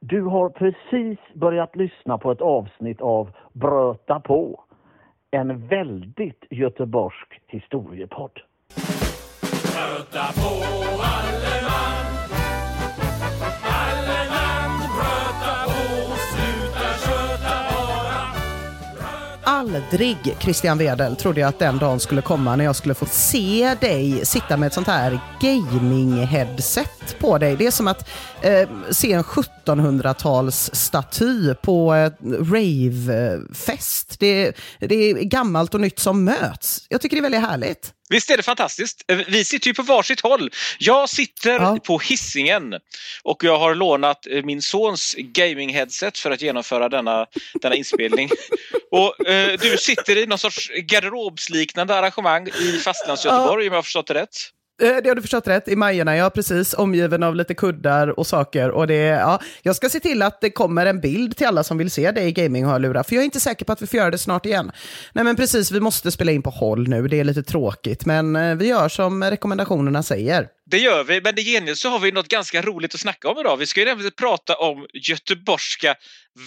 Du 0.00 0.22
har 0.22 0.48
precis 0.48 1.18
börjat 1.34 1.76
lyssna 1.76 2.18
på 2.18 2.32
ett 2.32 2.40
avsnitt 2.40 3.00
av 3.00 3.30
Bröta 3.52 4.20
på. 4.20 4.64
En 5.30 5.68
väldigt 5.68 6.44
göteborgsk 6.50 7.40
historiepodd. 7.46 8.40
Bröta 9.74 10.24
på 10.32 10.87
Aldrig, 19.74 20.36
Christian 20.38 20.78
Wedel, 20.78 21.16
trodde 21.16 21.40
jag 21.40 21.48
att 21.48 21.58
den 21.58 21.78
dagen 21.78 22.00
skulle 22.00 22.22
komma 22.22 22.56
när 22.56 22.64
jag 22.64 22.76
skulle 22.76 22.94
få 22.94 23.06
se 23.06 23.74
dig 23.80 24.26
sitta 24.26 24.56
med 24.56 24.66
ett 24.66 24.72
sånt 24.72 24.86
här 24.86 25.20
gaming-headset 25.40 27.18
på 27.18 27.38
dig. 27.38 27.56
Det 27.56 27.66
är 27.66 27.70
som 27.70 27.88
att 27.88 28.08
eh, 28.40 28.68
se 28.90 29.12
en 29.12 29.22
1700-talsstaty 29.22 31.54
på 31.54 31.94
ett 31.94 32.18
ravefest. 32.22 34.18
Det, 34.18 34.52
det 34.80 34.94
är 34.94 35.24
gammalt 35.24 35.74
och 35.74 35.80
nytt 35.80 35.98
som 35.98 36.24
möts. 36.24 36.86
Jag 36.88 37.00
tycker 37.00 37.16
det 37.16 37.20
är 37.20 37.30
väldigt 37.30 37.40
härligt. 37.40 37.92
Visst 38.10 38.30
är 38.30 38.36
det 38.36 38.42
fantastiskt? 38.42 39.04
Eh, 39.08 39.18
Vi 39.28 39.44
sitter 39.44 39.66
ju 39.68 39.74
på 39.74 39.82
varsitt 39.82 40.20
håll. 40.20 40.50
Jag 40.78 41.08
sitter 41.08 41.50
Ja. 41.50 41.78
på 41.86 41.98
hissingen 41.98 42.74
och 43.22 43.44
jag 43.44 43.58
har 43.58 43.74
lånat 43.74 44.26
eh, 44.26 44.44
min 44.44 44.62
sons 44.62 45.14
gaming-headset 45.18 46.18
för 46.18 46.30
att 46.30 46.42
genomföra 46.42 46.88
denna, 46.88 47.26
denna 47.62 47.74
inspelning. 47.74 48.30
och 48.90 49.26
eh, 49.28 49.58
du 49.60 49.76
sitter 49.78 50.16
i 50.16 50.26
någon 50.26 50.38
sorts 50.38 50.70
garderobsliknande 50.90 51.94
arrangemang 51.94 52.48
i 52.48 52.78
Fastlands-Göteborg 52.78 53.66
om 53.68 53.72
jag 53.72 53.78
har 53.78 53.82
förstått 53.82 54.06
det 54.06 54.14
rätt. 54.14 54.36
Eh, 54.82 54.96
det 55.02 55.08
har 55.08 55.14
du 55.14 55.22
förstått 55.22 55.48
rätt. 55.48 55.68
I 55.68 55.76
Majorna, 55.76 56.16
ja 56.16 56.30
precis. 56.30 56.74
Omgiven 56.74 57.22
av 57.22 57.36
lite 57.36 57.54
kuddar 57.54 58.18
och 58.18 58.26
saker. 58.26 58.70
Och 58.70 58.86
det, 58.86 58.94
ja, 58.94 59.40
jag 59.62 59.76
ska 59.76 59.88
se 59.88 60.00
till 60.00 60.22
att 60.22 60.40
det 60.40 60.50
kommer 60.50 60.86
en 60.86 61.00
bild 61.00 61.36
till 61.36 61.46
alla 61.46 61.64
som 61.64 61.78
vill 61.78 61.90
se 61.90 62.10
dig 62.10 62.28
i 62.28 62.32
gaminghörlurar, 62.32 63.02
För 63.02 63.14
jag 63.14 63.20
är 63.20 63.24
inte 63.24 63.40
säker 63.40 63.64
på 63.64 63.72
att 63.72 63.82
vi 63.82 63.86
får 63.86 63.98
göra 63.98 64.10
det 64.10 64.18
snart 64.18 64.46
igen. 64.46 64.72
Nej 65.12 65.24
men 65.24 65.36
precis, 65.36 65.70
vi 65.70 65.80
måste 65.80 66.10
spela 66.10 66.32
in 66.32 66.42
på 66.42 66.50
håll 66.50 66.88
nu. 66.88 67.08
Det 67.08 67.20
är 67.20 67.24
lite 67.24 67.42
tråkigt. 67.42 68.06
Men 68.06 68.36
eh, 68.36 68.54
vi 68.54 68.66
gör 68.66 68.88
som 68.88 69.24
rekommendationerna 69.24 70.02
säger. 70.02 70.48
Det 70.70 70.78
gör 70.78 71.04
vi, 71.04 71.20
men 71.20 71.38
i 71.38 71.42
gengäld 71.44 71.78
så 71.78 71.88
har 71.88 71.98
vi 71.98 72.12
något 72.12 72.28
ganska 72.28 72.62
roligt 72.62 72.94
att 72.94 73.00
snacka 73.00 73.28
om 73.28 73.38
idag. 73.38 73.56
Vi 73.56 73.66
ska 73.66 73.80
ju 73.80 73.86
nämligen 73.86 74.12
prata 74.12 74.54
om 74.54 74.86
göteborgska 74.94 75.94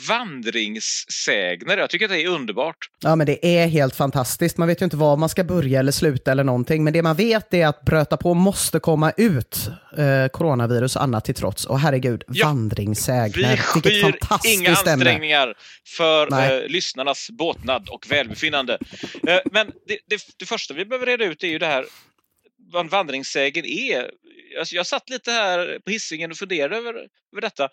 vandringssägner. 0.07 1.78
Jag 1.78 1.90
tycker 1.90 2.06
att 2.06 2.12
det 2.12 2.23
är 2.23 2.28
underbart. 2.28 2.78
Ja 3.01 3.16
men 3.16 3.28
det 3.28 3.45
är 3.45 3.68
helt 3.68 3.95
fantastiskt. 3.95 4.57
Man 4.57 4.68
vet 4.68 4.81
ju 4.81 4.84
inte 4.84 4.97
var 4.97 5.18
man 5.18 5.29
ska 5.29 5.44
börja 5.44 5.79
eller 5.79 5.91
sluta 5.91 6.31
eller 6.31 6.44
någonting. 6.44 6.84
Men 6.84 6.94
det 6.94 7.01
man 7.01 7.16
vet 7.16 7.53
är 7.53 7.68
att 7.68 7.81
bröta 7.81 8.18
på 8.18 8.34
måste 8.34 8.79
komma 8.79 9.12
ut. 9.18 9.69
Eh, 9.97 10.28
coronavirus 10.28 10.95
och 10.95 11.03
annat 11.03 11.25
till 11.25 11.35
trots. 11.35 11.66
Och 11.66 11.79
herregud, 11.79 12.24
Ja, 12.28 12.47
vandringssägner. 12.47 13.51
Vi 13.51 13.57
skyr 13.57 13.91
inga 13.91 14.01
fantastiskt 14.12 14.88
ämne. 14.88 14.91
ansträngningar 14.91 15.53
för 15.97 16.53
eh, 16.62 16.68
lyssnarnas 16.68 17.29
båtnad 17.29 17.90
och 17.90 18.06
välbefinnande. 18.12 18.78
Eh, 19.28 19.40
men 19.51 19.68
det, 19.88 19.97
det, 20.07 20.22
det 20.38 20.45
första 20.45 20.74
vi 20.74 20.85
behöver 20.85 21.06
reda 21.06 21.25
ut 21.25 21.44
är 21.44 21.47
ju 21.47 21.59
det 21.59 21.66
här 21.68 21.85
vad 22.72 22.81
en 22.81 22.90
vandringssägen 22.90 23.66
är. 23.66 24.09
Alltså, 24.59 24.75
jag 24.75 24.88
satt 24.88 25.09
lite 25.09 25.31
här 25.31 25.79
på 25.85 25.91
hissingen 25.91 26.31
och 26.31 26.38
funderade 26.38 26.78
över, 26.78 26.94
över 26.94 27.41
detta. 27.41 27.69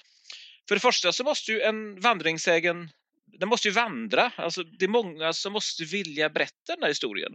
För 0.69 0.75
det 0.75 0.81
första 0.81 1.12
så 1.12 1.25
måste 1.25 1.53
ju 1.53 1.61
en 1.61 2.00
vandringssägen 2.00 2.91
den 3.39 3.49
måste 3.49 3.69
ju 3.69 3.75
vandra. 3.75 4.33
Alltså, 4.37 4.62
det 4.62 4.84
är 4.84 4.89
många 4.89 5.33
som 5.33 5.53
måste 5.53 5.84
vilja 5.84 6.28
berätta 6.31 6.75
den 6.75 6.83
här 6.83 6.89
historien. 6.89 7.33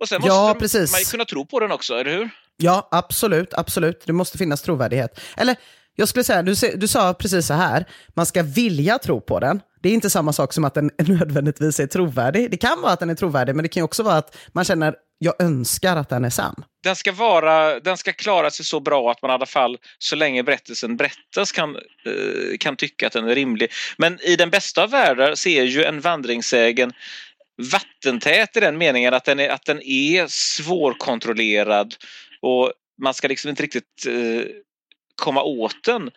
Och 0.00 0.08
sen 0.08 0.22
Ja, 0.24 0.46
måste 0.46 0.58
precis. 0.58 0.92
man 0.92 1.00
ju 1.00 1.04
kunna 1.04 1.24
tro 1.24 1.46
på 1.46 1.60
den 1.60 1.70
också, 1.72 1.94
eller 1.94 2.16
hur? 2.16 2.30
Ja, 2.56 2.88
absolut, 2.90 3.54
absolut. 3.54 4.02
Det 4.06 4.12
måste 4.12 4.38
finnas 4.38 4.62
trovärdighet. 4.62 5.20
Eller, 5.36 5.56
jag 5.98 6.08
skulle 6.08 6.24
säga, 6.24 6.42
du, 6.42 6.54
du 6.76 6.88
sa 6.88 7.14
precis 7.14 7.46
så 7.46 7.54
här, 7.54 7.84
man 8.16 8.26
ska 8.26 8.42
vilja 8.42 8.98
tro 8.98 9.20
på 9.20 9.40
den. 9.40 9.60
Det 9.82 9.88
är 9.88 9.92
inte 9.92 10.10
samma 10.10 10.32
sak 10.32 10.52
som 10.52 10.64
att 10.64 10.74
den 10.74 10.90
nödvändigtvis 10.98 11.80
är 11.80 11.86
trovärdig. 11.86 12.50
Det 12.50 12.56
kan 12.56 12.80
vara 12.82 12.92
att 12.92 13.00
den 13.00 13.10
är 13.10 13.14
trovärdig, 13.14 13.54
men 13.54 13.62
det 13.62 13.68
kan 13.68 13.82
också 13.82 14.02
vara 14.02 14.16
att 14.16 14.36
man 14.52 14.64
känner, 14.64 14.94
jag 15.18 15.42
önskar 15.42 15.96
att 15.96 16.08
den 16.08 16.24
är 16.24 16.30
sann. 16.30 16.64
den 16.84 16.96
ska, 16.96 17.12
vara, 17.12 17.80
den 17.80 17.96
ska 17.96 18.12
klara 18.12 18.50
sig 18.50 18.64
så 18.64 18.80
bra 18.80 19.10
att 19.10 19.22
man 19.22 19.30
i 19.30 19.34
alla 19.34 19.46
fall 19.46 19.76
så 19.98 20.16
länge 20.16 20.42
berättelsen 20.42 20.96
berättas 20.96 21.52
kan, 21.52 21.76
eh, 21.76 22.56
kan 22.60 22.76
tycka 22.76 23.06
att 23.06 23.12
den 23.12 23.28
är 23.28 23.34
rimlig. 23.34 23.72
Men 23.96 24.20
i 24.20 24.36
den 24.36 24.50
bästa 24.50 24.82
av 24.82 24.90
världar 24.90 25.34
så 25.34 25.48
är 25.48 25.62
ju 25.62 25.84
en 25.84 26.00
vandringssägen 26.00 26.92
vattentät 27.72 28.56
i 28.56 28.60
den 28.60 28.78
meningen 28.78 29.14
att 29.14 29.24
den 29.24 29.40
är, 29.40 29.48
att 29.48 29.64
den 29.64 29.82
är 29.82 30.26
svårkontrollerad 30.28 31.94
och 32.40 32.72
man 33.02 33.14
ska 33.14 33.28
liksom 33.28 33.50
inte 33.50 33.62
riktigt 33.62 34.06
eh, 34.06 34.42
komma 35.18 35.42
åt 35.42 35.84
den. 35.84 36.10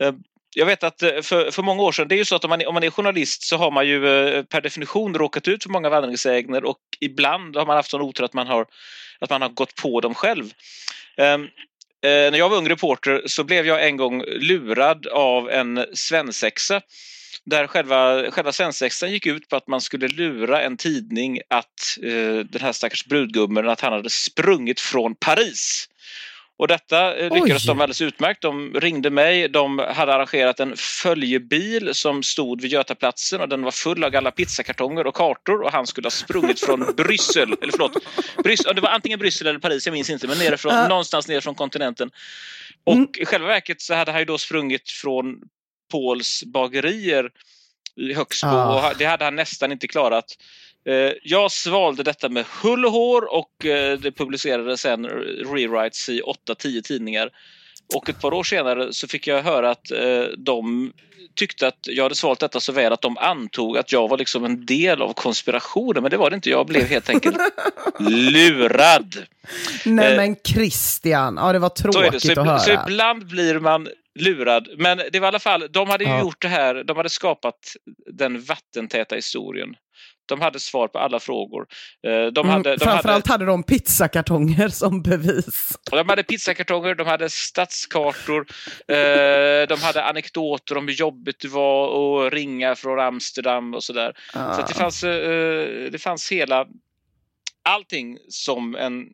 Eh, 0.00 0.12
jag 0.54 0.66
vet 0.66 0.84
att 0.84 1.02
eh, 1.02 1.20
för, 1.22 1.50
för 1.50 1.62
många 1.62 1.82
år 1.82 1.92
sedan, 1.92 2.08
det 2.08 2.14
är 2.14 2.16
ju 2.16 2.24
så 2.24 2.36
att 2.36 2.44
om 2.44 2.48
man, 2.50 2.60
är- 2.60 2.66
om 2.68 2.74
man 2.74 2.82
är 2.84 2.90
journalist 2.90 3.42
så 3.42 3.56
har 3.56 3.70
man 3.70 3.86
ju 3.86 4.08
eh, 4.08 4.42
per 4.42 4.60
definition 4.60 5.14
råkat 5.14 5.48
ut 5.48 5.62
för 5.62 5.70
många 5.70 5.88
vandringssägner 5.88 6.64
och 6.64 6.78
ibland 7.00 7.56
har 7.56 7.66
man 7.66 7.76
haft 7.76 7.90
sån 7.90 8.00
otur 8.00 8.24
att 8.24 8.34
man 8.34 8.46
har, 8.46 8.66
att 9.20 9.30
man 9.30 9.42
har 9.42 9.48
gått 9.48 9.74
på 9.74 10.00
dem 10.00 10.14
själv. 10.14 10.50
Ehm, 11.16 11.42
eh, 11.42 11.48
när 12.30 12.38
jag 12.38 12.48
var 12.48 12.56
ung 12.56 12.68
reporter 12.68 13.22
så 13.26 13.44
blev 13.44 13.66
jag 13.66 13.86
en 13.86 13.96
gång 13.96 14.22
lurad 14.26 15.06
av 15.06 15.50
en 15.50 15.86
svensexa 15.94 16.80
där 17.44 17.66
själva, 17.66 18.30
själva 18.30 18.52
svensexan 18.52 19.10
gick 19.12 19.26
ut 19.26 19.48
på 19.48 19.56
att 19.56 19.66
man 19.68 19.80
skulle 19.80 20.08
lura 20.08 20.62
en 20.62 20.76
tidning 20.76 21.40
att 21.50 21.98
eh, 22.02 22.38
den 22.38 22.60
här 22.60 22.72
stackars 22.72 23.04
brudgummen 23.06 23.68
att 23.68 23.80
han 23.80 23.92
hade 23.92 24.10
sprungit 24.10 24.80
från 24.80 25.14
Paris. 25.14 25.88
Och 26.58 26.68
detta 26.68 27.16
eh, 27.16 27.34
lyckades 27.34 27.62
Oj. 27.62 27.66
de 27.66 27.80
alldeles 27.80 28.00
utmärkt. 28.02 28.42
De 28.42 28.74
ringde 28.74 29.10
mig, 29.10 29.48
de 29.48 29.78
hade 29.78 30.14
arrangerat 30.14 30.60
en 30.60 30.76
följebil 30.76 31.94
som 31.94 32.22
stod 32.22 32.60
vid 32.60 32.70
Götaplatsen 32.72 33.40
och 33.40 33.48
den 33.48 33.62
var 33.62 33.70
full 33.70 34.04
av 34.04 34.16
alla 34.16 34.30
pizzakartonger 34.30 35.06
och 35.06 35.14
kartor 35.14 35.62
och 35.62 35.72
han 35.72 35.86
skulle 35.86 36.06
ha 36.06 36.10
sprungit 36.10 36.60
från 36.60 36.94
Bryssel, 36.96 37.52
eller 37.62 37.70
förlåt, 37.72 37.92
Bryssel, 38.44 38.74
det 38.74 38.80
var 38.80 38.88
antingen 38.90 39.18
Bryssel 39.18 39.46
eller 39.46 39.58
Paris, 39.58 39.86
jag 39.86 39.92
minns 39.92 40.10
inte, 40.10 40.26
men 40.26 40.38
nerifrån, 40.38 40.74
Ja. 40.74 40.88
någonstans 40.88 41.28
ner 41.28 41.40
från 41.40 41.54
kontinenten. 41.54 42.10
Och 42.84 42.92
Mm. 42.94 43.08
i 43.18 43.24
själva 43.24 43.46
verket 43.48 43.80
så 43.80 43.94
hade 43.94 44.10
han 44.12 44.20
ju 44.20 44.24
då 44.24 44.38
sprungit 44.38 44.90
från 44.90 45.36
Pauls 45.92 46.42
bagerier 46.46 47.30
i 47.96 48.12
Högsbo 48.14 48.48
Ah. 48.48 48.90
och 48.90 48.96
det 48.98 49.04
hade 49.04 49.24
han 49.24 49.36
nästan 49.36 49.72
inte 49.72 49.88
klarat. 49.88 50.24
Eh, 50.88 51.12
Jag 51.22 51.52
svalde 51.52 52.02
detta 52.02 52.28
med 52.28 52.44
hull 52.62 52.84
och 52.86 52.92
hår 52.92 53.34
och 53.34 53.66
eh, 53.66 53.98
det 53.98 54.12
publicerades 54.12 54.80
sen 54.80 55.06
rewrites 55.06 56.08
i 56.08 56.22
8-10 56.48 56.82
tidningar. 56.82 57.30
Och 57.94 58.08
ett 58.08 58.20
par 58.20 58.34
år 58.34 58.44
senare 58.44 58.92
så 58.92 59.08
fick 59.08 59.26
jag 59.26 59.42
höra 59.42 59.70
att 59.70 59.90
eh, 59.90 60.22
de 60.38 60.92
tyckte 61.34 61.66
att 61.68 61.78
jag 61.82 62.02
hade 62.02 62.14
svalt 62.14 62.40
detta 62.40 62.60
så 62.60 62.72
väl 62.72 62.92
att 62.92 63.02
de 63.02 63.18
antog 63.18 63.78
att 63.78 63.92
jag 63.92 64.08
var 64.08 64.18
liksom 64.18 64.44
en 64.44 64.66
del 64.66 65.02
av 65.02 65.12
konspirationen. 65.12 66.02
Men 66.02 66.10
det 66.10 66.16
var 66.16 66.30
det 66.30 66.36
inte. 66.36 66.50
Jag 66.50 66.66
blev 66.66 66.86
helt 66.86 67.10
enkelt 67.10 67.36
lurad. 68.00 69.16
Nej 69.84 70.16
men 70.16 70.36
Christian, 70.48 71.36
ja 71.36 71.52
det 71.52 71.58
var 71.58 71.68
Så 71.76 71.82
tråkigt 71.92 72.12
det. 72.12 72.20
Så, 72.20 72.32
att 72.32 72.38
ibland, 72.38 72.60
så 72.62 72.70
höra. 72.70 72.82
ibland 72.86 73.26
blir 73.26 73.58
man 73.58 73.88
lurad. 74.18 74.68
Men 74.78 74.98
det 75.12 75.20
var 75.20 75.26
i 75.26 75.28
alla 75.28 75.38
fall, 75.38 75.66
de 75.70 75.90
hade 75.90 76.04
ju 76.04 76.10
Ja. 76.10 76.20
gjort 76.20 76.42
det 76.42 76.48
här, 76.48 76.84
de 76.84 76.96
hade 76.96 77.08
skapat 77.08 77.58
den 78.12 78.40
vattentäta 78.42 79.14
historien. 79.14 79.74
De 80.28 80.40
hade 80.40 80.60
svar 80.60 80.88
på 80.88 80.98
alla 80.98 81.20
frågor. 81.20 81.66
Eh, 82.06 82.10
De 82.12 82.40
Mm, 82.40 82.50
hade, 82.50 82.62
de 82.62 82.70
hade, 82.70 82.78
framförallt 82.78 83.26
hade 83.26 83.44
de 83.46 83.62
pizzakartonger 83.62 84.68
som 84.68 85.02
bevis. 85.02 85.72
de 85.90 86.08
hade 86.08 86.22
pizzakartonger, 86.22 86.94
de 86.94 87.06
hade 87.06 87.30
stadskartor, 87.30 88.46
eh, 88.88 89.68
de 89.68 89.80
hade 89.82 90.02
anekdoter 90.04 90.76
om 90.76 90.86
hur 90.88 90.94
jobbigt 90.94 91.40
det 91.40 91.48
var 91.48 92.26
att 92.26 92.32
ringa 92.32 92.74
från 92.74 93.00
Amsterdam 93.00 93.74
och 93.74 93.84
sådär. 93.84 94.12
Så 94.32 94.38
att 94.38 94.66
det, 94.68 94.74
fanns, 94.74 95.04
eh, 95.04 95.90
det 95.90 95.98
fanns 96.02 96.32
hela 96.32 96.66
allting 97.68 98.18
som 98.28 98.74
en 98.76 99.06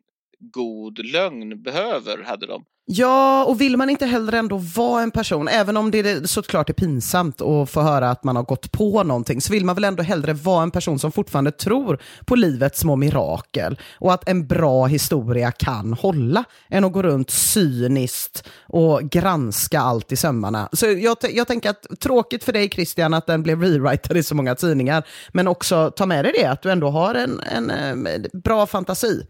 god 0.51 1.05
lögn 1.05 1.63
behöver, 1.63 2.23
hade 2.23 2.47
de. 2.47 2.63
Ja, 2.85 3.45
och 3.45 3.61
vill 3.61 3.77
man 3.77 3.89
inte 3.89 4.05
heller 4.05 4.33
ändå 4.33 4.57
vara 4.57 5.01
en 5.01 5.11
person, 5.11 5.47
även 5.47 5.77
om 5.77 5.91
det 5.91 6.29
såklart 6.29 6.69
är 6.69 6.73
pinsamt 6.73 7.41
att 7.41 7.69
få 7.69 7.81
höra 7.81 8.09
att 8.09 8.23
man 8.23 8.35
har 8.35 8.43
gått 8.43 8.71
på 8.71 9.03
någonting, 9.03 9.41
så 9.41 9.53
vill 9.53 9.65
man 9.65 9.75
väl 9.75 9.83
ändå 9.83 10.03
hellre 10.03 10.33
vara 10.33 10.63
en 10.63 10.71
person 10.71 10.99
som 10.99 11.11
fortfarande 11.11 11.51
tror 11.51 12.01
på 12.25 12.35
livets 12.35 12.79
små 12.79 12.95
mirakel 12.95 13.79
och 13.99 14.13
att 14.13 14.29
en 14.29 14.47
bra 14.47 14.85
historia 14.85 15.51
kan 15.51 15.93
hålla, 15.93 16.43
än 16.69 16.83
att 16.83 16.93
gå 16.93 17.01
runt 17.01 17.29
cyniskt 17.29 18.49
och 18.67 19.01
granska 19.01 19.79
allt 19.79 20.11
i 20.11 20.15
sömmarna. 20.15 20.69
Så 20.73 20.85
jag, 20.85 21.17
jag 21.33 21.47
tänker 21.47 21.69
att 21.69 21.99
tråkigt 21.99 22.43
för 22.43 22.53
dig 22.53 22.69
Christian 22.69 23.13
att 23.13 23.27
den 23.27 23.43
blev 23.43 23.61
rewritad 23.61 24.17
i 24.17 24.23
så 24.23 24.35
många 24.35 24.55
tidningar, 24.55 25.03
men 25.33 25.47
också 25.47 25.91
ta 25.95 26.05
med 26.05 26.25
dig 26.25 26.33
det 26.37 26.45
att 26.45 26.61
du 26.61 26.71
ändå 26.71 26.89
har 26.89 27.15
en, 27.15 27.39
en, 27.39 27.69
en 27.69 28.25
bra 28.43 28.65
fantasi 28.65 29.25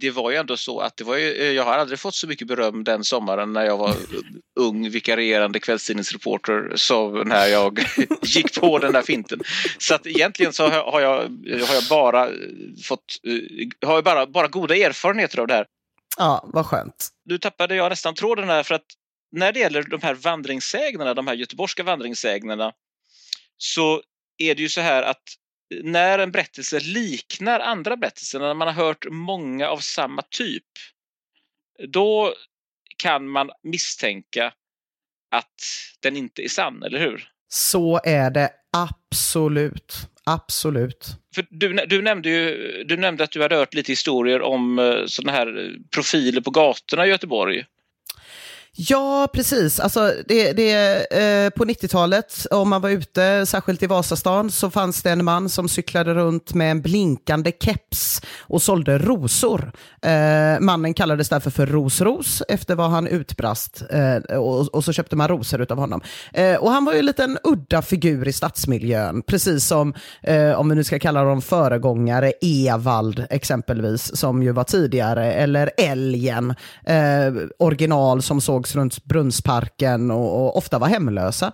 det 0.00 0.10
var 0.10 0.30
ju 0.30 0.36
ändå 0.36 0.56
så 0.56 0.80
att 0.80 0.96
det 0.96 1.04
var 1.04 1.16
ju, 1.16 1.32
eh, 1.32 1.52
jag 1.52 1.64
har 1.64 1.78
aldrig 1.78 1.98
fått 1.98 2.14
så 2.14 2.26
mycket 2.26 2.48
beröm 2.48 2.84
den 2.84 3.04
sommaren 3.04 3.52
när 3.52 3.64
jag 3.64 3.76
var 3.76 3.94
ung 4.60 4.90
vikarierande 4.90 5.60
kvällstidningsreporter 5.60 6.72
som 6.74 7.28
när 7.28 7.46
jag 7.46 7.80
gick 8.22 8.60
på 8.60 8.78
den 8.78 8.92
där 8.92 9.02
finten. 9.02 9.40
Så 9.78 9.94
att 9.94 10.06
egentligen 10.06 10.52
så 10.52 10.68
har 10.68 11.00
jag, 11.00 11.18
har 11.66 11.74
jag 11.74 11.84
bara 11.90 12.28
fått, 12.84 13.20
eh, 13.26 13.88
har 13.88 13.94
jag 13.94 14.04
bara, 14.04 14.26
bara 14.26 14.48
goda 14.48 14.76
erfarenheter 14.76 15.38
av 15.38 15.46
det 15.46 15.54
här. 15.54 15.66
Ja, 16.18 16.44
vad 16.52 16.66
skönt. 16.66 17.08
Nu 17.24 17.38
tappade 17.38 17.74
jag 17.74 17.90
nästan 17.90 18.14
tråden 18.14 18.48
här 18.48 18.62
för 18.62 18.74
att 18.74 18.86
när 19.32 19.52
det 19.52 19.60
gäller 19.60 19.82
de 19.82 20.02
här 20.02 20.14
vandringssägnerna, 20.14 21.14
de 21.14 21.26
här 21.26 21.34
göteborgska 21.34 21.82
vandringssägnerna, 21.82 22.72
så 23.58 24.02
är 24.38 24.54
det 24.54 24.62
ju 24.62 24.68
så 24.68 24.80
här 24.80 25.02
att 25.02 25.22
när 25.82 26.18
en 26.18 26.30
berättelse 26.30 26.80
liknar 26.80 27.60
andra 27.60 27.96
berättelser, 27.96 28.38
när 28.38 28.54
man 28.54 28.68
har 28.68 28.74
hört 28.74 29.06
många 29.10 29.68
av 29.68 29.78
samma 29.78 30.22
typ, 30.22 30.64
då 31.88 32.34
kan 32.96 33.28
man 33.28 33.50
misstänka 33.62 34.52
att 35.30 35.62
den 36.00 36.16
inte 36.16 36.42
är 36.42 36.48
sann, 36.48 36.82
eller 36.82 36.98
hur? 36.98 37.28
Så 37.48 38.00
är 38.04 38.30
det 38.30 38.50
absolut. 38.76 40.08
Absolut. 40.30 41.06
För 41.34 41.46
du, 41.50 41.72
du, 41.86 42.02
nämnde 42.02 42.28
ju, 42.28 42.84
du 42.84 42.96
nämnde 42.96 43.24
att 43.24 43.30
du 43.30 43.42
hade 43.42 43.56
hört 43.56 43.74
lite 43.74 43.92
historier 43.92 44.42
om 44.42 44.78
eh, 44.78 45.06
sådana 45.06 45.32
här 45.32 45.76
profiler 45.94 46.40
på 46.40 46.50
gatorna 46.50 47.06
i 47.06 47.08
Göteborg. 47.08 47.64
Ja, 48.78 49.28
precis. 49.32 49.80
Alltså, 49.80 50.12
det, 50.26 50.52
det, 50.52 50.72
eh, 51.12 51.50
på 51.50 51.64
90-talet, 51.64 52.46
om 52.50 52.68
man 52.68 52.82
var 52.82 52.90
ute, 52.90 53.46
särskilt 53.46 53.82
i 53.82 53.86
Vasastan, 53.86 54.50
så 54.50 54.70
fanns 54.70 55.02
det 55.02 55.10
en 55.10 55.24
man 55.24 55.48
som 55.48 55.68
cyklade 55.68 56.14
runt 56.14 56.54
med 56.54 56.70
en 56.70 56.82
blinkande 56.82 57.52
keps 57.60 58.22
och 58.40 58.62
sålde 58.62 58.98
rosor. 58.98 59.72
Eh, 60.02 60.60
mannen 60.60 60.94
kallades 60.94 61.28
därför 61.28 61.50
för 61.50 61.66
Rosros 61.66 62.42
efter 62.48 62.74
vad 62.74 62.90
han 62.90 63.06
utbrast 63.06 63.82
eh, 63.90 64.36
och, 64.36 64.74
och, 64.74 64.84
så 64.84 64.92
köpte 64.92 65.16
man 65.16 65.28
rosor 65.28 65.66
av 65.72 65.78
honom. 65.78 66.00
Eh, 66.32 66.56
och 66.56 66.70
han 66.70 66.84
var 66.84 66.92
ju 66.92 66.98
en 66.98 67.06
liten 67.06 67.38
udda 67.44 67.82
figur 67.82 68.28
i 68.28 68.32
stadsmiljön, 68.32 69.22
precis 69.22 69.66
som, 69.66 69.94
eh, 70.22 70.52
om 70.52 70.68
vi 70.68 70.74
nu 70.74 70.84
ska 70.84 70.98
kalla 70.98 71.24
dem 71.24 71.42
föregångare, 71.42 72.32
Evald 72.40 73.26
exempelvis, 73.30 74.16
som 74.16 74.42
ju 74.42 74.52
var 74.52 74.64
tidigare, 74.64 75.32
eller 75.32 75.70
Älgen, 75.76 76.54
eh, 76.86 77.34
original 77.58 78.22
som 78.22 78.40
såg 78.40 78.65
slogs 78.66 78.76
runt 78.76 79.04
Brunnsparken 79.04 80.10
och, 80.10 80.42
och 80.42 80.56
ofta 80.56 80.78
var 80.78 80.88
hemlösa. 80.88 81.52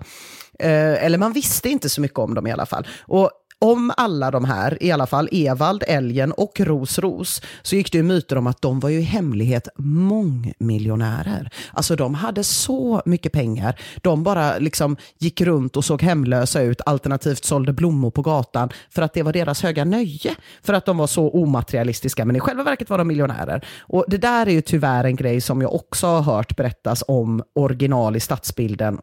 Eh, 0.59 1.05
eller 1.05 1.19
man 1.19 1.33
visste 1.33 1.69
inte 1.69 1.89
så 1.89 2.01
mycket 2.01 2.19
om 2.19 2.35
dem 2.35 2.47
i 2.47 2.53
alla 2.53 2.67
fall. 2.67 2.87
Och 3.01 3.31
om 3.63 3.93
alla 3.97 4.31
de 4.31 4.45
här, 4.45 4.83
i 4.83 4.91
alla 4.91 5.07
fall 5.07 5.29
Evald, 5.33 5.85
Elgen 5.87 6.33
och 6.33 6.61
Ros 6.61 6.99
Ros, 6.99 7.43
så 7.63 7.77
gick 7.77 7.93
det 7.93 7.99
ju 7.99 8.05
myter 8.05 8.39
om 8.39 8.47
att 8.47 8.63
de 8.63 8.81
var 8.81 8.91
ju 8.91 8.99
i 8.99 9.03
hemlighet 9.03 9.69
mångmiljonärer. 9.79 11.51
Alltså 11.73 11.97
de 11.97 12.15
hade 12.15 12.45
så 12.45 13.03
mycket 13.05 13.33
pengar. 13.33 13.81
De 14.03 14.23
bara 14.23 14.59
liksom 14.59 14.97
gick 15.19 15.41
runt 15.41 15.77
och 15.77 15.85
såg 15.85 16.03
hemlösa 16.03 16.63
ut, 16.63 16.81
alternativt 16.87 17.45
sålde 17.45 17.73
blommor 17.73 18.11
på 18.11 18.23
gatan 18.23 18.71
för 18.91 19.03
att 19.03 19.15
det 19.15 19.23
var 19.23 19.33
deras 19.33 19.63
höga 19.63 19.85
nöje. 19.85 20.35
För 20.63 20.73
att 20.73 20.87
de 20.87 20.97
var 20.97 21.07
så 21.07 21.31
omaterialistiska, 21.31 22.25
men 22.25 22.37
i 22.37 22.41
själva 22.41 22.63
verket 22.63 22.91
var 22.91 22.99
de 22.99 23.09
miljonärer. 23.09 23.67
Och 23.81 24.05
det 24.09 24.19
där 24.19 24.47
är 24.47 24.53
ju 24.53 24.61
tyvärr 24.61 25.05
en 25.05 25.17
grej 25.17 25.41
som 25.41 25.63
jag 25.63 25.75
också 25.75 26.07
har 26.07 26.23
hört 26.23 26.57
berättas 26.57 27.05
om 27.09 27.43
original 27.55 28.17
i 28.17 28.21
stadsbilden 28.21 28.99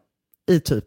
i 0.50 0.60
typ 0.60 0.84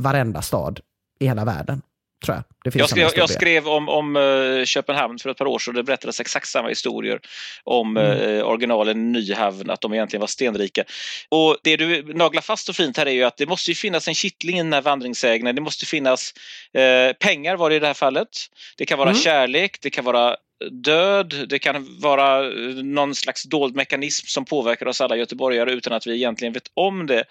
varenda 0.00 0.42
stad 0.42 0.80
i 1.20 1.26
hela 1.26 1.44
världen 1.44 1.82
tror 2.22 2.36
jag. 2.36 2.44
Det 2.64 2.70
finns 2.70 2.80
jag, 2.80 2.90
skrev, 2.90 3.10
jag 3.16 3.30
skrev 3.30 3.68
om, 3.68 3.88
om 3.88 4.16
uh, 4.16 4.64
Köpenhamn 4.64 5.18
för 5.18 5.30
ett 5.30 5.36
par 5.36 5.46
år 5.46 5.58
sedan. 5.58 5.74
Det 5.74 5.82
berättades 5.82 6.20
exakt 6.20 6.48
samma 6.48 6.68
historier 6.68 7.20
om 7.64 7.96
mm. 7.96 8.18
uh, 8.18 8.44
originalen 8.44 9.12
Nyhavn, 9.12 9.70
att 9.70 9.80
de 9.80 9.94
egentligen 9.94 10.20
var 10.20 10.26
stenrika. 10.26 10.84
Och 11.28 11.56
det 11.62 11.76
du 11.76 12.14
naglar 12.14 12.42
fast 12.42 12.68
och 12.68 12.76
fint 12.76 12.96
här 12.96 13.06
är 13.06 13.10
ju 13.10 13.24
att 13.24 13.36
det 13.36 13.46
måste 13.46 13.70
ju 13.70 13.74
finnas 13.74 14.08
en 14.08 14.14
kittling 14.14 14.56
i 14.56 14.62
den 14.62 14.72
här 14.72 14.82
vandringssägnen. 14.82 15.54
Det 15.54 15.60
måste 15.60 15.86
finnas 15.86 16.34
uh, 16.78 17.12
pengar 17.12 17.56
var 17.56 17.70
det 17.70 17.76
i 17.76 17.78
det 17.78 17.86
här 17.86 17.94
fallet. 17.94 18.28
Det 18.76 18.86
kan 18.86 18.98
vara 18.98 19.10
mm. 19.10 19.22
kärlek, 19.22 19.78
det 19.80 19.90
kan 19.90 20.04
vara 20.04 20.36
död, 20.70 21.46
det 21.48 21.58
kan 21.58 22.00
vara 22.00 22.42
någon 22.82 23.14
slags 23.14 23.42
dold 23.42 23.76
mekanism 23.76 24.26
som 24.26 24.44
påverkar 24.44 24.86
oss 24.86 25.00
alla 25.00 25.16
göteborgare 25.16 25.72
utan 25.72 25.92
att 25.92 26.06
vi 26.06 26.14
egentligen 26.14 26.52
vet 26.52 26.70
om 26.74 27.06
det. 27.06 27.24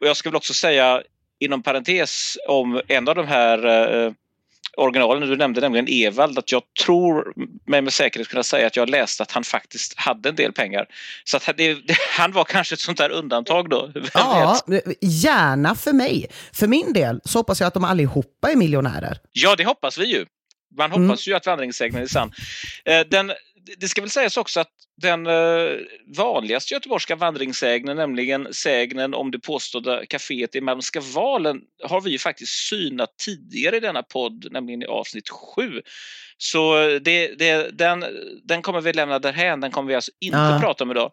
Och 0.00 0.06
jag 0.06 0.16
ska 0.16 0.30
väl 0.30 0.36
också 0.36 0.54
säga 0.54 1.02
inom 1.44 1.62
parentes 1.62 2.38
om 2.48 2.80
en 2.88 3.08
av 3.08 3.14
de 3.14 3.26
här 3.26 3.66
eh, 3.66 4.12
originalen 4.76 5.28
du 5.28 5.36
nämnde, 5.36 5.60
nämligen 5.60 5.86
Evald, 5.88 6.38
att 6.38 6.52
jag 6.52 6.62
tror 6.84 7.32
mig 7.64 7.82
med 7.82 7.92
säkerhet 7.92 8.28
kunna 8.28 8.42
säga 8.42 8.66
att 8.66 8.76
jag 8.76 8.90
läste 8.90 9.22
att 9.22 9.32
han 9.32 9.44
faktiskt 9.44 9.98
hade 9.98 10.28
en 10.28 10.34
del 10.34 10.52
pengar. 10.52 10.86
Så 11.24 11.36
att 11.36 11.50
det, 11.56 11.78
han 12.16 12.32
var 12.32 12.44
kanske 12.44 12.74
ett 12.74 12.80
sånt 12.80 12.98
där 12.98 13.10
undantag 13.10 13.70
då. 13.70 13.92
Ja, 14.14 14.58
gärna 15.00 15.74
för 15.74 15.92
mig. 15.92 16.26
För 16.52 16.66
min 16.66 16.92
del 16.92 17.20
så 17.24 17.38
hoppas 17.38 17.60
jag 17.60 17.66
att 17.66 17.74
de 17.74 17.84
allihopa 17.84 18.50
är 18.50 18.56
miljonärer. 18.56 19.18
Ja, 19.32 19.56
det 19.56 19.64
hoppas 19.64 19.98
vi 19.98 20.04
ju. 20.04 20.26
Man 20.76 20.90
hoppas 20.90 21.26
mm. 21.26 21.32
ju 21.32 21.34
att 21.34 21.46
vandringssägnen 21.46 22.02
är 22.02 22.06
sann. 22.06 22.32
Eh, 22.84 23.00
den, 23.00 23.32
det 23.78 23.88
ska 23.88 24.00
väl 24.00 24.10
sägas 24.10 24.36
också 24.36 24.60
att 24.60 24.70
den 24.96 25.26
eh, 25.26 25.78
vanligaste 26.16 26.74
göteborgska 26.74 27.16
vandringssägnen, 27.16 27.96
nämligen 27.96 28.54
sägnen 28.54 29.14
om 29.14 29.30
det 29.30 29.38
påstådda 29.38 30.04
kaféet 30.04 30.56
i 30.56 30.60
Malmska 30.60 31.00
valen, 31.00 31.60
har 31.84 32.00
vi 32.00 32.10
ju 32.10 32.18
faktiskt 32.18 32.52
synat 32.68 33.18
tidigare 33.18 33.76
i 33.76 33.80
denna 33.80 34.02
podd, 34.02 34.52
nämligen 34.52 34.82
i 34.82 34.86
avsnitt 34.86 35.28
7. 35.28 35.82
Så 36.38 36.74
det, 37.02 37.34
det, 37.38 37.78
den, 37.78 38.04
den 38.44 38.62
kommer 38.62 38.80
vi 38.80 38.92
lämna 38.92 39.18
därhän, 39.18 39.60
den 39.60 39.70
kommer 39.70 39.88
vi 39.88 39.94
alltså 39.94 40.12
inte 40.20 40.38
ja. 40.38 40.58
prata 40.62 40.84
om 40.84 40.90
idag. 40.90 41.12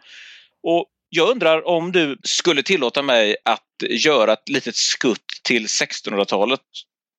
Och 0.63 0.85
jag 1.09 1.29
undrar 1.29 1.67
om 1.67 1.91
du 1.91 2.17
skulle 2.23 2.63
tillåta 2.63 3.01
mig 3.01 3.35
att 3.45 3.89
göra 3.89 4.33
ett 4.33 4.49
litet 4.49 4.75
skutt 4.75 5.39
till 5.43 5.65
1600-talet. 5.65 6.61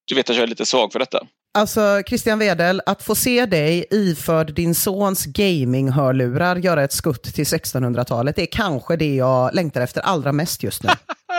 Du 0.04 0.14
vet 0.14 0.30
att 0.30 0.36
jag 0.36 0.42
är 0.42 0.46
lite 0.46 0.66
svag 0.66 0.92
för 0.92 0.98
detta. 0.98 1.26
Alltså 1.54 2.02
Christian 2.06 2.38
Wedel, 2.38 2.82
att 2.86 3.02
få 3.02 3.14
se 3.14 3.46
dig 3.46 3.86
iförd 3.90 4.54
din 4.54 4.74
sons 4.74 5.26
gaming-hörlurar 5.26 6.56
göra 6.56 6.84
ett 6.84 6.92
skutt 6.92 7.34
till 7.34 7.44
1600-talet 7.44 8.38
är 8.38 8.46
kanske 8.46 8.96
det 8.96 9.14
jag 9.14 9.54
längtar 9.54 9.80
efter 9.80 10.00
allra 10.00 10.32
mest 10.32 10.62
just 10.62 10.82
nu. 10.82 10.90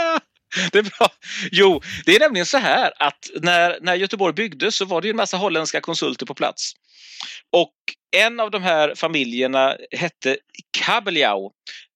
det 0.72 0.78
är 0.78 0.84
bra. 0.84 1.08
Jo, 1.52 1.82
det 2.06 2.16
är 2.16 2.20
nämligen 2.20 2.46
så 2.46 2.58
här 2.58 2.92
att 3.00 3.30
när, 3.42 3.78
när 3.82 3.96
Göteborg 3.96 4.34
byggdes 4.34 4.76
så 4.76 4.86
var 4.86 5.02
det 5.02 5.10
en 5.10 5.16
massa 5.16 5.38
holländska 5.38 5.82
konsulter 5.82 6.26
på 6.26 6.34
plats. 6.34 6.74
Och 7.54 7.74
en 8.18 8.40
av 8.40 8.52
de 8.52 8.64
här 8.64 8.96
familjerna 8.96 9.78
hette 9.92 10.38
kabeljau. 10.80 11.52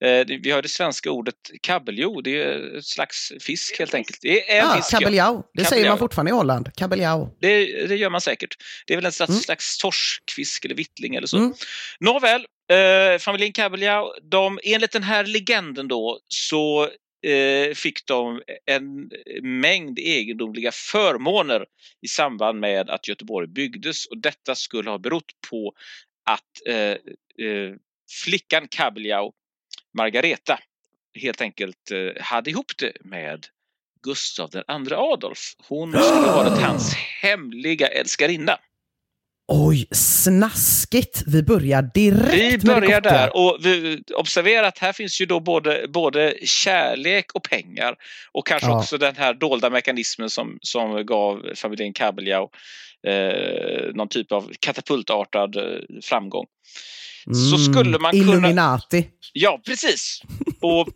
Eh, 0.06 0.26
vi 0.42 0.52
har 0.52 0.62
det 0.62 0.70
svenska 0.70 1.12
ordet 1.12 1.36
kabeljau, 1.62 2.22
det 2.22 2.42
är 2.42 2.78
ett 2.78 2.86
slags 2.86 3.32
fisk 3.42 3.80
helt 3.80 3.94
enkelt. 3.94 4.20
Det 4.22 4.52
är 4.52 4.62
en 4.62 4.68
ah, 4.68 4.76
fisk, 4.76 4.92
kabeljau, 4.92 5.26
ja. 5.26 5.32
det 5.54 5.64
kabeljau. 5.64 5.70
säger 5.70 5.90
man 5.90 5.98
fortfarande 5.98 6.32
i 6.32 6.34
Holland. 6.34 6.70
Kabeljau. 6.76 7.30
Det, 7.42 7.88
det 7.88 7.96
gör 7.96 8.10
man 8.10 8.22
säkert. 8.22 8.56
Det 8.88 8.94
är 8.94 8.98
väl 8.98 9.06
en 9.06 9.12
slags, 9.12 9.30
mm. 9.30 9.42
slags 9.42 9.78
torskfisk 9.78 10.66
eller 10.66 10.76
vittling 10.76 11.16
eller 11.16 11.28
så. 11.28 11.38
Mm. 11.38 11.54
Nåväl, 12.00 12.46
eh, 12.72 13.20
familjen 13.20 13.54
kabeljau, 13.54 14.06
de, 14.32 14.60
enligt 14.64 14.92
den 14.92 15.04
här 15.04 15.26
legenden 15.26 15.88
då 15.88 16.20
så 16.28 16.90
Eh, 17.22 17.74
fick 17.74 18.06
de 18.06 18.42
en 18.66 19.12
mängd 19.42 20.00
egendomliga 20.00 20.72
förmåner 20.72 21.66
i 22.02 22.08
samband 22.08 22.60
med 22.60 22.90
att 22.90 23.08
Göteborg 23.08 23.48
byggdes 23.48 24.06
och 24.06 24.18
detta 24.18 24.56
skulle 24.56 24.90
ha 24.90 24.98
berott 24.98 25.32
på 25.50 25.74
att 26.26 26.68
eh, 26.68 26.76
eh, 27.48 27.74
flickan 28.24 28.68
Kabeljau, 28.68 29.32
Margareta, 29.98 30.60
helt 31.22 31.42
enkelt 31.42 31.92
eh, 31.92 32.24
hade 32.24 32.50
ihop 32.50 32.72
det 32.78 32.94
med 33.02 33.46
Gustav 34.04 34.50
II 34.56 34.94
Adolf. 34.94 35.56
Hon 35.68 35.92
skulle 35.92 36.28
ha 36.28 36.44
varit 36.44 36.62
hans 36.62 36.94
hemliga 36.94 37.88
älskarinna. 37.88 38.60
Oj, 39.48 39.88
snaskigt! 39.92 41.24
Vi 41.28 41.44
börjar 41.44 41.82
direkt 41.94 42.34
Vi 42.64 42.68
börjar 42.68 43.02
där 43.02 43.36
och 43.38 43.58
vi, 43.62 44.04
observera 44.16 44.68
att 44.68 44.78
här 44.78 44.94
finns 44.94 45.22
ju 45.22 45.26
då 45.26 45.40
både, 45.40 45.86
både 45.90 46.36
kärlek 46.44 47.32
och 47.34 47.44
pengar 47.44 47.96
och 48.32 48.48
kanske 48.48 48.68
Ja. 48.68 48.80
också 48.80 48.98
den 48.98 49.16
här 49.16 49.34
dolda 49.34 49.70
mekanismen 49.70 50.30
som, 50.30 50.58
som 50.62 51.06
gav 51.06 51.46
familjen 51.56 51.94
Kabeljau 51.94 52.50
eh, 53.08 53.94
någon 53.94 54.08
typ 54.10 54.32
av 54.32 54.52
katapultartad 54.60 55.56
eh, 55.56 55.64
framgång. 56.04 56.46
Så 57.52 57.58
skulle 57.58 57.98
man 58.00 58.12
kunna- 58.12 58.24
Mm. 58.24 58.30
Illuminati. 58.40 59.08
Ja, 59.34 59.62
precis. 59.66 60.22
Och 60.62 60.88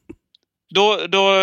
då, 0.76 1.00
då, 1.10 1.34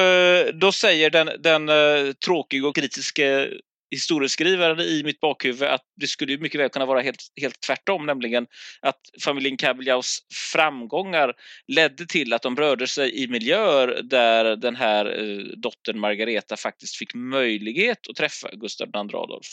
då 0.55 0.73
säger 0.73 1.11
den, 1.11 1.31
den 1.41 1.69
uh, 1.69 2.13
tråkiga 2.13 2.67
och 2.69 2.75
kritiska 2.77 3.47
historieskrivaren 3.91 4.81
i 4.81 5.03
mitt 5.05 5.21
bakhuvud 5.21 5.63
att 5.63 5.83
det 5.97 6.07
skulle 6.07 6.39
mycket 6.39 6.61
väl 6.61 6.69
kunna 6.69 6.87
vara 6.87 7.01
helt, 7.01 7.21
helt 7.41 7.61
tvärtom, 7.61 8.07
nämligen 8.07 8.47
att 8.81 9.01
familjen 9.25 9.57
Kabeljaus 9.57 10.19
framgångar 10.53 11.35
ledde 11.69 12.07
till 12.07 12.33
att 12.33 12.43
de 12.43 12.57
rörde 12.57 12.87
sig 12.87 13.23
i 13.23 13.29
miljöer 13.29 14.03
där 14.03 14.57
den 14.57 14.77
här 14.77 15.07
eh, 15.07 15.39
dottern 15.57 15.99
Margareta 15.99 16.57
faktiskt 16.57 16.97
fick 16.97 17.15
möjlighet 17.15 18.09
att 18.09 18.17
träffa 18.17 18.49
Gustav 18.53 18.89
II 18.89 19.15
Adolf. 19.15 19.47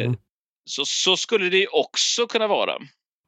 Mm. 0.00 0.16
Så, 0.64 0.84
så 0.84 1.16
skulle 1.16 1.48
det 1.48 1.58
ju 1.58 1.66
också 1.66 2.26
kunna 2.26 2.46
vara. 2.46 2.78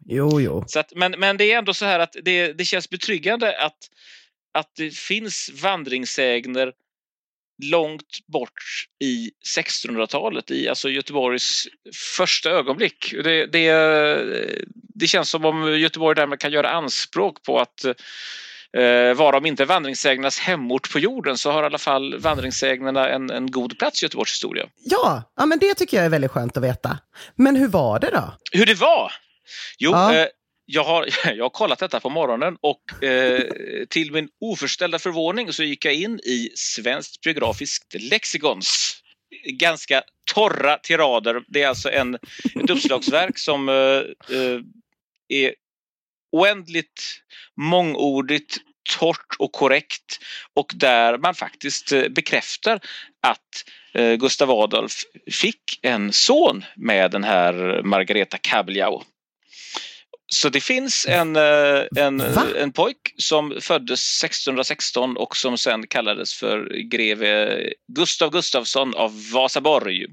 Jo, 0.06 0.40
jo. 0.40 0.64
Så 0.66 0.78
att, 0.78 0.92
men, 0.96 1.14
men 1.18 1.36
det 1.36 1.52
är 1.52 1.58
ändå 1.58 1.74
så 1.74 1.84
här 1.84 1.98
att 1.98 2.16
det, 2.22 2.52
det 2.52 2.64
känns 2.64 2.90
betryggande 2.90 3.58
att, 3.58 3.78
att 4.54 4.70
det 4.76 4.94
finns 4.94 5.50
vandringssägner 5.62 6.72
långt 7.62 8.26
bort 8.32 8.62
i 9.04 9.30
1600-talet, 9.58 10.50
i 10.50 10.68
alltså 10.68 10.88
Göteborgs 10.88 11.66
första 12.16 12.50
ögonblick. 12.50 13.14
Det, 13.24 13.46
det, 13.46 13.72
det 14.94 15.06
känns 15.06 15.30
som 15.30 15.44
om 15.44 15.78
Göteborg 15.78 16.16
därmed 16.16 16.40
kan 16.40 16.52
göra 16.52 16.70
anspråk 16.70 17.42
på 17.42 17.60
att 17.60 17.84
eh, 18.76 19.14
vara 19.16 19.36
om 19.36 19.46
inte 19.46 19.64
vandringssägnernas 19.64 20.38
hemort 20.38 20.92
på 20.92 20.98
jorden 20.98 21.38
så 21.38 21.50
har 21.50 21.62
i 21.62 21.66
alla 21.66 21.78
fall 21.78 22.18
vandringssägnerna 22.18 23.08
en, 23.08 23.30
en 23.30 23.50
god 23.50 23.78
plats 23.78 24.02
i 24.02 24.04
Göteborgs 24.04 24.32
historia. 24.32 24.66
Ja, 24.84 25.32
ja, 25.36 25.46
men 25.46 25.58
det 25.58 25.74
tycker 25.74 25.96
jag 25.96 26.06
är 26.06 26.10
väldigt 26.10 26.30
skönt 26.30 26.56
att 26.56 26.62
veta. 26.62 26.98
Men 27.36 27.56
hur 27.56 27.68
var 27.68 27.98
det 27.98 28.10
då? 28.10 28.34
Hur 28.52 28.66
det 28.66 28.74
var? 28.74 29.12
Jo, 29.78 29.90
Ja. 29.90 30.14
eh, 30.14 30.26
jag, 30.66 30.84
har, 30.84 31.08
jag 31.36 31.44
har 31.44 31.50
kollat 31.50 31.78
detta 31.78 32.00
på 32.00 32.10
morgonen 32.10 32.56
och 32.60 33.04
eh, 33.04 33.42
till 33.90 34.12
min 34.12 34.28
oförställda 34.40 34.98
förvåning 34.98 35.52
så 35.52 35.62
gick 35.62 35.84
jag 35.84 35.94
in 35.94 36.20
i 36.24 36.50
Svenskt 36.54 37.20
biografiskt 37.20 37.94
lexikons 37.94 39.00
ganska 39.46 40.02
torra 40.34 40.76
tirader. 40.76 41.42
Det 41.48 41.62
är 41.62 41.68
alltså 41.68 41.90
en, 41.90 42.14
ett 42.14 42.70
uppslagsverk 42.70 43.38
som 43.38 43.68
eh, 43.68 44.34
eh 44.36 44.60
är 45.28 45.54
oändligt 46.32 47.20
mångordigt, 47.56 48.56
torrt 48.98 49.36
och 49.38 49.52
korrekt 49.52 50.18
och 50.54 50.72
där 50.74 51.18
man 51.18 51.34
faktiskt 51.34 51.92
eh, 51.92 52.08
bekräftar 52.08 52.80
att 53.22 53.64
eh, 53.94 54.14
Gustav 54.14 54.50
Adolf 54.50 54.92
fick 55.32 55.78
en 55.82 56.12
son 56.12 56.64
med 56.76 57.10
den 57.10 57.24
här 57.24 57.82
Margareta 57.82 58.38
Kabeljau. 58.38 59.02
Så 60.34 60.48
det 60.48 60.60
finns 60.60 61.06
en, 61.06 61.36
eh, 61.36 61.82
en, 61.96 62.18
Va? 62.18 62.46
en 62.56 62.72
pojk 62.72 63.14
som 63.16 63.54
föddes 63.60 64.24
1616 64.24 65.16
och 65.16 65.36
som 65.36 65.58
sen 65.58 65.86
kallades 65.86 66.34
för 66.34 66.76
greve 66.90 67.60
Gustav 67.92 68.30
Gustafsson 68.30 68.94
av 68.94 69.30
Vasaborg. 69.32 70.04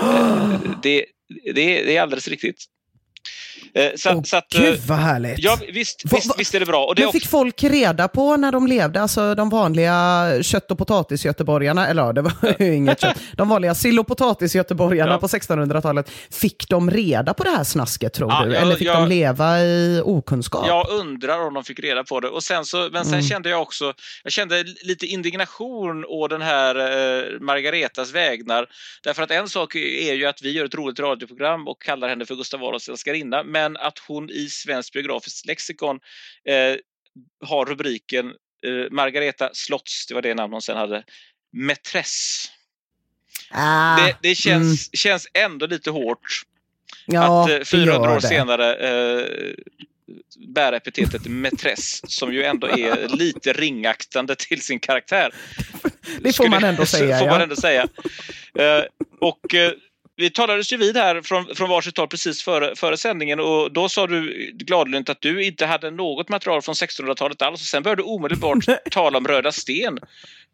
Eh, 0.00 0.60
Det, 0.82 1.06
det, 1.44 1.82
det 1.82 1.96
är 1.96 2.02
alldeles 2.02 2.28
riktigt. 2.28 2.64
Eh, 3.74 3.90
Så, 3.96 4.10
Åh, 4.10 4.22
så 4.22 4.36
att, 4.36 4.54
eh, 4.54 4.60
Gud 4.60 4.80
vad 4.86 4.98
härligt! 4.98 5.38
ja, 5.38 5.58
visst, 5.72 6.02
Va- 6.12 6.18
va- 6.28 6.34
visst 6.38 6.54
är 6.54 6.60
det 6.60 6.66
bra. 6.66 6.84
Och 6.86 6.94
det 6.94 7.02
Men 7.02 7.12
fick 7.12 7.26
folk 7.26 7.62
reda 7.64 8.08
på 8.08 8.36
när 8.36 8.52
de 8.52 8.66
levde, 8.66 9.00
alltså 9.00 9.34
de 9.34 9.50
vanliga 9.50 10.28
kött 10.42 10.70
och 10.70 10.78
potatisgöteborgarna, 10.78 11.88
eller 11.88 12.02
ja, 12.02 12.12
det 12.12 12.22
var 12.22 12.32
ju 12.62 12.74
inget 12.74 13.00
kött, 13.00 13.16
de 13.36 13.48
vanliga 13.48 13.74
sill 13.74 13.98
och 13.98 14.06
potatisgöteborgarna 14.06 15.12
Ja. 15.12 15.18
på 15.18 15.26
1600-talet, 15.26 16.10
fick 16.30 16.68
de 16.68 16.90
reda 16.90 17.34
på 17.34 17.44
det 17.44 17.50
här 17.50 17.64
snasket 17.64 18.12
tror 18.12 18.30
Ja, 18.32 18.44
du? 18.44 18.56
Eller 18.56 18.76
fick 18.76 18.88
jag- 18.88 18.96
de 18.96 19.08
leva 19.08 19.60
i 19.60 20.00
okunskap? 20.04 20.66
Jag 20.66 20.88
undrar 20.90 21.46
om 21.46 21.54
de 21.54 21.64
fick 21.64 21.80
reda 21.80 22.04
på 22.04 22.20
det. 22.20 22.28
Och 22.28 22.42
sen 22.42 22.64
så, 22.64 22.88
men 22.92 23.04
sen 23.04 23.14
Mm. 23.14 23.26
kände 23.26 23.48
jag 23.50 23.62
också, 23.62 23.92
jag 24.24 24.32
kände 24.32 24.64
lite 24.82 25.06
indignation 25.06 26.04
å 26.08 26.28
den 26.28 26.42
här 26.42 26.74
eh, 26.76 27.40
Margaretas 27.40 28.12
vägnar. 28.12 28.66
Därför 29.02 29.22
att 29.22 29.30
en 29.30 29.48
sak 29.48 29.74
är 29.74 30.14
ju 30.14 30.26
att 30.26 30.42
vi 30.42 30.50
gör 30.50 30.64
ett 30.64 30.74
roligt 30.74 30.98
radioprogram 31.00 31.68
och 31.68 31.82
kallar 31.82 32.08
henne 32.08 32.26
för 32.26 32.34
Gustav 32.34 32.64
Adolfs 32.64 32.88
älskarinna, 32.88 33.42
men 33.44 33.76
att 33.76 33.98
hon 33.98 34.30
i 34.30 34.48
Svenskt 34.48 34.92
biografiskt 34.92 35.46
lexikon 35.46 36.00
eh, 36.48 36.76
har 37.48 37.66
rubriken 37.66 38.26
eh, 38.66 38.90
Margareta 38.90 39.50
Slotts, 39.52 40.06
det 40.06 40.14
var 40.14 40.22
det 40.22 40.34
namn 40.34 40.52
hon 40.52 40.62
sen 40.62 40.76
hade, 40.76 41.04
Mätress. 41.52 42.46
Ah, 43.50 43.96
Det, 43.96 44.16
det 44.22 44.34
känns, 44.34 44.96
känns 44.96 45.28
ändå 45.34 45.66
lite 45.66 45.90
hårt 45.90 46.42
ja, 47.06 47.44
att 47.44 47.50
eh, 47.50 47.58
det 47.58 47.64
400 47.64 47.94
gör 47.94 48.16
år 48.16 48.20
senare 48.20 48.74
eh, 48.74 49.54
bära 50.48 50.76
epitetet 50.76 51.26
mätress 51.26 52.00
som 52.12 52.32
ju 52.32 52.44
ändå 52.44 52.66
är 52.66 53.08
lite 53.08 53.52
ringaktande 53.52 54.34
till 54.34 54.62
sin 54.62 54.80
karaktär. 54.80 55.34
Det 56.20 56.36
får 56.36 56.48
man 56.48 56.64
ändå 56.64 56.86
säga, 56.86 57.18
får 57.18 57.26
ja. 57.26 57.32
man 57.32 57.40
ändå 57.40 57.56
säga. 57.56 57.88
Eh, 58.58 58.84
och 59.20 59.54
eh, 59.54 59.72
vi 60.16 60.30
talades 60.30 60.72
ju 60.72 60.76
vid 60.76 60.96
här 60.96 61.22
från, 61.22 61.46
från 61.54 61.68
varsitt 61.70 61.98
håll 61.98 62.08
precis 62.08 62.42
före, 62.42 62.76
före 62.76 62.96
sändningen 62.96 63.40
och 63.40 63.72
då 63.72 63.88
sa 63.88 64.06
du 64.06 64.50
gladlynt 64.54 65.08
att 65.08 65.20
du 65.20 65.44
inte 65.44 65.66
hade 65.66 65.90
något 65.90 66.28
material 66.28 66.62
från 66.62 66.74
1600-talet 66.74 67.42
alls 67.42 67.60
och 67.60 67.66
sen 67.66 67.82
började 67.82 68.02
du 68.02 68.06
omedelbart 68.06 68.64
tala 68.90 69.18
om 69.18 69.26
Röda 69.28 69.52
sten. 69.52 69.98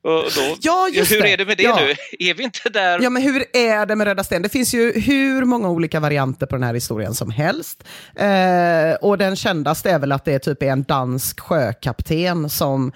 Och 0.02 0.10
då, 0.36 0.56
Ja, 0.60 0.88
just 0.92 1.12
hur 1.12 1.22
det. 1.22 1.32
är 1.32 1.36
det 1.36 1.44
med 1.46 1.56
det 1.56 1.62
Ja. 1.62 1.78
nu? 1.80 1.94
Är 2.30 2.34
vi 2.34 2.44
inte 2.44 2.68
där? 2.68 3.00
Ja, 3.02 3.10
men 3.10 3.22
hur 3.22 3.44
är 3.56 3.86
det 3.86 3.96
med 3.96 4.06
Röda 4.06 4.24
sten? 4.24 4.42
Det 4.42 4.48
finns 4.48 4.74
ju 4.74 4.92
hur 5.00 5.44
många 5.44 5.68
olika 5.70 6.00
varianter 6.00 6.46
på 6.46 6.56
den 6.56 6.62
här 6.62 6.74
historien 6.74 7.14
som 7.14 7.30
helst. 7.30 7.84
Eh, 8.16 8.94
och 9.00 9.18
den 9.18 9.36
kändaste 9.36 9.90
är 9.90 9.98
väl 9.98 10.12
att 10.12 10.24
det 10.24 10.38
typ 10.38 10.62
är 10.62 10.66
en 10.66 10.82
dansk 10.82 11.40
sjökapten 11.40 12.50
som 12.50 12.92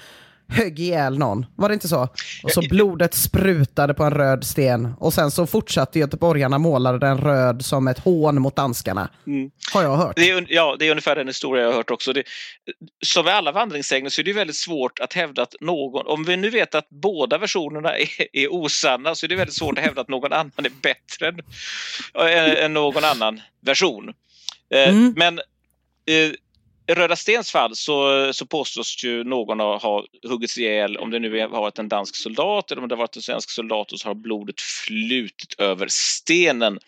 högg 0.54 0.80
ihjäl 0.80 1.18
någon. 1.18 1.46
Var 1.56 1.68
det 1.68 1.74
inte 1.74 1.88
så? 1.88 2.08
Och 2.42 2.50
så 2.50 2.62
blodet 2.70 3.14
sprutade 3.14 3.94
på 3.94 4.04
en 4.04 4.10
röd 4.10 4.44
sten. 4.44 4.94
Och 4.98 5.14
sen 5.14 5.30
så 5.30 5.46
fortsatte 5.46 5.98
göteborgarna 5.98 6.58
måla 6.58 6.92
den 6.92 7.18
röd 7.18 7.64
som 7.64 7.88
ett 7.88 7.98
hån 7.98 8.42
mot 8.42 8.56
danskarna. 8.56 9.08
Mm. 9.26 9.50
Har 9.72 9.82
jag 9.82 9.96
hört. 9.96 10.16
Det 10.16 10.30
är, 10.30 10.46
ja, 10.48 10.76
det 10.78 10.86
är 10.86 10.90
ungefär 10.90 11.16
den 11.16 11.26
historia 11.26 11.62
jag 11.62 11.70
har 11.70 11.76
hört 11.76 11.90
också. 11.90 12.12
Det, 12.12 12.22
som 13.06 13.24
med 13.24 13.34
alla 13.34 13.52
vandringssägner 13.52 14.10
så 14.10 14.20
är 14.20 14.24
det 14.24 14.32
väldigt 14.32 14.56
svårt 14.56 14.98
att 14.98 15.12
hävda 15.12 15.42
att 15.42 15.54
någon, 15.60 16.06
om 16.06 16.24
vi 16.24 16.36
nu 16.36 16.50
vet 16.50 16.74
att 16.74 16.88
båda 16.90 17.38
versionerna 17.38 17.98
är, 17.98 18.08
är 18.32 18.52
osanna 18.52 19.14
så 19.14 19.26
är 19.26 19.28
det 19.28 19.36
väldigt 19.36 19.56
svårt 19.56 19.78
att 19.78 19.84
hävda 19.84 20.00
att 20.00 20.08
någon 20.08 20.32
annan 20.32 20.52
är 20.56 20.72
bättre 20.82 21.28
än, 21.28 21.40
än, 22.28 22.56
än 22.56 22.72
någon 22.74 23.04
annan 23.04 23.40
version. 23.60 24.08
Eh, 24.70 24.94
Mm. 24.94 25.14
Men 25.16 25.38
eh, 26.06 26.32
i 26.86 26.94
Röda 26.94 27.16
Stens 27.16 27.50
fall 27.52 27.76
så, 27.76 28.32
så 28.32 28.46
påstås 28.46 29.04
ju 29.04 29.24
någon 29.24 29.60
ha, 29.60 30.04
huggits 30.28 30.58
ihjäl, 30.58 30.96
om 30.96 31.10
det 31.10 31.18
nu 31.18 31.40
har 31.40 31.48
varit 31.48 31.78
en 31.78 31.88
dansk 31.88 32.16
soldat 32.16 32.70
eller 32.70 32.82
om 32.82 32.88
det 32.88 32.94
har 32.94 32.98
varit 32.98 33.16
en 33.16 33.22
svensk 33.22 33.50
soldat 33.50 33.92
och 33.92 34.00
så 34.00 34.08
har 34.08 34.14
blodet 34.14 34.60
flutit 34.60 35.54
över 35.58 35.86
stenen. 35.90 36.78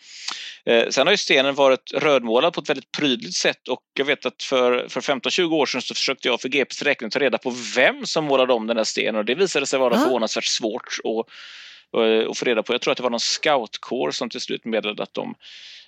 Eh, 0.65 0.89
sen 0.89 1.07
har 1.07 1.11
ju 1.13 1.17
stenen 1.17 1.55
varit 1.55 1.91
rödmålad 1.93 2.53
på 2.53 2.61
ett 2.61 2.69
väldigt 2.69 2.91
prydligt 2.91 3.35
sätt 3.35 3.67
och 3.67 3.81
jag 3.93 4.05
vet 4.05 4.25
att 4.25 4.43
för, 4.43 4.87
för 4.89 5.01
15-20 5.01 5.53
år 5.53 5.65
sedan 5.65 5.81
så 5.81 5.93
försökte 5.93 6.27
jag 6.27 6.41
för 6.41 6.49
GPs 6.49 6.81
räkning 6.81 7.09
ta 7.09 7.19
reda 7.19 7.37
på 7.37 7.53
vem 7.75 8.05
som 8.05 8.25
målade 8.25 8.53
om 8.53 8.67
den 8.67 8.77
här 8.77 8.83
stenen 8.83 9.15
och 9.15 9.25
det 9.25 9.35
visade 9.35 9.65
sig 9.65 9.79
vara 9.79 9.95
Ah. 9.95 10.03
förvånansvärt 10.03 10.45
svårt 10.45 10.97
att, 11.03 11.19
att, 11.99 12.29
att 12.29 12.37
få 12.37 12.45
reda 12.45 12.63
på. 12.63 12.73
Jag 12.73 12.81
tror 12.81 12.91
att 12.91 12.97
det 12.97 13.03
var 13.03 13.09
någon 13.09 13.19
scoutkår 13.19 14.11
som 14.11 14.29
till 14.29 14.41
slut 14.41 14.65
meddelade 14.65 15.03
att 15.03 15.13
de 15.13 15.35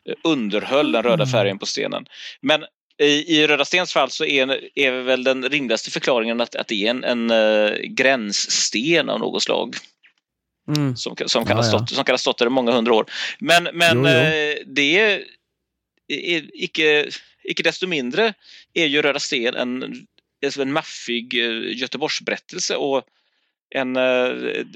eh, 0.09 0.15
underhöll 0.23 0.91
den 0.91 1.03
röda 1.03 1.25
färgen 1.25 1.59
på 1.59 1.65
stenen. 1.65 2.05
Men 2.41 2.65
i, 2.99 3.37
i 3.37 3.47
Röda 3.47 3.65
Stens 3.65 3.93
fall 3.93 4.09
så 4.09 4.25
är, 4.25 4.69
är 4.75 4.91
väl 4.91 5.23
den 5.23 5.49
rimligaste 5.49 5.91
förklaringen 5.91 6.41
att, 6.41 6.55
att 6.55 6.67
det 6.67 6.85
är 6.85 6.89
en, 6.89 7.03
en 7.03 7.31
uh, 7.31 7.77
gränssten 7.81 9.09
av 9.09 9.19
något 9.19 9.43
slag 9.43 9.75
Mm. 10.77 10.95
som, 10.95 11.15
som, 11.25 11.45
kan 11.45 11.57
Ja, 11.57 11.63
ha 11.63 11.69
ja. 11.71 11.77
stått, 11.77 11.89
som 11.89 12.03
kan 12.03 12.13
ha 12.13 12.17
stått 12.17 12.37
där 12.37 12.45
i 12.45 12.49
många 12.49 12.71
hundra 12.71 12.93
år. 12.93 13.05
Men, 13.39 13.63
men 13.73 13.97
Jo, 13.97 14.01
jo. 14.03 14.07
eh, 14.07 14.55
det 14.65 14.99
är, 14.99 15.23
är 16.07 16.49
icke, 16.53 17.09
icke 17.43 17.63
desto 17.63 17.87
mindre 17.87 18.33
är 18.73 18.85
ju 18.85 19.01
Röda 19.01 19.19
Sten 19.19 19.55
en, 19.55 20.07
en 20.59 20.73
maffig 20.73 21.33
eh, 21.33 21.77
Göteborgsberättelse 21.77 22.75
och 22.75 23.03
en, 23.75 23.95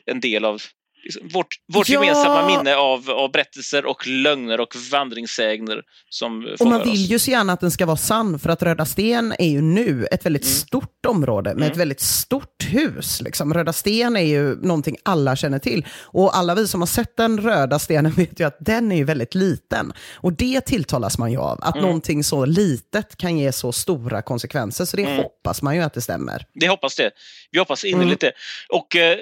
en 0.05 0.19
del 0.21 0.45
av 0.45 0.61
liksom, 1.03 1.27
vårt, 1.33 1.47
vårt 1.73 1.89
Ja. 1.89 1.93
gemensamma 2.03 2.47
minne 2.57 2.75
av, 2.75 3.09
av 3.09 3.31
berättelser 3.31 3.85
och 3.85 4.07
lögner 4.07 4.59
och 4.59 4.75
vandringssägner 4.91 5.81
som 6.09 6.55
Och 6.59 6.67
man 6.67 6.79
vill 6.83 6.91
oss. 6.91 6.97
ju 7.11 7.19
så 7.19 7.31
gärna 7.31 7.53
att 7.53 7.59
den 7.59 7.71
ska 7.71 7.85
vara 7.85 7.97
sann, 7.97 8.39
för 8.39 8.49
att 8.49 8.63
Röda 8.63 8.85
Sten 8.85 9.33
är 9.39 9.47
ju 9.49 9.61
nu 9.61 10.05
ett 10.11 10.25
väldigt 10.25 10.43
Mm. 10.43 10.53
stort 10.53 11.05
område 11.07 11.55
med 11.55 11.71
ett 11.71 11.77
väldigt 11.77 12.01
stort 12.01 12.63
hus. 12.69 13.21
Liksom. 13.21 13.53
Röda 13.53 13.73
Sten 13.73 14.17
är 14.17 14.21
ju 14.21 14.55
någonting 14.55 14.97
alla 15.03 15.35
känner 15.35 15.59
till. 15.59 15.85
Och 16.01 16.37
alla 16.37 16.55
vi 16.55 16.67
som 16.67 16.81
har 16.81 16.87
sett 16.87 17.17
den 17.17 17.41
röda 17.41 17.79
stenen 17.79 18.11
vet 18.17 18.39
ju 18.39 18.43
att 18.47 18.57
den 18.59 18.91
är 18.91 18.95
ju 18.95 19.03
väldigt 19.03 19.35
liten. 19.35 19.93
Och 20.15 20.33
det 20.33 20.61
tilltalas 20.61 21.17
man 21.17 21.31
ju 21.31 21.37
av, 21.37 21.59
att 21.61 21.75
Mm. 21.75 21.85
någonting 21.87 22.23
så 22.23 22.45
litet 22.45 23.17
kan 23.17 23.37
ge 23.37 23.51
så 23.51 23.71
stora 23.71 24.21
konsekvenser. 24.21 24.85
Så 24.85 24.97
det 24.97 25.03
Mm. 25.03 25.17
hoppas 25.17 25.61
man 25.61 25.75
ju 25.75 25.81
att 25.81 25.93
det 25.93 26.01
stämmer. 26.01 26.45
Det 26.53 26.67
hoppas 26.67 26.95
det. 26.95 27.11
Vi 27.51 27.59
hoppas 27.59 27.83
innerligt 27.85 28.21
det. 28.21 28.31
Och 28.69 28.95
eh, 28.95 29.17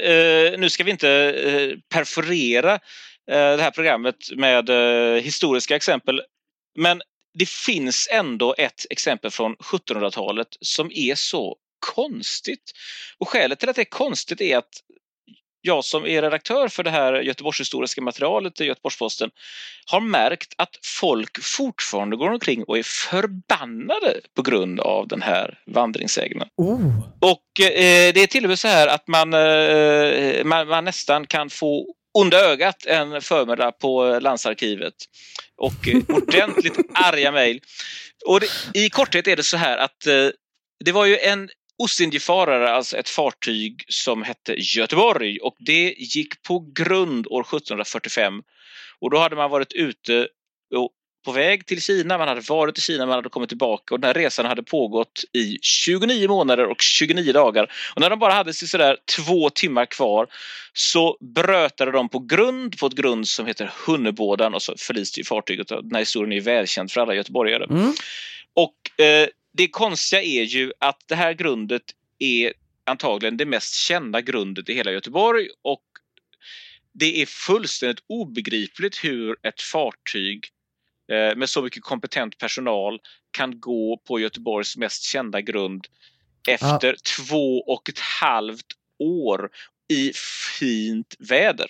eh, 0.52 0.60
nu 0.60 0.70
ska 0.70 0.84
vi 0.84 0.92
inte 0.92 1.10
eh, 1.10 1.71
perforera 1.90 2.74
eh, 2.74 3.56
det 3.58 3.64
här 3.64 3.72
programmet 3.72 4.16
med 4.36 4.70
eh, 4.70 5.22
historiska 5.22 5.76
exempel. 5.76 6.22
Men 6.76 7.02
det 7.34 7.50
finns 7.50 8.08
ändå 8.12 8.56
ett 8.58 8.86
exempel 8.90 9.32
från 9.32 9.56
1700-talet 9.56 10.48
som 10.62 10.92
är 10.94 11.16
så 11.16 11.58
konstigt. 11.96 12.72
Och 13.18 13.30
skälet 13.30 13.60
till 13.60 13.70
att 13.70 13.76
det 13.76 13.82
är 13.82 13.86
konstigt 13.86 14.42
är 14.42 14.58
att 14.58 14.84
jag 15.62 15.86
som 15.86 16.06
är 16.06 16.22
redaktör 16.22 16.68
för 16.68 16.84
det 16.84 16.90
här 16.90 17.14
Göteborgshistoriska 17.14 18.02
materialet 18.02 18.62
i 18.62 18.66
Göteborgs-Posten 18.66 19.30
har 19.86 20.02
märkt 20.02 20.54
att 20.58 20.80
folk 20.84 21.44
fortfarande 21.44 22.16
går 22.16 22.30
omkring 22.30 22.64
och 22.64 22.78
är 22.78 22.84
förbannade 22.84 24.20
på 24.36 24.42
grund 24.42 24.80
av 24.80 25.08
den 25.08 25.22
här 25.22 25.60
vandringssägnen. 25.66 26.48
Oh. 26.58 27.00
Och 27.20 27.62
eh, 27.62 28.14
det 28.14 28.24
är 28.24 28.28
till 28.28 28.44
och 28.44 28.50
med 28.50 28.60
så 28.60 28.68
här 28.68 28.88
att 28.88 29.08
man, 29.08 29.34
eh, 29.34 30.44
man, 30.44 30.68
man 30.68 30.86
nästan 30.86 31.28
kan 31.28 31.50
få 31.50 31.96
onda 32.14 32.38
ögat 32.38 32.86
en 32.86 33.22
förmiddag 33.22 33.72
på 33.72 34.20
landsarkivet. 34.22 34.94
Och 35.58 35.88
eh, 35.88 36.02
ordentligt 36.18 36.78
arga 36.94 37.32
mejl. 37.32 37.62
Och 38.26 38.40
det, 38.40 38.48
i 38.74 38.90
korthet 38.90 39.28
är 39.28 39.36
det 39.36 39.44
så 39.44 39.58
här 39.58 39.78
att 39.78 40.08
eh, 40.08 40.28
det 40.86 40.92
var 40.92 41.06
ju 41.06 41.18
en 41.18 41.50
Ostindiefarare, 41.84 42.72
alltså 42.72 42.98
ett 42.98 43.10
fartyg 43.10 43.86
som 43.88 44.24
hette 44.24 44.56
Göteborg 44.58 45.40
och 45.40 45.56
det 45.60 45.96
gick 45.98 46.44
på 46.44 46.72
grund 46.76 47.28
år 47.28 47.42
1745. 47.42 48.42
Och 49.00 49.10
då 49.10 49.18
hade 49.18 49.36
man 49.36 49.50
varit 49.50 49.74
ute 49.74 50.28
och 50.76 50.90
på 51.26 51.32
väg 51.32 51.66
till 51.66 51.82
Kina, 51.82 52.18
man 52.18 52.28
hade 52.28 52.42
varit 52.42 52.78
i 52.78 52.82
Kina, 52.82 53.06
man 53.06 53.16
hade 53.16 53.30
kommit 53.30 53.50
tillbaka 53.50 53.94
och 53.94 54.00
den 54.00 54.08
här 54.08 54.14
resan 54.14 54.46
hade 54.46 54.64
pågått 54.64 55.24
i 55.34 55.58
29 55.62 56.28
månader 56.28 56.68
och 56.68 56.82
29 56.82 57.34
dagar. 57.34 57.72
Och 57.96 58.02
när 58.02 58.10
de 58.10 58.20
bara 58.20 58.34
hade 58.34 58.54
sådär 58.54 58.98
två 59.18 59.50
timmar 59.50 59.86
kvar 59.86 60.28
så 60.74 61.18
brötade 61.36 61.92
de 61.92 62.10
på 62.10 62.20
grund 62.20 62.80
på 62.80 62.86
ett 62.86 62.94
grund 62.94 63.28
som 63.28 63.46
heter 63.46 63.72
Hunnebådan 63.86 64.54
och 64.54 64.62
så 64.62 64.76
förliste 64.78 65.20
ju 65.20 65.24
fartyget. 65.24 65.68
Den 65.68 65.92
här 65.92 66.00
historien 66.00 66.32
är 66.32 66.42
välkänd 66.42 66.92
för 66.92 67.02
alla 67.02 67.16
göteborgare. 67.16 67.64
Mm. 67.64 67.94
Och 68.56 69.06
eh, 69.06 69.28
det 69.54 69.68
konstiga 69.68 70.22
är 70.22 70.44
ju 70.44 70.74
att 70.80 71.04
det 71.08 71.16
här 71.16 71.34
grundet 71.34 71.84
är 72.20 72.54
antagligen 72.84 73.38
det 73.38 73.46
mest 73.46 73.76
kända 73.76 74.22
grundet 74.22 74.70
i 74.70 74.74
hela 74.74 74.92
Göteborg 74.92 75.48
och 75.62 75.84
det 76.94 77.22
är 77.22 77.26
fullständigt 77.26 78.04
obegripligt 78.08 79.04
hur 79.04 79.38
ett 79.44 79.62
fartyg 79.62 80.48
eh, 81.12 81.36
med 81.36 81.50
så 81.50 81.62
mycket 81.62 81.84
kompetent 81.84 82.38
personal 82.38 83.00
kan 83.32 83.60
gå 83.60 83.98
på 84.08 84.20
Göteborgs 84.20 84.78
mest 84.78 85.04
kända 85.04 85.42
grund 85.42 85.88
efter 86.48 86.96
två 87.18 87.60
och 87.60 87.90
ett 87.90 88.00
halvt 88.00 88.68
år 89.00 89.50
i 89.94 90.12
fint 90.60 91.16
väder. 91.20 91.68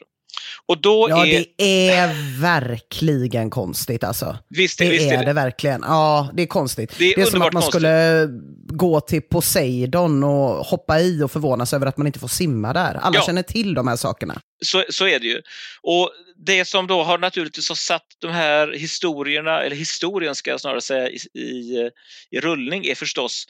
Och 0.66 0.82
då 0.82 1.08
Ja, 1.10 1.26
är... 1.28 1.46
det 1.58 1.90
är 1.90 2.40
verkligen 2.42 3.50
konstigt 3.50 4.04
alltså. 4.04 4.38
Visst, 4.50 4.78
Det 4.80 4.90
visst 4.90 5.12
är 5.12 5.26
det 5.26 5.34
verkligen. 5.34 5.82
Ja, 5.88 6.30
det 6.34 6.42
är 6.44 6.48
konstigt. 6.48 6.96
Det 6.98 7.06
är 7.06 7.16
Det 7.16 7.22
är, 7.22 7.26
som 7.26 7.42
att 7.42 7.54
man 7.54 7.62
konstigt. 7.62 7.72
skulle 7.82 8.28
gå 8.74 9.02
till 9.02 9.22
Poseidon 9.22 10.24
och 10.24 10.66
hoppa 10.66 11.00
i 11.00 11.24
och 11.24 11.32
förvånas 11.32 11.74
över 11.74 11.86
att 11.86 11.98
man 11.98 12.08
inte 12.08 12.20
får 12.20 12.28
simma 12.28 12.74
där. 12.74 12.96
Alla 12.96 13.16
Ja. 13.16 13.22
känner 13.26 13.44
till 13.44 13.74
de 13.74 13.88
här 13.88 13.96
sakerna. 13.96 14.42
så, 14.66 14.84
så 14.90 15.08
är 15.08 15.20
det 15.20 15.28
ju. 15.28 15.42
Och 15.82 16.12
det 16.46 16.66
som 16.66 16.88
då 16.88 17.04
har 17.04 17.18
naturligtvis 17.18 17.70
har 17.70 17.76
satt 17.76 18.06
de 18.22 18.32
här 18.32 18.72
historierna, 18.74 19.62
eller 19.64 19.76
historien 19.76 20.36
ska 20.36 20.50
jag 20.52 20.62
snarare 20.62 20.82
säga, 20.82 21.10
i, 21.10 21.16
i, 21.40 21.90
i 22.32 22.40
rullning 22.40 22.86
är 22.86 22.96
förstås 22.96 23.46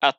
att 0.00 0.16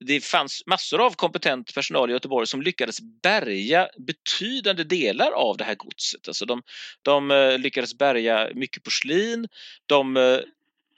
det 0.00 0.20
fanns 0.20 0.62
massor 0.66 1.00
av 1.06 1.10
kompetent 1.10 1.74
personal 1.74 2.10
i 2.10 2.12
Göteborg 2.12 2.46
som 2.46 2.62
lyckades 2.62 3.00
bärga 3.22 3.88
betydande 3.98 4.84
delar 4.84 5.30
av 5.30 5.56
det 5.56 5.64
här 5.64 5.74
godset. 5.74 6.28
Alltså 6.28 6.46
de, 6.46 6.62
de 7.02 7.30
eh, 7.30 7.58
lyckades 7.58 7.98
bärga 7.98 8.48
mycket 8.54 8.82
porslin, 8.82 9.48
de 9.86 10.16
eh, 10.16 10.38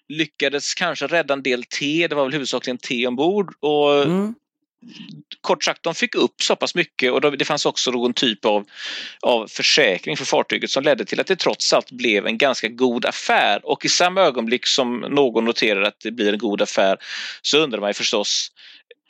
lyckades 0.08 0.74
kanske 0.74 1.06
rädda 1.06 1.34
en 1.34 1.42
del 1.42 1.64
te, 1.64 2.08
det 2.08 2.14
var 2.14 2.24
väl 2.24 2.32
huvudsakligen 2.32 2.78
te 2.78 3.06
ombord 3.06 3.54
och 3.60 4.02
Mm. 4.02 4.34
kort 5.40 5.64
sagt, 5.64 5.82
de 5.82 5.94
fick 5.94 6.14
upp 6.14 6.42
så 6.42 6.56
pass 6.56 6.74
mycket 6.74 7.12
och 7.12 7.38
det 7.38 7.44
fanns 7.44 7.66
också 7.66 7.90
någon 7.90 8.14
typ 8.14 8.44
av, 8.44 8.64
av 9.20 9.46
försäkring 9.46 10.16
för 10.16 10.24
fartyget 10.24 10.70
som 10.70 10.84
ledde 10.84 11.04
till 11.04 11.20
att 11.20 11.26
det 11.26 11.36
trots 11.36 11.72
allt 11.72 11.90
blev 11.90 12.26
en 12.26 12.38
ganska 12.38 12.68
god 12.68 13.06
affär. 13.06 13.66
Och 13.66 13.84
i 13.84 13.88
samma 13.88 14.20
ögonblick 14.20 14.66
som 14.66 15.00
någon 15.00 15.44
noterar 15.44 15.82
att 15.82 16.00
det 16.00 16.10
blir 16.10 16.32
en 16.32 16.38
god 16.38 16.62
affär 16.62 16.96
så 17.42 17.58
undrar 17.58 17.80
man 17.80 17.94
förstås 17.94 18.52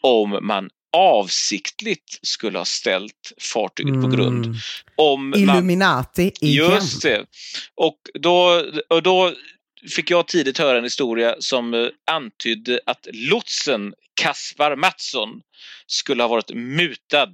om 0.02 0.38
man 0.42 0.70
avsiktligt 0.96 2.18
skulle 2.22 2.58
ha 2.58 2.64
ställt 2.64 3.32
fartyget 3.40 4.02
på 4.02 4.08
grund. 4.08 4.44
Mm. 4.44 4.58
Om 4.96 5.30
man, 5.30 5.40
Illuminati 5.40 6.32
igen. 6.40 6.70
Just 6.70 7.02
det. 7.02 7.26
Och 7.74 7.98
då, 8.14 8.64
och 8.88 9.02
då 9.02 9.34
fick 9.96 10.10
jag 10.10 10.26
tidigt 10.28 10.58
höra 10.58 10.78
en 10.78 10.84
historia 10.84 11.36
som 11.38 11.74
eh, 11.74 11.86
antydde 12.10 12.80
att 12.86 13.06
lotsen 13.12 13.94
Kaspar 14.14 14.76
Mattsson 14.76 15.28
skulle 15.86 16.22
ha 16.22 16.28
varit 16.28 16.50
mutad 16.54 17.28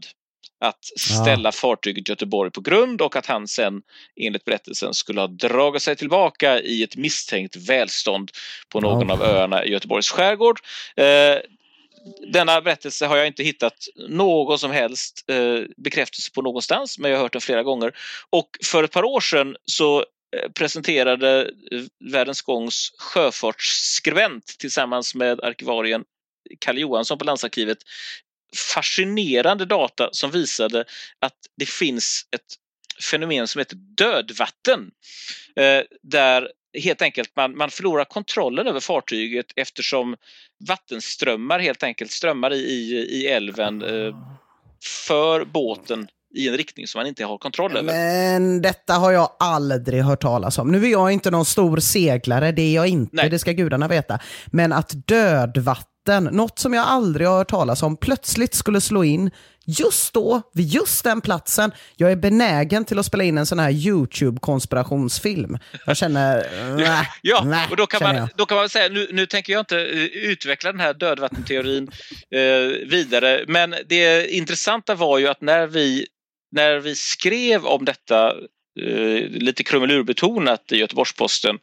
att 0.60 0.84
ställa 0.96 1.52
fartyget 1.52 2.08
Göteborg 2.08 2.50
på 2.50 2.60
grund 2.60 3.02
och 3.02 3.16
att 3.16 3.26
han 3.26 3.48
sen 3.48 3.82
enligt 4.20 4.44
berättelsen 4.44 4.94
skulle 4.94 5.20
ha 5.20 5.28
dragit 5.28 5.82
sig 5.82 5.96
tillbaka 5.96 6.60
i 6.60 6.82
ett 6.82 6.96
misstänkt 6.96 7.56
välstånd 7.56 8.30
på 8.68 8.80
någon 8.80 9.08
Ja. 9.08 9.14
av 9.14 9.22
öarna 9.22 9.64
i 9.64 9.70
Göteborgs 9.70 10.10
skärgård. 10.10 10.60
Eh, 10.96 11.36
denna 12.32 12.60
berättelse 12.60 13.06
har 13.06 13.16
jag 13.16 13.26
inte 13.26 13.42
hittat 13.42 13.88
någon 14.08 14.58
som 14.58 14.70
helst 14.70 15.24
eh, 15.28 15.60
bekräftelse 15.76 16.30
på 16.32 16.42
någonstans, 16.42 16.98
men 16.98 17.10
jag 17.10 17.18
har 17.18 17.22
hört 17.22 17.32
den 17.32 17.40
flera 17.40 17.62
gånger. 17.62 17.96
Och 18.30 18.48
för 18.64 18.84
ett 18.84 18.92
par 18.92 19.04
år 19.04 19.20
sedan 19.20 19.56
så 19.64 19.98
eh, 20.36 20.50
presenterade 20.54 21.50
eh, 21.72 22.10
Världens 22.12 22.42
Gångs 22.42 22.92
sjöfartsskribent 22.98 24.46
tillsammans 24.58 25.14
med 25.14 25.40
arkivarien 25.40 26.04
Kalle 26.58 26.80
Johansson 26.80 27.18
på 27.18 27.24
Landsarkivet 27.24 27.78
fascinerande 28.56 29.64
data 29.64 30.08
som 30.12 30.30
visade 30.30 30.84
att 31.20 31.36
det 31.56 31.68
finns 31.68 32.22
ett 32.36 32.54
fenomen 33.10 33.48
som 33.48 33.58
heter 33.58 33.76
dödvatten. 33.76 34.90
Eh, 35.56 35.82
där 36.02 36.48
helt 36.82 37.02
enkelt 37.02 37.36
man, 37.36 37.56
man 37.56 37.70
förlorar 37.70 38.04
kontrollen 38.04 38.66
över 38.66 38.80
fartyget 38.80 39.46
eftersom 39.56 40.16
vattenströmmar 40.68 41.58
helt 41.58 41.82
enkelt 41.82 42.10
strömmar 42.10 42.52
i, 42.52 42.56
i, 42.56 43.06
i 43.10 43.26
älven 43.26 43.82
eh, 43.82 44.14
för 45.08 45.44
båten 45.44 46.08
i 46.34 46.48
en 46.48 46.56
riktning 46.56 46.86
som 46.86 46.98
man 46.98 47.06
inte 47.06 47.24
har 47.24 47.38
kontroll 47.38 47.76
över. 47.76 47.92
Men 47.92 48.62
detta 48.62 48.92
har 48.92 49.12
jag 49.12 49.30
aldrig 49.38 50.02
hört 50.02 50.22
talas 50.22 50.58
om. 50.58 50.72
Nu 50.72 50.86
är 50.86 50.90
jag 50.90 51.12
inte 51.12 51.30
någon 51.30 51.44
stor 51.44 51.76
seglare, 51.76 52.52
det 52.52 52.62
är 52.62 52.74
jag 52.74 52.86
inte, 52.86 53.16
Nej. 53.16 53.30
det 53.30 53.38
ska 53.38 53.52
gudarna 53.52 53.88
veta. 53.88 54.18
Men 54.46 54.72
att 54.72 55.06
dödvatten, 55.06 55.86
något 56.08 56.58
som 56.58 56.74
jag 56.74 56.84
aldrig 56.86 57.28
har 57.28 57.36
hört 57.36 57.50
talas 57.50 57.82
om, 57.82 57.96
plötsligt 57.96 58.54
skulle 58.54 58.80
slå 58.80 59.04
in 59.04 59.30
just 59.68 60.14
då, 60.14 60.42
vid 60.54 60.66
just 60.66 61.04
den 61.04 61.20
platsen. 61.20 61.72
Jag 61.96 62.12
är 62.12 62.16
benägen 62.16 62.84
till 62.84 62.98
att 62.98 63.06
spela 63.06 63.24
in 63.24 63.38
en 63.38 63.46
sån 63.46 63.58
här 63.58 63.70
YouTube-konspirationsfilm. 63.70 65.58
Jag 65.86 65.96
känner, 65.96 66.46
nej, 66.76 67.08
Ja, 67.22 67.44
nej, 67.44 67.66
och 67.70 67.76
då 67.76 67.86
kan, 67.86 68.16
man, 68.16 68.28
då 68.36 68.46
kan 68.46 68.56
man 68.56 68.68
säga, 68.68 68.88
nu, 68.88 69.08
nu 69.12 69.26
tänker 69.26 69.52
jag 69.52 69.60
inte 69.60 69.78
eh, 69.78 70.04
utveckla 70.04 70.72
den 70.72 70.80
här 70.80 70.94
dödvattenteorin 70.94 71.90
eh, 72.30 72.88
vidare, 72.88 73.44
men 73.48 73.74
det 73.86 74.30
intressanta 74.30 74.94
var 74.94 75.18
ju 75.18 75.28
att 75.28 75.40
när 75.40 75.66
vi, 75.66 76.06
när 76.52 76.78
vi 76.78 76.94
skrev 76.94 77.66
om 77.66 77.84
detta 77.84 78.34
eh, 78.80 79.28
lite 79.30 79.64
krumelurbetonat 79.64 80.72
i 80.72 80.76
Göteborgs-Posten 80.76 81.58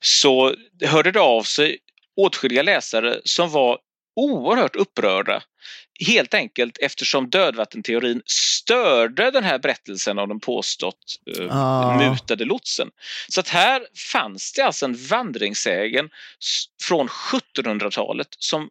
så 0.00 0.54
hörde 0.84 1.12
det 1.12 1.20
av 1.20 1.42
sig 1.42 1.78
åtskilliga 2.18 2.62
läsare 2.62 3.20
som 3.24 3.50
var 3.50 3.78
oerhört 4.16 4.76
upprörda. 4.76 5.42
Helt 6.06 6.34
enkelt 6.34 6.78
eftersom 6.78 7.30
dödvattenteorin 7.30 8.22
störde 8.26 9.30
den 9.30 9.44
här 9.44 9.58
berättelsen 9.58 10.18
om 10.18 10.28
den 10.28 10.40
påstått 10.40 11.16
eh, 11.38 11.56
Ah. 11.56 12.10
mutade 12.10 12.44
lotsen. 12.44 12.90
Så 13.28 13.40
att 13.40 13.48
här 13.48 13.82
fanns 14.12 14.52
det 14.52 14.62
alltså 14.62 14.84
en 14.84 15.06
vandringssägen 15.06 16.10
från 16.82 17.08
1700-talet 17.08 18.28
som 18.38 18.68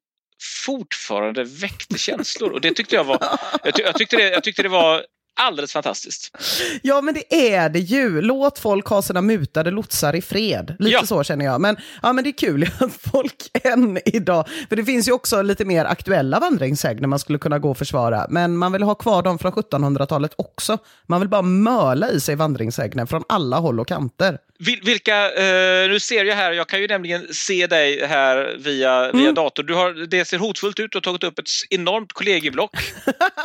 fortfarande 0.66 1.44
väckte 1.44 1.98
känslor 1.98 2.52
och 2.52 2.62
det 2.62 2.72
tyckte 2.74 2.96
jag 2.96 3.04
var, 3.04 3.20
jag, 3.64 3.76
ty, 3.76 3.82
jag, 3.82 3.96
tyckte, 3.96 4.18
det, 4.18 4.30
jag 4.30 4.44
tyckte 4.44 4.64
det 4.64 4.70
var 4.70 5.06
alldeles 5.38 5.74
fantastiskt. 5.74 6.38
Ja, 6.82 7.02
men 7.02 7.14
det 7.14 7.54
är 7.56 7.70
det 7.70 7.80
ju. 7.80 8.22
Låt 8.22 8.60
folk 8.60 8.88
ha 8.88 9.02
sina 9.02 9.22
mutade 9.22 9.72
lotsar 9.72 10.16
i 10.16 10.22
fred. 10.22 10.76
Lite 10.80 10.92
Ja. 10.92 11.06
så 11.06 11.24
känner 11.24 11.46
jag. 11.46 11.62
Men, 11.62 11.78
ja, 12.02 12.14
men 12.14 12.24
det 12.24 12.30
är 12.30 12.38
kul 12.38 12.64
att 12.80 12.94
folk 13.12 13.50
än 13.64 14.00
idag... 14.06 14.48
För 14.70 14.76
det 14.76 14.86
finns 14.86 15.08
ju 15.08 15.12
också 15.12 15.42
lite 15.42 15.66
mer 15.66 15.86
aktuella 15.86 16.40
vandringssägner 16.40 17.08
man 17.08 17.20
skulle 17.20 17.40
kunna 17.40 17.60
gå 17.60 17.70
och 17.72 17.78
försvara. 17.78 18.26
Men 18.30 18.58
man 18.58 18.72
vill 18.72 18.84
ha 18.84 18.96
kvar 18.96 19.22
dem 19.24 19.40
från 19.40 19.52
1700-talet 19.52 20.34
också. 20.36 20.78
Man 21.08 21.20
vill 21.20 21.30
bara 21.30 21.42
möla 21.42 22.10
i 22.12 22.20
sig 22.20 22.36
vandringssägner 22.36 23.06
från 23.06 23.24
alla 23.30 23.58
håll 23.58 23.80
och 23.80 23.88
kanter. 23.88 24.38
Vil- 24.60 24.86
Vilka, 24.86 25.32
eh, 25.34 25.90
nu 25.90 26.00
ser 26.00 26.26
jag 26.26 26.36
här, 26.36 26.52
jag 26.52 26.68
kan 26.68 26.82
ju 26.82 26.88
nämligen 26.88 27.28
se 27.34 27.68
dig 27.68 28.06
här 28.06 28.56
via, 28.60 29.12
via 29.12 29.32
dator. 29.32 29.64
Du 29.64 29.74
har, 29.74 30.08
det 30.08 30.26
ser 30.26 30.38
hotfullt 30.38 30.80
ut, 30.80 30.92
du 30.92 30.96
har 30.98 31.02
tagit 31.02 31.24
upp 31.24 31.40
ett 31.40 31.50
enormt 31.70 32.14
kollegieblock 32.14 32.72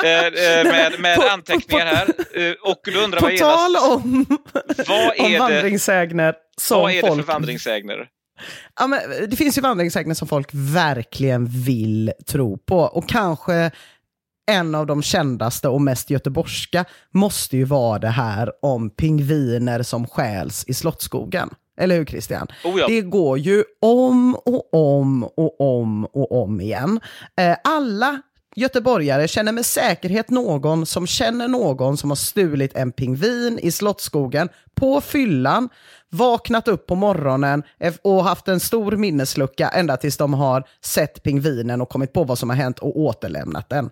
eh, 0.04 0.26
eh, 0.26 0.64
med, 0.64 0.92
med 1.00 1.16
På- 1.16 1.22
anteckningar 1.28 1.86
här. 1.86 2.06
Eh, 2.34 2.52
och 2.60 2.80
du 2.84 2.98
undrar 3.04 3.20
På 3.20 3.26
vad 3.26 3.36
tal 3.38 3.72
genast, 3.72 3.86
om, 4.04 4.26
Vad 4.88 4.98
är 5.16 5.22
om 5.24 5.32
det- 5.32 5.38
vandringssägner 5.38 6.34
som 6.60 6.80
vad 6.80 6.90
är 6.92 7.02
det 7.02 7.08
för 7.08 7.22
vandringssägner? 7.22 8.06
Ja, 8.80 8.86
men 8.86 9.00
det 9.30 9.36
finns 9.36 9.58
ju 9.58 9.62
vandringssägner 9.62 10.14
som 10.14 10.28
folk 10.28 10.48
verkligen 10.52 11.46
vill 11.64 12.12
tro 12.26 12.58
på. 12.58 12.78
Och 12.78 13.08
kanske 13.08 13.70
en 14.46 14.74
av 14.74 14.86
de 14.86 15.02
kändaste 15.02 15.68
och 15.68 15.80
mest 15.80 16.10
göteborgska 16.10 16.84
måste 17.10 17.56
ju 17.56 17.64
vara 17.64 17.98
det 17.98 18.08
här 18.08 18.52
om 18.62 18.90
pingviner 18.90 19.82
som 19.82 20.06
stjäls 20.06 20.64
i 20.68 20.74
Slottsskogen. 20.74 21.50
Eller 21.76 21.96
hur 21.96 22.04
Christian? 22.04 22.46
Oh 22.64 22.80
ja. 22.80 22.86
Det 22.86 23.00
går 23.00 23.38
ju 23.38 23.64
om 23.80 24.34
och 24.34 24.74
om 24.74 25.24
och 25.24 25.60
om 25.60 26.04
och 26.04 26.42
om 26.42 26.60
igen. 26.60 27.00
Eh, 27.36 27.56
alla 27.64 28.22
göteborgare 28.56 29.28
känner 29.28 29.52
med 29.52 29.66
säkerhet 29.66 30.30
någon 30.30 30.86
som 30.86 31.06
känner 31.06 31.48
någon 31.48 31.96
som 31.96 32.10
har 32.10 32.16
stulit 32.16 32.76
en 32.76 32.92
pingvin 32.92 33.58
i 33.62 33.72
Slottsskogen 33.72 34.48
på 34.74 35.00
fyllan, 35.00 35.68
vaknat 36.10 36.68
upp 36.68 36.86
på 36.86 36.94
morgonen 36.94 37.62
och 38.02 38.24
haft 38.24 38.48
en 38.48 38.60
stor 38.60 38.92
minneslucka 38.92 39.68
ända 39.68 39.96
tills 39.96 40.16
de 40.16 40.34
har 40.34 40.64
sett 40.84 41.22
pingvinen 41.22 41.80
och 41.80 41.88
kommit 41.88 42.12
på 42.12 42.24
vad 42.24 42.38
som 42.38 42.50
har 42.50 42.56
hänt 42.56 42.78
och 42.78 43.00
återlämnat 43.00 43.68
den. 43.68 43.90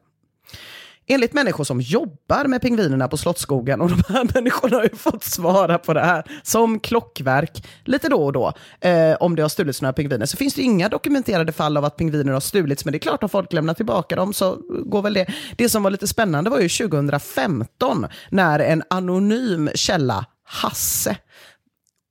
Enligt 1.12 1.32
människor 1.32 1.64
som 1.64 1.80
jobbar 1.80 2.44
med 2.44 2.62
pingvinerna 2.62 3.08
på 3.08 3.16
Slottsskogen, 3.16 3.80
och 3.80 3.88
de 3.90 4.02
här 4.08 4.28
människorna 4.34 4.76
har 4.76 4.82
ju 4.82 4.96
fått 4.96 5.24
svara 5.24 5.78
på 5.78 5.94
det 5.94 6.00
här 6.00 6.24
som 6.42 6.80
klockverk 6.80 7.66
lite 7.84 8.08
då 8.08 8.24
och 8.24 8.32
då, 8.32 8.52
eh, 8.80 9.16
om 9.20 9.36
det 9.36 9.42
har 9.42 9.48
stulits 9.48 9.82
några 9.82 9.92
pingviner, 9.92 10.26
så 10.26 10.36
finns 10.36 10.54
det 10.54 10.62
inga 10.62 10.88
dokumenterade 10.88 11.52
fall 11.52 11.76
av 11.76 11.84
att 11.84 11.96
pingviner 11.96 12.32
har 12.32 12.40
stulits, 12.40 12.84
men 12.84 12.92
det 12.92 12.98
är 12.98 13.00
klart 13.00 13.22
att 13.22 13.30
folk 13.30 13.52
lämnar 13.52 13.74
tillbaka 13.74 14.16
dem 14.16 14.32
så 14.32 14.58
går 14.86 15.02
väl 15.02 15.14
det. 15.14 15.26
Det 15.56 15.68
som 15.68 15.82
var 15.82 15.90
lite 15.90 16.06
spännande 16.06 16.50
var 16.50 16.60
ju 16.60 16.68
2015 16.68 18.06
när 18.30 18.58
en 18.58 18.82
anonym 18.90 19.70
källa, 19.74 20.26
Hasse, 20.44 21.16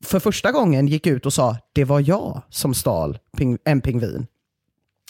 för 0.06 0.19
första 0.19 0.52
gången 0.52 0.88
gick 0.88 1.08
ut 1.08 1.25
och 1.25 1.34
sa 1.34 1.58
det 1.73 1.84
var 1.86 1.99
jag 1.99 2.41
som 2.49 2.73
stal 2.73 3.17
ping- 3.38 3.60
en 3.65 3.82
pingvin. 3.82 4.28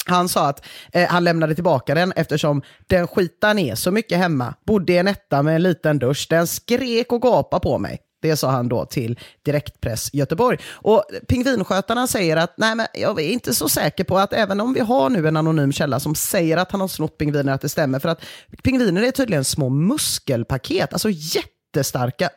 Han 0.05 0.29
sa 0.29 0.47
att 0.47 0.65
eh, 0.91 1.09
han 1.09 1.23
lämnade 1.23 1.55
tillbaka 1.55 1.95
den 1.95 2.13
eftersom 2.15 2.61
den 2.87 3.07
skitade 3.07 3.53
ner 3.53 3.75
så 3.75 3.91
mycket 3.91 4.17
hemma. 4.17 4.53
Bodde 4.65 4.93
i 4.93 4.97
en 4.97 5.07
etta 5.07 5.43
med 5.43 5.55
en 5.55 5.63
liten 5.63 5.99
dusch. 5.99 6.27
Den 6.29 6.47
skrek 6.47 7.11
och 7.11 7.21
gapade 7.21 7.63
på 7.63 7.77
mig. 7.77 7.99
Det 8.21 8.37
sa 8.37 8.51
han 8.51 8.69
då 8.69 8.85
till 8.85 9.19
Direktpress 9.45 10.13
Göteborg. 10.13 10.57
Och 10.71 11.03
pingvinskötarna 11.27 12.07
säger 12.07 12.37
att 12.37 12.53
nej 12.57 12.75
men 12.75 12.87
jag 12.93 13.19
är 13.19 13.29
inte 13.29 13.53
så 13.53 13.69
säker 13.69 14.03
på 14.03 14.17
att 14.17 14.33
även 14.33 14.61
om 14.61 14.73
vi 14.73 14.79
har 14.79 15.09
nu 15.09 15.27
en 15.27 15.37
anonym 15.37 15.71
källa 15.71 15.99
som 15.99 16.15
säger 16.15 16.57
att 16.57 16.71
han 16.71 16.81
har 16.81 16.87
snott 16.87 17.17
pingviner 17.17 17.53
att 17.53 17.61
det 17.61 17.69
stämmer. 17.69 17.99
För 17.99 18.09
att 18.09 18.21
pingviner 18.63 19.03
är 19.03 19.11
tydligen 19.11 19.43
små 19.43 19.69
muskelpaket, 19.69 20.93
alltså 20.93 21.09
jättestarka 21.09 22.29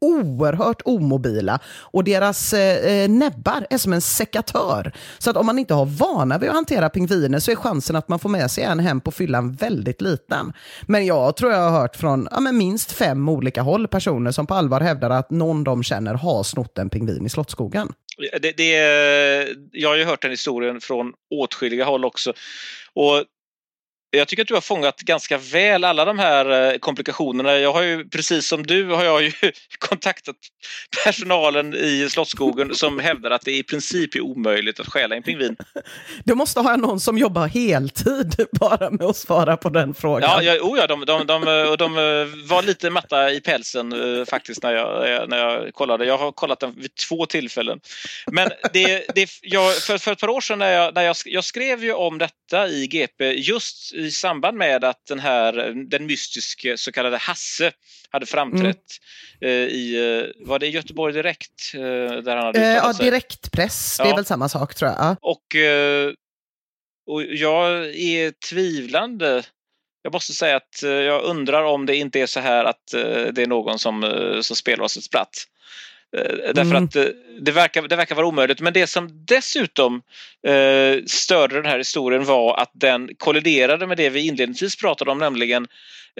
oerhört 0.00 0.82
omobila 0.84 1.58
och 1.80 2.04
deras 2.04 2.52
eh, 2.52 2.92
eh, 2.92 3.08
näbbar 3.08 3.66
är 3.70 3.78
som 3.78 3.92
en 3.92 4.00
sekatör. 4.00 4.92
Så 5.18 5.30
att 5.30 5.36
om 5.36 5.46
man 5.46 5.58
inte 5.58 5.74
har 5.74 5.86
vana 5.86 6.38
vid 6.38 6.48
att 6.48 6.54
hantera 6.54 6.88
pingviner 6.88 7.38
så 7.38 7.50
är 7.50 7.56
chansen 7.56 7.96
att 7.96 8.08
man 8.08 8.18
får 8.18 8.28
med 8.28 8.50
sig 8.50 8.64
en 8.64 8.80
hem 8.80 9.00
på 9.00 9.10
fyllan 9.10 9.52
väldigt 9.52 10.00
liten. 10.00 10.52
Men 10.86 11.06
jag 11.06 11.36
tror 11.36 11.52
jag 11.52 11.70
har 11.70 11.80
hört 11.80 11.96
från 11.96 12.28
ja, 12.30 12.40
men 12.40 12.58
minst 12.58 12.92
fem 12.92 13.28
olika 13.28 13.62
håll 13.62 13.88
personer 13.88 14.30
som 14.30 14.46
på 14.46 14.54
allvar 14.54 14.80
hävdar 14.80 15.10
att 15.10 15.30
någon 15.30 15.64
de 15.64 15.82
känner 15.82 16.14
har 16.14 16.42
snott 16.42 16.78
en 16.78 16.90
pingvin 16.90 17.26
i 17.26 17.28
Slottsskogen. 17.28 17.92
Det, 18.42 18.56
det, 18.56 18.76
eh, 18.76 19.48
jag 19.72 19.88
har 19.88 19.96
ju 19.96 20.04
hört 20.04 20.22
den 20.22 20.30
historien 20.30 20.80
från 20.80 21.12
åtskilliga 21.30 21.84
håll 21.84 22.04
också. 22.04 22.32
Och 22.94 23.24
jag 24.10 24.28
tycker 24.28 24.42
att 24.42 24.48
du 24.48 24.54
har 24.54 24.60
fångat 24.60 25.00
ganska 25.00 25.38
väl 25.38 25.84
alla 25.84 26.04
de 26.04 26.18
här 26.18 26.72
eh, 26.72 26.78
komplikationerna. 26.78 27.58
Jag 27.58 27.72
har 27.72 27.82
ju, 27.82 28.08
precis 28.08 28.48
som 28.48 28.66
du, 28.66 28.84
har 28.84 29.04
jag 29.04 29.22
ju 29.22 29.32
kontaktat 29.78 30.36
personalen 31.04 31.74
i 31.74 32.08
Slottsskogen 32.10 32.74
som 32.74 32.98
hävdar 32.98 33.30
att 33.30 33.42
det 33.42 33.56
i 33.56 33.62
princip 33.62 34.14
är 34.14 34.20
omöjligt 34.20 34.80
att 34.80 34.86
stjäla 34.86 35.16
en 35.16 35.22
pingvin. 35.22 35.56
Du 36.24 36.34
måste 36.34 36.60
ha 36.60 36.76
någon 36.76 37.00
som 37.00 37.18
jobbar 37.18 37.46
heltid 37.46 38.46
bara 38.52 38.90
med 38.90 39.06
att 39.06 39.16
svara 39.16 39.56
på 39.56 39.68
den 39.68 39.94
frågan. 39.94 40.30
Ja, 40.30 40.42
ja, 40.42 40.62
oh 40.62 40.78
ja 40.78 40.86
de, 40.86 41.04
de, 41.04 41.26
de, 41.26 41.68
och 41.70 41.78
de 41.78 41.98
eh, 41.98 42.48
var 42.48 42.62
lite 42.62 42.90
matta 42.90 43.32
i 43.32 43.40
pälsen 43.40 43.92
eh, 43.92 44.24
faktiskt 44.24 44.62
när 44.62 44.72
jag, 44.72 45.28
när 45.28 45.38
jag 45.38 45.74
kollade. 45.74 46.04
Jag 46.04 46.18
har 46.18 46.32
kollat 46.32 46.60
den 46.60 46.74
vid 46.76 46.94
två 46.94 47.26
tillfällen. 47.26 47.80
Men 48.26 48.50
det, 48.72 49.04
det, 49.14 49.30
jag, 49.42 49.74
för, 49.76 49.98
för 49.98 50.12
ett 50.12 50.20
par 50.20 50.28
år 50.28 50.40
sedan 50.40 50.58
när 50.58 50.72
jag, 50.72 50.94
när 50.94 51.02
jag, 51.02 51.16
jag 51.24 51.44
skrev 51.44 51.84
ju 51.84 51.92
om 51.92 52.18
detta 52.18 52.68
i 52.68 52.86
GP 52.86 53.32
just 53.32 53.92
i 53.98 54.10
samband 54.10 54.58
med 54.58 54.84
att 54.84 55.06
den 55.06 55.18
här 55.18 55.52
den 55.88 56.06
mystiske 56.06 56.78
så 56.78 56.92
kallade 56.92 57.16
Hasse 57.16 57.72
hade 58.10 58.26
framträtt 58.26 58.84
eh, 59.40 59.50
i, 59.50 59.94
eh, 60.38 60.46
var 60.46 60.58
det 60.58 60.68
Göteborg 60.68 61.12
Direkt? 61.14 61.74
eh, 61.74 61.80
där 62.22 62.36
han 62.36 62.44
hade 62.46 62.60
Eh, 62.60 62.74
ja, 62.74 62.92
direktpress, 62.92 63.96
det 63.96 64.02
är 64.02 64.08
Ja. 64.08 64.16
väl 64.16 64.24
samma 64.24 64.48
sak 64.48 64.74
tror 64.74 64.90
jag. 64.90 64.98
Ja. 65.00 65.16
Och, 65.20 65.46
och 67.06 67.22
jag 67.24 67.86
är 67.96 68.30
tvivlande. 68.48 69.42
Jag 70.02 70.12
måste 70.12 70.32
säga 70.32 70.56
att 70.56 70.82
jag 70.82 71.22
undrar 71.24 71.62
om 71.64 71.86
det 71.86 71.96
inte 71.96 72.20
är 72.20 72.26
så 72.26 72.40
här 72.40 72.64
att 72.64 72.86
det 73.32 73.38
är 73.42 73.46
någon 73.46 73.78
som, 73.78 74.02
som 74.42 74.56
spelar 74.56 74.84
oss 74.84 74.96
ett 74.96 75.04
spratt. 75.04 75.44
Eh, 76.16 76.52
Därför 76.54 76.70
Mm. 76.70 76.84
att 76.84 76.96
eh, 76.96 77.04
det 77.40 77.52
verkar, 77.52 77.88
det 77.88 77.96
verkar 77.96 78.14
vara 78.14 78.26
omöjligt. 78.26 78.60
Men 78.60 78.72
det 78.72 78.86
som 78.86 79.08
dessutom 79.26 80.02
eh, 80.46 81.04
störde 81.06 81.54
den 81.54 81.66
här 81.66 81.78
historien 81.78 82.24
var 82.24 82.56
att 82.56 82.70
den 82.74 83.10
kolliderade 83.18 83.86
med 83.86 83.96
det 83.96 84.10
vi 84.10 84.26
inledningsvis 84.26 84.76
pratade 84.76 85.10
om, 85.10 85.18
nämligen 85.18 85.66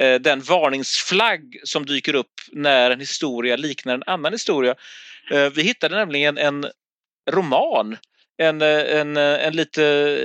eh, 0.00 0.14
den 0.14 0.40
varningsflagg 0.40 1.60
som 1.64 1.86
dyker 1.86 2.14
upp 2.14 2.32
när 2.52 2.90
en 2.90 3.00
historia 3.00 3.56
liknar 3.56 3.94
en 3.94 4.02
annan 4.06 4.32
historia. 4.32 4.74
Eh, 5.30 5.50
vi 5.50 5.62
hittade 5.62 5.96
nämligen 5.96 6.38
en 6.38 6.66
roman 7.30 7.96
en, 8.42 8.62
eh, 8.62 9.00
en, 9.00 9.16
en 9.16 9.56
lite, 9.56 10.18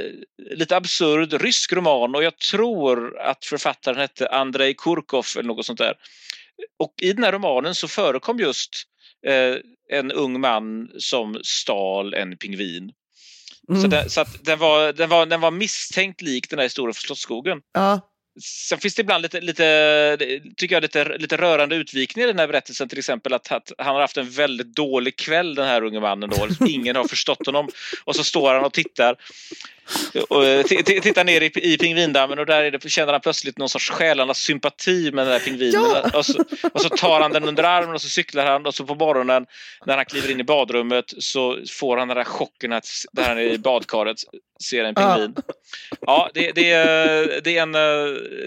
lite 0.51 0.75
absurd 0.75 1.41
rysk 1.41 1.73
roman 1.73 2.15
och 2.15 2.23
jag 2.23 2.37
tror 2.37 3.19
att 3.19 3.45
författaren 3.45 3.97
hette 3.97 4.27
Andrei 4.27 4.73
Kurkov 4.73 5.25
eller 5.35 5.47
något 5.47 5.65
sånt 5.65 5.79
där. 5.79 5.93
Och 6.79 6.93
i 7.01 7.13
den 7.13 7.23
här 7.23 7.31
romanen 7.31 7.75
så 7.75 7.87
förekom 7.87 8.39
just 8.39 8.69
en 9.91 10.11
ung 10.11 10.39
man 10.39 10.89
som 10.99 11.37
stal 11.43 12.13
en 12.13 12.37
pingvin. 12.37 12.91
Så, 13.67 13.73
Mm. 13.73 13.89
den, 13.89 14.09
så 14.09 14.25
den, 14.41 14.59
var, 14.59 14.93
den, 14.93 15.09
var, 15.09 15.25
den 15.25 15.41
var 15.41 15.51
misstänkt 15.51 16.21
lik 16.21 16.49
den 16.49 16.59
här 16.59 16.63
historien 16.63 16.93
från 16.93 17.01
Slottsskogen. 17.01 17.61
Ja. 17.73 17.99
Sen 18.41 18.79
finns 18.79 18.95
det 18.95 19.01
ibland 19.01 19.21
lite, 19.21 19.41
lite, 19.41 20.39
tycker 20.57 20.75
jag, 20.75 20.81
lite, 20.81 21.17
lite 21.17 21.37
rörande 21.37 21.75
utvikningar 21.75 22.27
i 22.27 22.31
den 22.31 22.39
här 22.39 22.47
berättelsen. 22.47 22.89
Till 22.89 22.97
exempel 22.97 23.33
att, 23.33 23.51
att 23.51 23.71
han 23.77 23.95
har 23.95 24.01
haft 24.01 24.17
en 24.17 24.29
väldigt 24.29 24.75
dålig 24.75 25.15
kväll 25.15 25.55
den 25.55 25.67
här 25.67 25.83
unge 25.83 25.99
mannen. 25.99 26.29
Då, 26.29 26.45
liksom 26.45 26.67
ingen 26.67 26.95
har 26.95 27.07
förstått 27.07 27.45
honom. 27.45 27.69
Och 28.03 28.15
så 28.15 28.23
står 28.23 28.53
han 28.53 28.65
och 28.65 28.73
tittar. 28.73 29.15
Och, 30.29 30.45
eh, 30.45 30.63
tittar 31.01 31.23
ner 31.23 31.41
i, 31.41 31.73
i 31.73 31.77
pingvindammen 31.77 32.39
och 32.39 32.45
där 32.45 32.63
är 32.63 32.71
det, 32.71 32.89
känner 32.89 33.11
han 33.11 33.21
plötsligt 33.21 33.57
någon 33.57 33.69
sorts 33.69 33.89
själarnas 33.89 34.37
sympati 34.37 35.11
med 35.11 35.25
den 35.25 35.33
här 35.33 35.39
pingvinen. 35.39 35.81
Ja! 35.83 36.09
Och, 36.13 36.25
så, 36.25 36.43
och 36.73 36.81
så 36.81 36.89
tar 36.89 37.21
han 37.21 37.31
den 37.31 37.43
under 37.43 37.63
armen 37.63 37.95
och 37.95 38.01
så 38.01 38.09
cyklar 38.09 38.45
han 38.45 38.65
och 38.65 38.75
så 38.75 38.85
på 38.85 38.95
morgonen 38.95 39.45
när 39.85 39.95
han 39.95 40.05
kliver 40.05 40.31
in 40.31 40.39
i 40.39 40.43
badrummet 40.43 41.13
så 41.17 41.57
får 41.69 41.97
han 41.97 42.07
den 42.07 42.17
där 42.17 42.23
chocken 42.23 42.73
att 42.73 42.87
där 43.11 43.23
han 43.23 43.37
är 43.37 43.41
i 43.41 43.57
badkaret 43.57 44.17
ser 44.63 44.83
en 44.83 44.95
pingvin. 44.95 45.35
Ja, 46.01 46.29
det, 46.33 46.51
det, 46.51 46.71
är, 46.71 47.41
det, 47.43 47.57
är 47.57 47.61
en, 47.61 47.75
eh, 47.75 47.81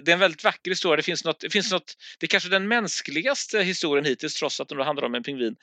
det 0.05 0.11
är 0.11 0.13
en 0.13 0.19
väldigt 0.19 0.45
vacker 0.45 0.71
historia. 0.71 0.97
Det 0.97 1.03
finns 1.03 1.25
något, 1.25 1.41
det 1.41 1.51
finns 1.51 1.73
något, 1.73 1.95
det 2.19 2.27
är 2.27 2.29
kanske 2.29 2.49
den 2.49 2.69
mänskligaste 2.69 3.59
historien 3.63 4.05
hittills 4.05 4.35
trots 4.35 4.61
att 4.61 4.69
den 4.69 4.79
handlar 4.81 5.05
om 5.07 5.15
en 5.15 5.23
pingvin. 5.23 5.57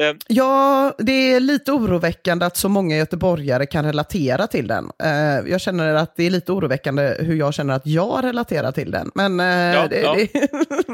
Eh, 0.00 0.14
Ja, 0.28 0.94
det 0.98 1.12
är 1.12 1.40
lite 1.40 1.72
oroväckande 1.72 2.46
att 2.46 2.56
så 2.56 2.68
många 2.68 2.96
göteborgare 2.96 3.66
kan 3.66 3.84
relatera 3.84 4.46
till 4.46 4.66
den. 4.66 4.90
Eh, 5.02 5.50
jag 5.50 5.60
känner 5.60 5.94
att 5.94 6.16
det 6.16 6.24
är 6.24 6.30
lite 6.30 6.52
oroväckande 6.52 7.16
hur 7.20 7.34
jag 7.36 7.54
känner 7.54 7.74
att 7.74 7.86
jag 7.86 8.24
relaterar 8.24 8.72
till 8.72 8.90
den. 8.90 9.10
Men 9.14 9.40
eh, 9.40 9.46
Ja, 9.46 9.86
det, 9.88 10.00
ja. 10.00 10.16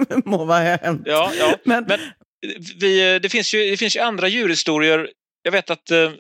det 0.09 0.25
må 0.25 0.45
vara 0.45 0.61
hänt. 0.77 1.03
Ja, 1.05 1.33
ja. 1.39 1.57
Men- 1.65 1.85
Men, 1.89 2.01
vi, 2.81 3.19
det, 3.19 3.29
finns 3.29 3.55
ju, 3.55 3.71
det 3.71 3.77
finns 3.77 3.97
ju 3.97 4.01
andra 4.01 4.29
djurhistorier. 4.29 5.09
Jag 5.43 5.53
vet 5.53 5.71
att 5.71 5.91
eh, 5.91 6.11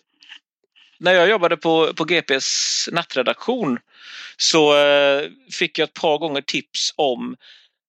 när 0.98 1.12
jag 1.14 1.28
jobbade 1.28 1.56
på, 1.56 1.92
på 1.96 2.04
GPs 2.04 2.88
nattredaktion 2.92 3.78
så 4.36 4.78
eh, 4.78 5.30
fick 5.52 5.78
jag 5.78 5.88
ett 5.88 5.94
par 5.94 6.18
gånger 6.18 6.40
tips 6.40 6.94
om 6.96 7.36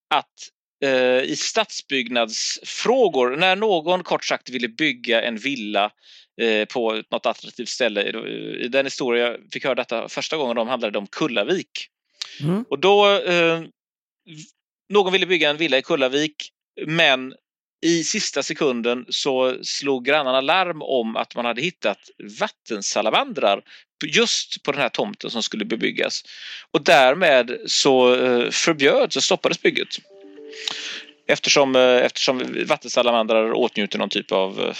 att 0.09 0.49
eh, 0.83 1.21
i 1.21 1.35
stadsbyggnadsfrågor, 1.35 3.35
när 3.35 3.55
någon 3.55 4.03
kort 4.03 4.25
sagt 4.25 4.49
ville 4.49 4.67
bygga 4.67 5.21
en 5.21 5.37
villa 5.37 5.91
eh, 6.41 6.65
på 6.65 7.03
något 7.11 7.25
attraktivt 7.25 7.69
ställe. 7.69 8.03
I 8.59 8.67
den 8.67 8.85
historia 8.85 9.27
jag 9.27 9.37
fick 9.51 9.63
höra 9.63 9.75
detta 9.75 10.09
första 10.09 10.37
gången 10.37 10.55
de 10.55 10.67
handlade 10.67 10.97
om 10.97 11.07
Kullavik. 11.07 11.87
Mm. 12.41 12.65
Och 12.69 12.79
då, 12.79 13.19
eh, 13.19 13.61
någon 14.89 15.13
ville 15.13 15.25
bygga 15.25 15.49
en 15.49 15.57
villa 15.57 15.77
i 15.77 15.81
Kullavik 15.81 16.51
men 16.85 17.33
i 17.85 18.03
sista 18.03 18.43
sekunden 18.43 19.05
så 19.09 19.57
slog 19.63 20.05
grannarna 20.05 20.41
larm 20.41 20.81
om 20.81 21.15
att 21.15 21.35
man 21.35 21.45
hade 21.45 21.61
hittat 21.61 21.97
vattensalamandrar 22.39 23.61
just 24.05 24.63
på 24.63 24.71
den 24.71 24.81
här 24.81 24.89
tomten 24.89 25.29
som 25.29 25.43
skulle 25.43 25.65
bebyggas. 25.65 26.23
Och 26.71 26.83
därmed 26.83 27.57
så 27.65 28.15
eh, 28.15 28.49
förbjöds 28.51 29.15
och 29.15 29.23
stoppades 29.23 29.61
bygget. 29.61 29.87
Eftersom, 31.27 31.75
eh, 31.75 31.81
eftersom 31.81 32.65
vattensalamandrar 32.67 33.51
åtnjuter 33.51 33.99
någon 33.99 34.09
typ 34.09 34.31
av 34.31 34.59
eh, 34.59 34.75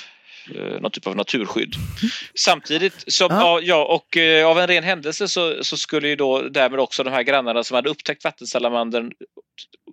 någon 0.81 0.91
typ 0.91 1.07
av 1.07 1.15
naturskydd. 1.15 1.75
Samtidigt 2.39 3.03
som, 3.07 3.27
ja. 3.31 3.59
ja 3.63 3.85
och 3.85 4.17
eh, 4.17 4.47
av 4.47 4.59
en 4.59 4.67
ren 4.67 4.83
händelse 4.83 5.27
så, 5.27 5.63
så, 5.63 5.77
skulle 5.77 6.07
ju 6.07 6.15
då 6.15 6.41
därmed 6.41 6.79
också 6.79 7.03
de 7.03 7.11
här 7.11 7.23
grannarna 7.23 7.63
som 7.63 7.75
hade 7.75 7.89
upptäckt 7.89 8.23
vattensalamandern 8.23 9.11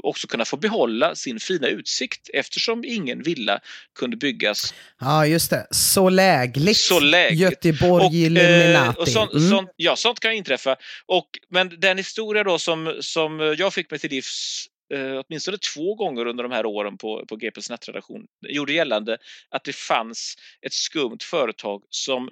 också 0.02 0.26
kunna 0.26 0.44
få 0.44 0.56
behålla 0.56 1.14
sin 1.14 1.40
fina 1.40 1.66
utsikt 1.66 2.30
eftersom 2.34 2.84
ingen 2.84 3.22
villa 3.22 3.60
kunde 3.98 4.16
byggas. 4.16 4.74
Ja, 5.00 5.26
just 5.26 5.50
det. 5.50 5.66
Så 5.70 6.08
lägligt. 6.08 6.76
Så 6.76 7.00
lägligt. 7.00 7.40
Göteborg 7.40 8.06
och, 8.06 8.12
Illuminati. 8.12 9.00
Och 9.00 9.08
sånt, 9.08 9.32
mm. 9.32 9.50
sånt, 9.50 9.70
ja, 9.76 9.96
sånt 9.96 10.20
kan 10.20 10.32
inträffa. 10.32 10.76
Och, 11.06 11.26
men 11.50 11.80
den 11.80 11.96
historia 11.96 12.44
då 12.44 12.58
som, 12.58 12.96
som 13.00 13.54
jag 13.58 13.74
fick 13.74 13.90
mig 13.90 14.00
till 14.00 14.10
livs 14.10 14.66
eh, 14.92 15.22
åtminstone 15.26 15.58
två 15.58 15.94
gånger 15.94 16.26
under 16.26 16.42
de 16.42 16.52
här 16.52 16.66
åren 16.66 16.98
på, 16.98 17.26
på 17.26 17.36
GPs 17.36 17.70
nätredaktion 17.70 18.26
gjorde 18.48 18.72
gällande 18.72 19.18
att 19.48 19.64
det 19.64 19.76
fanns 19.76 20.36
ett 20.60 20.72
skumt 20.72 21.18
företag 21.30 21.82
som 21.90 22.30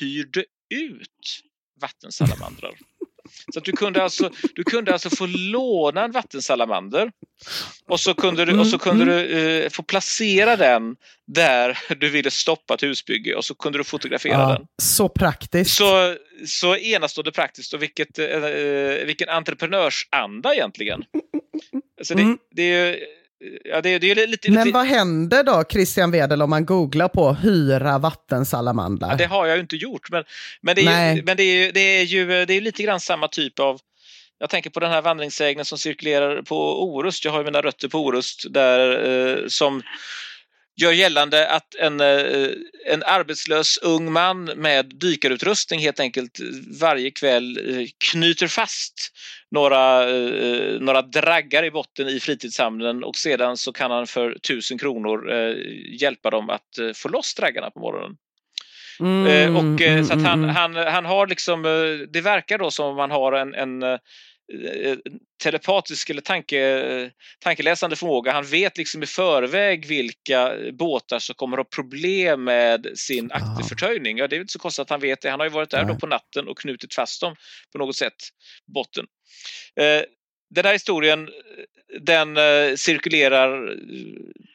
hyrde 0.00 0.44
ut 0.74 1.42
vattensalamandrar. 1.80 2.74
Så 3.52 3.58
att 3.58 3.64
du 3.64 3.72
kunde 3.72 4.02
alltså, 4.02 4.30
du 4.54 4.64
kunde 4.64 4.92
alltså 4.92 5.10
få 5.10 5.26
låna 5.26 6.04
en 6.04 6.12
vattensalamander 6.12 7.12
och 7.88 8.00
så 8.00 8.14
kunde 8.14 8.44
du, 8.44 8.58
och 8.58 8.66
så 8.66 8.78
kunde 8.78 9.02
mm, 9.02 9.16
du 9.16 9.32
mm. 9.32 9.62
eh, 9.62 9.70
få 9.70 9.82
placera 9.82 10.56
den 10.56 10.96
där 11.26 11.78
du 12.00 12.10
ville 12.10 12.30
stoppa 12.30 12.74
ett 12.74 12.82
husbygge 12.82 13.34
och 13.34 13.44
så 13.44 13.54
kunde 13.54 13.78
du 13.78 13.84
fotografera 13.84 14.32
ja, 14.32 14.48
den. 14.48 14.66
Så 14.82 15.08
praktiskt. 15.08 15.76
Så, 15.76 16.16
så 16.46 16.76
enastående 16.76 17.32
praktiskt 17.32 17.74
och 17.74 17.82
vilket, 17.82 18.18
eh, 18.18 18.26
eh 18.26 19.06
vilken 19.06 19.28
entreprenörsanda 19.28 20.54
egentligen. 20.54 21.04
Så 22.02 22.14
det, 22.14 22.22
mm. 22.22 22.38
det 22.50 22.62
är 22.62 22.98
Ja, 23.64 23.80
det, 23.80 23.98
det 23.98 24.10
är 24.10 24.26
lite, 24.26 24.50
Men 24.50 24.72
vad 24.72 24.86
händer 24.86 25.44
då, 25.44 25.64
Christian 25.70 26.10
Wedel, 26.10 26.42
om 26.42 26.50
man 26.50 26.66
googlar 26.66 27.08
på 27.08 27.32
hyra 27.32 27.98
vattensalamandrar? 27.98 29.10
Ja, 29.10 29.16
det 29.16 29.26
har 29.26 29.46
jag 29.46 29.56
ju 29.56 29.60
inte 29.60 29.76
gjort, 29.76 30.10
men, 30.10 30.24
men, 30.60 30.74
det, 30.74 30.86
är, 30.86 31.14
ju, 31.14 31.22
men 31.22 31.36
det, 31.36 31.42
är, 31.42 31.72
det 31.72 31.80
är 31.80 32.02
ju 32.02 32.26
det 32.46 32.54
är 32.54 32.60
lite 32.60 32.82
grann 32.82 33.00
samma 33.00 33.28
typ 33.28 33.58
av 33.58 33.80
jag 34.38 34.50
tänker 34.50 34.70
på 34.70 34.80
den 34.80 34.90
här 34.90 35.02
vandringssägnen 35.02 35.64
som 35.64 35.78
cirkulerar 35.78 36.42
på 36.42 36.82
Orust. 36.82 37.24
Jag 37.24 37.32
har 37.32 37.38
ju 37.38 37.44
mina 37.44 37.62
rötter 37.62 37.88
på 37.88 37.98
Orust 37.98 38.52
där 38.52 39.08
eh, 39.08 39.36
som 39.48 39.82
gör 40.76 40.92
gällande 40.92 41.48
att 41.48 41.74
en, 41.74 42.00
eh, 42.00 42.50
en 42.86 43.02
arbetslös 43.02 43.78
ung 43.78 44.12
man 44.12 44.44
med 44.44 44.94
dykarutrustning 44.94 45.80
helt 45.80 46.00
enkelt 46.00 46.38
varje 46.80 47.10
kväll 47.10 47.58
eh, 47.70 47.86
knyter 48.10 48.46
fast 48.46 48.94
några, 49.50 50.10
eh, 50.10 50.80
några 50.80 51.02
draggar 51.02 51.64
i 51.64 51.70
botten 51.70 52.08
i 52.08 52.20
fritidshamnen 52.20 53.04
och 53.04 53.16
sedan 53.16 53.56
så 53.56 53.72
kan 53.72 53.90
han 53.90 54.06
för 54.06 54.38
tusen 54.38 54.78
kronor 54.78 55.30
hjälpa 56.00 56.30
dem 56.30 56.50
att 56.50 56.78
få 56.94 57.08
loss 57.08 57.34
draggarna 57.34 57.70
på 57.70 57.80
morgonen. 57.80 58.16
Mm, 59.00 59.56
och 59.56 59.80
mm, 59.80 60.04
så 60.04 60.12
att 60.12 60.22
han, 60.22 60.44
mm, 60.44 60.56
han, 60.56 60.76
han 60.76 61.04
har 61.04 61.26
liksom, 61.26 61.62
det 62.12 62.20
verkar 62.20 62.58
då 62.58 62.70
som 62.70 62.86
om 62.86 62.96
man 62.96 63.10
har 63.10 63.32
en, 63.32 63.54
en 63.54 63.98
telepatisk 65.42 66.10
eller 66.10 66.20
tanke, 66.20 67.10
tankeläsande 67.40 67.96
förmåga. 67.96 68.32
Han 68.32 68.44
vet 68.44 68.78
liksom 68.78 69.02
i 69.02 69.06
förväg 69.06 69.86
vilka 69.86 70.52
båtar 70.72 71.18
som 71.18 71.34
kommer 71.34 71.56
ha 71.56 71.64
problem 71.64 72.44
med 72.44 72.86
sin 72.94 73.32
akterförtöjning. 73.32 74.18
Ja, 74.18 74.28
det 74.28 74.36
är 74.36 74.40
inte 74.40 74.52
så 74.52 74.58
konstigt 74.58 74.82
att 74.82 74.90
han 74.90 75.00
vet 75.00 75.20
det. 75.20 75.30
Han 75.30 75.40
har 75.40 75.46
ju 75.46 75.52
varit 75.52 75.70
där 75.70 75.84
då 75.84 75.94
på 75.94 76.06
natten 76.06 76.48
och 76.48 76.58
knutit 76.58 76.94
fast 76.94 77.20
dem 77.20 77.36
på 77.72 77.78
något 77.78 77.96
sätt, 77.96 78.14
botten. 78.74 79.06
Eh, 79.80 80.02
den 80.54 80.64
här 80.64 80.72
historien 80.72 81.28
den 82.00 82.36
eh, 82.36 82.74
cirkulerar 82.76 83.76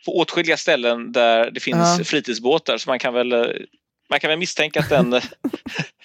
på 0.06 0.18
åtskilliga 0.18 0.58
ställen 0.58 1.12
där 1.12 1.52
det 1.52 1.60
finns 1.60 1.98
ja. 1.98 2.04
fritidsbåtar 2.04 2.78
så 2.78 2.90
man 2.90 3.00
kan 3.00 3.14
väl 3.14 3.58
man 4.10 4.20
kan 4.20 4.30
väl 4.30 4.40
misstänka 4.40 4.80
att 4.80 4.90
den, 4.90 5.12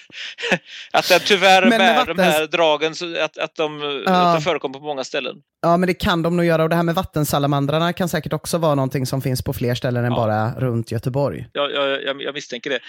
att 0.93 1.09
den 1.09 1.21
tyvärr 1.25 1.63
men 1.63 1.79
bär 1.79 1.95
vattens... 1.95 2.17
de 2.17 2.23
här 2.23 2.47
dragen, 2.47 2.95
att, 3.25 3.39
att, 3.39 3.55
de, 3.55 4.03
ja. 4.07 4.13
att 4.13 4.37
de 4.37 4.43
förekommer 4.43 4.79
på 4.79 4.85
många 4.85 5.05
ställen. 5.05 5.37
Ja, 5.63 5.77
men 5.77 5.87
det 5.87 5.95
kan 5.95 6.23
de 6.23 6.37
nog 6.37 6.47
göra. 6.47 6.63
Och 6.63 6.69
det 6.69 6.77
här 6.77 6.83
med 6.83 6.95
vattensalamandrarna 6.95 7.93
kan 7.93 8.09
säkert 8.09 8.33
också 8.33 8.59
vara 8.59 8.75
någonting 8.75 9.07
som 9.07 9.23
finns 9.23 9.43
på 9.43 9.53
fler 9.53 9.75
ställen 9.75 10.05
än 10.05 10.13
ja. 10.13 10.17
bara 10.17 10.55
runt 10.61 10.91
Göteborg. 10.91 11.47
Ja, 11.53 11.71
jag, 11.71 12.03
jag, 12.03 12.23
jag 12.23 12.35
misstänker 12.35 12.71
det. 12.71 12.81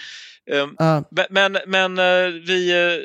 Um, 0.56 0.76
ja. 0.78 1.04
Men, 1.30 1.58
men 1.66 1.98
uh, 1.98 2.42
vi, 2.46 2.74
uh, 2.74 3.02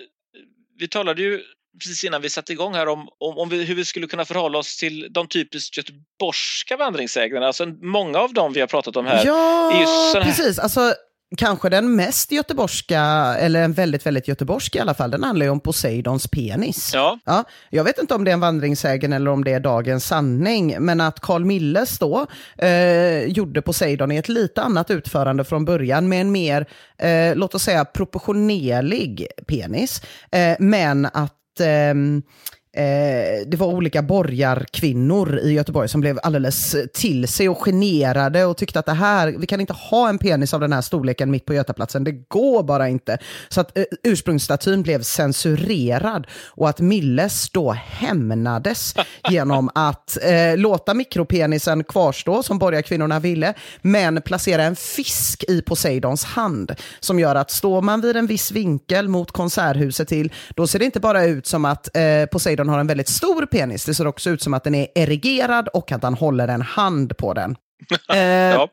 vi 0.80 0.88
talade 0.88 1.22
ju 1.22 1.42
precis 1.80 2.04
innan 2.04 2.22
vi 2.22 2.30
satte 2.30 2.54
igång 2.54 2.74
här 2.74 2.88
om, 2.88 3.08
om, 3.20 3.38
om 3.38 3.50
vi, 3.50 3.64
hur 3.64 3.76
vi 3.76 3.86
skulle 3.86 4.08
kunna 4.08 4.26
förhålla 4.26 4.58
oss 4.58 4.78
till 4.78 5.08
de 5.14 5.28
typiskt 5.28 5.78
göteborgska 5.78 6.78
vandringssägnerna. 6.78 7.48
Alltså, 7.48 7.66
många 7.66 8.20
av 8.20 8.34
dem 8.34 8.54
vi 8.54 8.60
har 8.60 8.68
pratat 8.68 8.96
om 8.96 9.06
här 9.06 9.26
ja, 9.26 10.12
precis. 10.24 10.60
Alltså, 10.60 10.94
kanske 11.38 11.70
den 11.70 11.96
mest 11.96 12.32
göteborgska, 12.32 13.02
eller 13.39 13.62
en 13.62 13.74
väldigt, 13.74 14.06
väldigt 14.06 14.28
göteborgsk 14.28 14.76
i 14.76 14.80
alla 14.80 14.94
fall, 14.94 15.12
den 15.12 15.24
handlar 15.24 15.46
ju 15.46 15.50
om 15.50 15.60
Poseidons 15.60 16.28
penis. 16.28 16.92
Ja. 16.94 17.20
ja. 17.26 17.44
Jag 17.70 17.84
vet 17.84 18.00
inte 18.00 18.13
om 18.13 18.24
det 18.24 18.32
är 18.32 18.34
en 18.34 18.39
vandringssägen 18.39 19.13
eller 19.13 19.32
om 19.32 19.44
det 19.44 19.54
är 19.54 19.60
dagens 19.60 20.06
sanning, 20.06 20.76
men 20.80 21.02
att 21.02 21.20
Carl 21.20 21.46
Milles 21.46 22.00
då 22.00 22.28
eh, 22.58 23.24
gjorde 23.24 23.62
Poseidon 23.62 24.12
i 24.12 24.18
ett 24.18 24.30
lite 24.30 24.62
annat 24.62 24.92
utförande 24.92 25.44
från 25.44 25.65
början 25.65 26.10
med 26.10 26.22
en 26.22 26.32
mer, 26.32 26.65
eh, 26.98 27.36
låt 27.36 27.56
oss 27.56 27.63
säga 27.63 27.86
proportionerlig 27.86 29.28
penis, 29.48 30.02
eh, 30.32 30.56
men 30.60 31.06
att 31.06 31.60
ehm, 31.60 32.22
Eh, 32.74 33.48
det 33.48 33.58
var 33.58 33.68
olika 33.68 34.02
borgarkvinnor 34.02 35.40
i 35.40 35.52
Göteborg 35.52 35.90
som 35.90 36.02
blev 36.02 36.20
alldeles 36.24 36.76
till 36.94 37.28
sig 37.28 37.50
och 37.50 37.58
generade 37.62 38.46
och 38.46 38.58
tyckte 38.58 38.80
att 38.80 38.86
det 38.86 38.94
här, 38.94 39.36
vi 39.40 39.48
kan 39.48 39.62
inte 39.62 39.74
ha 39.74 40.10
en 40.10 40.18
penis 40.18 40.54
av 40.54 40.60
den 40.60 40.74
här 40.74 40.82
storleken 40.82 41.32
mitt 41.32 41.46
på 41.46 41.54
Götaplatsen, 41.54 42.04
det 42.04 42.12
går 42.12 42.64
bara 42.64 42.90
inte. 42.90 43.18
Så 43.50 43.62
att 43.62 43.78
eh, 43.78 43.84
ursprungsstatyn 44.04 44.84
blev 44.84 45.02
censurerad 45.02 46.28
och 46.48 46.70
att 46.70 46.80
Milles 46.80 47.50
då 47.50 47.72
hämnades 47.72 48.94
genom 49.30 49.70
att 49.76 50.18
eh, 50.24 50.58
låta 50.58 50.94
mikropenisen 50.94 51.84
kvarstå 51.84 52.44
som 52.44 52.60
borgarkvinnorna 52.60 53.20
ville, 53.20 53.54
men 53.82 54.22
placera 54.22 54.64
en 54.64 54.76
fisk 54.76 55.44
i 55.48 55.62
Poseidons 55.62 56.24
hand 56.24 56.76
som 57.00 57.20
gör 57.20 57.36
att 57.36 57.52
står 57.52 57.82
man 57.82 58.02
vid 58.02 58.18
en 58.18 58.28
viss 58.28 58.52
vinkel 58.52 59.08
mot 59.08 59.32
konserthuset 59.32 60.08
till, 60.08 60.34
då 60.56 60.68
ser 60.68 60.80
det 60.80 60.86
inte 60.86 61.00
bara 61.00 61.24
ut 61.24 61.48
som 61.48 61.66
att 61.66 61.98
eh, 61.98 62.26
Poseidon 62.32 62.59
Poseidon 62.60 62.74
har 62.74 62.80
en 62.80 62.88
väldigt 62.88 63.10
stor 63.10 63.45
penis. 63.45 63.86
Det 63.86 63.93
ser 63.93 64.08
också 64.08 64.30
ut 64.30 64.41
som 64.41 64.54
att 64.54 64.63
den 64.63 64.76
är 64.76 64.88
erigerad 64.95 65.67
och 65.67 65.91
att 65.91 66.04
han 66.04 66.13
håller 66.13 66.48
en 66.48 66.62
hand 66.62 67.17
på 67.17 67.34
den. 67.34 67.56
eh, 68.13 68.17
ja. 68.17 68.69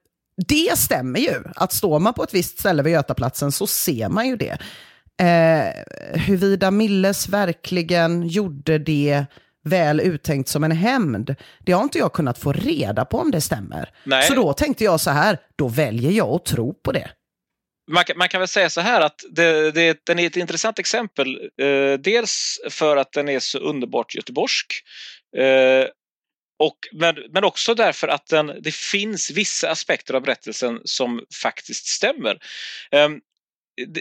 Det 0.48 0.78
stämmer 0.78 1.20
ju, 1.20 1.42
att 1.56 1.72
står 1.72 1.98
man 1.98 2.14
på 2.14 2.22
ett 2.22 2.34
visst 2.34 2.58
ställe 2.58 2.82
vid 2.82 2.92
Götaplatsen 2.92 3.52
så 3.52 3.66
ser 3.66 4.08
man 4.08 4.28
ju 4.28 4.36
det. 4.36 4.58
Eh, 5.20 6.18
huruvida 6.20 6.70
Milles 6.70 7.28
verkligen 7.28 8.28
gjorde 8.28 8.78
det 8.78 9.26
väl 9.64 10.00
uttänkt 10.00 10.48
som 10.48 10.64
en 10.64 10.72
hämnd, 10.72 11.34
det 11.64 11.72
har 11.72 11.82
inte 11.82 11.98
jag 11.98 12.12
kunnat 12.12 12.38
få 12.38 12.52
reda 12.52 13.04
på 13.04 13.18
om 13.18 13.30
det 13.30 13.40
stämmer. 13.40 13.90
Nej. 14.04 14.22
Så 14.22 14.34
då 14.34 14.52
tänkte 14.52 14.84
jag 14.84 15.00
så 15.00 15.10
här, 15.10 15.38
då 15.56 15.68
väljer 15.68 16.10
jag 16.10 16.28
att 16.28 16.44
tro 16.44 16.74
på 16.74 16.92
det 16.92 17.08
man, 17.86 18.04
man, 18.16 18.28
kan 18.28 18.40
väl 18.40 18.48
säga 18.48 18.70
så 18.70 18.80
här 18.80 19.00
att 19.00 19.24
det, 19.30 19.70
det, 19.70 20.06
den 20.06 20.18
är 20.18 20.26
ett 20.26 20.36
intressant 20.36 20.78
exempel. 20.78 21.50
Eh, 21.60 21.92
dels 21.98 22.60
för 22.70 22.96
att 22.96 23.12
den 23.12 23.28
är 23.28 23.40
så 23.40 23.58
underbart 23.58 24.14
göteborgsk. 24.14 24.82
Eh, 25.36 25.88
och, 26.58 26.78
men, 26.92 27.16
men 27.30 27.44
också 27.44 27.74
därför 27.74 28.08
att 28.08 28.26
den, 28.26 28.52
det 28.60 28.74
finns 28.74 29.30
vissa 29.30 29.70
aspekter 29.70 30.14
av 30.14 30.22
berättelsen 30.22 30.80
som 30.84 31.24
faktiskt 31.42 31.86
stämmer. 31.86 32.38
Eh, 32.90 33.08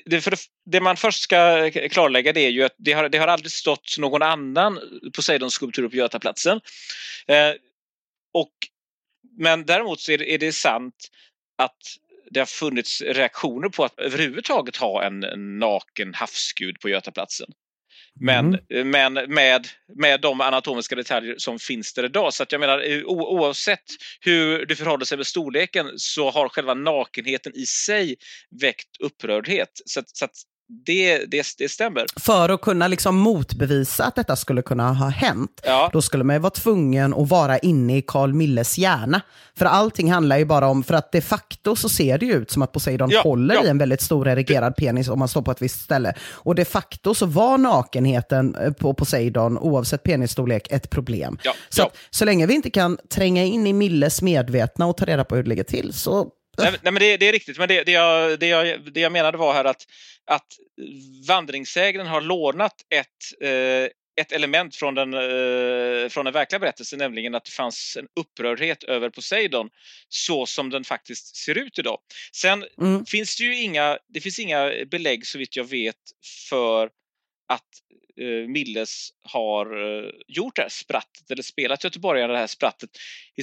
det, 0.05 0.21
för 0.21 0.31
det, 0.31 0.37
det, 0.65 0.81
man 0.81 0.97
först 0.97 1.21
ska 1.21 1.71
klarlägga 1.71 2.33
det 2.33 2.41
är 2.41 2.49
ju 2.49 2.63
att 2.63 2.75
det 2.77 2.93
har, 2.93 3.09
det 3.09 3.17
har 3.17 3.27
aldrig 3.27 3.51
stått 3.51 3.95
någon 3.99 4.21
annan 4.21 4.79
Poseidons 5.15 5.53
skulptur 5.53 5.89
på 5.89 5.95
Götaplatsen. 5.95 6.61
Eh, 7.27 7.53
och, 8.33 8.53
men 9.37 9.65
däremot 9.65 9.99
så 9.99 10.11
är 10.11 10.17
det, 10.17 10.33
är 10.33 10.37
det 10.37 10.51
sant 10.51 11.09
att 11.57 11.77
det 12.31 12.39
har 12.39 12.45
funnits 12.45 13.01
reaktioner 13.01 13.69
på 13.69 13.83
att 13.83 13.99
överhuvudtaget 13.99 14.77
ha 14.77 15.03
en, 15.03 15.23
en 15.23 15.59
naken 15.59 16.13
havsgud 16.13 16.79
på 16.79 16.89
Götaplatsen. 16.89 17.47
Men, 18.19 18.57
men 18.85 19.13
med, 19.13 19.67
med 19.97 20.21
de 20.21 20.41
anatomiska 20.41 20.95
detaljer 20.95 21.35
som 21.37 21.59
finns 21.59 21.93
där 21.93 22.05
idag. 22.05 22.33
Så 22.33 22.43
att 22.43 22.51
jag 22.51 22.59
menar 22.61 22.79
eh, 22.91 23.03
o, 23.05 23.37
oavsett 23.39 23.83
hur 24.21 24.65
det 24.65 24.75
förhåller 24.75 25.05
sig 25.05 25.17
med 25.17 25.27
storleken 25.27 25.91
så 25.95 26.31
har 26.31 26.49
själva 26.49 26.73
nakenheten 26.73 27.51
i 27.55 27.65
sig 27.65 28.15
väckt 28.61 28.97
upprördhet. 28.99 29.69
Så, 29.85 29.99
att- 29.99 30.17
så 30.17 30.25
att 30.25 30.35
det, 30.85 31.25
det, 31.25 31.45
det 31.57 31.69
stämmer. 31.71 32.05
För 32.19 32.49
att 32.49 32.61
kunna 32.61 32.87
liksom 32.87 33.15
motbevisa 33.15 34.03
att 34.05 34.15
detta 34.15 34.35
skulle 34.35 34.61
kunna 34.61 34.93
ha 34.93 35.09
hänt, 35.09 35.61
Ja. 35.63 35.89
då 35.93 36.01
skulle 36.01 36.23
man 36.23 36.35
ju 36.35 36.39
vara 36.39 36.49
tvungen 36.49 37.13
att 37.13 37.29
vara 37.29 37.57
inne 37.57 37.97
i 37.97 38.01
Carl 38.01 38.33
Milles 38.33 38.77
hjärna. 38.77 39.21
För 39.57 39.65
allting 39.65 40.11
handlar 40.11 40.37
ju 40.37 40.45
bara 40.45 40.67
om, 40.67 40.83
för 40.83 40.93
att 40.93 41.11
de 41.11 41.21
facto 41.21 41.75
så 41.75 41.89
ser 41.89 42.17
det 42.17 42.25
ju 42.25 42.33
ut 42.33 42.51
som 42.51 42.61
att 42.61 42.71
Poseidon 42.71 43.09
Ja, 43.09 43.21
håller 43.21 43.55
ja. 43.55 43.63
i 43.63 43.67
en 43.67 43.77
väldigt 43.77 44.01
stor 44.01 44.27
erigerad 44.27 44.75
penis 44.75 45.07
om 45.09 45.19
man 45.19 45.27
står 45.27 45.41
på 45.41 45.51
ett 45.51 45.61
visst 45.61 45.81
ställe. 45.81 46.13
Och 46.31 46.55
de 46.55 46.65
facto 46.65 47.13
så 47.13 47.25
var 47.25 47.57
nakenheten 47.57 48.55
eh, 48.55 48.71
på 48.71 48.93
Poseidon, 48.93 49.57
oavsett 49.57 50.03
penisstorlek, 50.03 50.67
ett 50.71 50.89
problem. 50.89 51.37
Så. 51.69 51.83
Att, 51.83 51.97
så 52.09 52.25
länge 52.25 52.45
vi 52.45 52.53
inte 52.53 52.69
kan 52.69 52.97
tränga 53.09 53.43
in 53.43 53.67
i 53.67 53.73
Milles 53.73 54.21
medvetna 54.21 54.85
och 54.87 54.97
ta 54.97 55.05
reda 55.05 55.23
på 55.23 55.35
hur 55.35 55.43
det 55.43 55.49
ligger 55.49 55.63
till, 55.63 55.93
så 55.93 56.27
Nej, 56.57 56.71
nej 56.71 56.93
men 56.93 56.99
det, 56.99 57.17
det 57.17 57.27
är 57.27 57.31
riktigt, 57.31 57.57
men 57.57 57.67
det, 57.67 57.83
det, 57.83 57.91
jag, 57.91 58.39
det, 58.39 58.47
jag, 58.47 58.93
det 58.93 58.99
jag 58.99 59.11
menade 59.11 59.37
var 59.37 59.53
här 59.53 59.65
att, 59.65 59.85
att 60.25 60.47
vandringssägnen 61.27 62.07
har 62.07 62.21
lånat 62.21 62.75
ett, 62.89 63.41
eh, 63.41 63.89
ett 64.21 64.31
element 64.31 64.75
från 64.75 64.95
den, 64.95 65.13
eh, 65.13 66.09
från 66.09 66.25
den 66.25 66.33
verkliga 66.33 66.59
berättelsen, 66.59 66.99
nämligen 66.99 67.35
att 67.35 67.45
det 67.45 67.51
fanns 67.51 67.97
en 67.99 68.07
upprördhet 68.19 68.83
över 68.83 69.09
Poseidon 69.09 69.69
så 70.09 70.45
som 70.45 70.69
den 70.69 70.83
faktiskt 70.83 71.35
ser 71.35 71.57
ut 71.57 71.79
idag. 71.79 71.99
Sen 72.33 72.65
Mm. 72.81 73.05
finns 73.05 73.37
det 73.37 73.43
ju 73.43 73.61
inga, 73.61 73.97
det 74.13 74.21
finns 74.21 74.39
inga 74.39 74.71
belägg 74.91 75.27
så 75.27 75.37
vitt 75.37 75.55
jag 75.55 75.63
vet 75.63 75.95
för 76.49 76.89
att 77.53 77.69
Eh, 78.21 78.47
Milles 78.47 79.09
har 79.23 79.65
eh, 79.65 80.09
gjort 80.27 80.55
det 80.55 80.61
här 80.61 80.69
sprattet 80.69 81.31
eller 81.31 81.43
spelat 81.43 81.83
göteborgare 81.83 82.31
det 82.31 82.37
här 82.37 82.47
sprattet. 82.47 82.89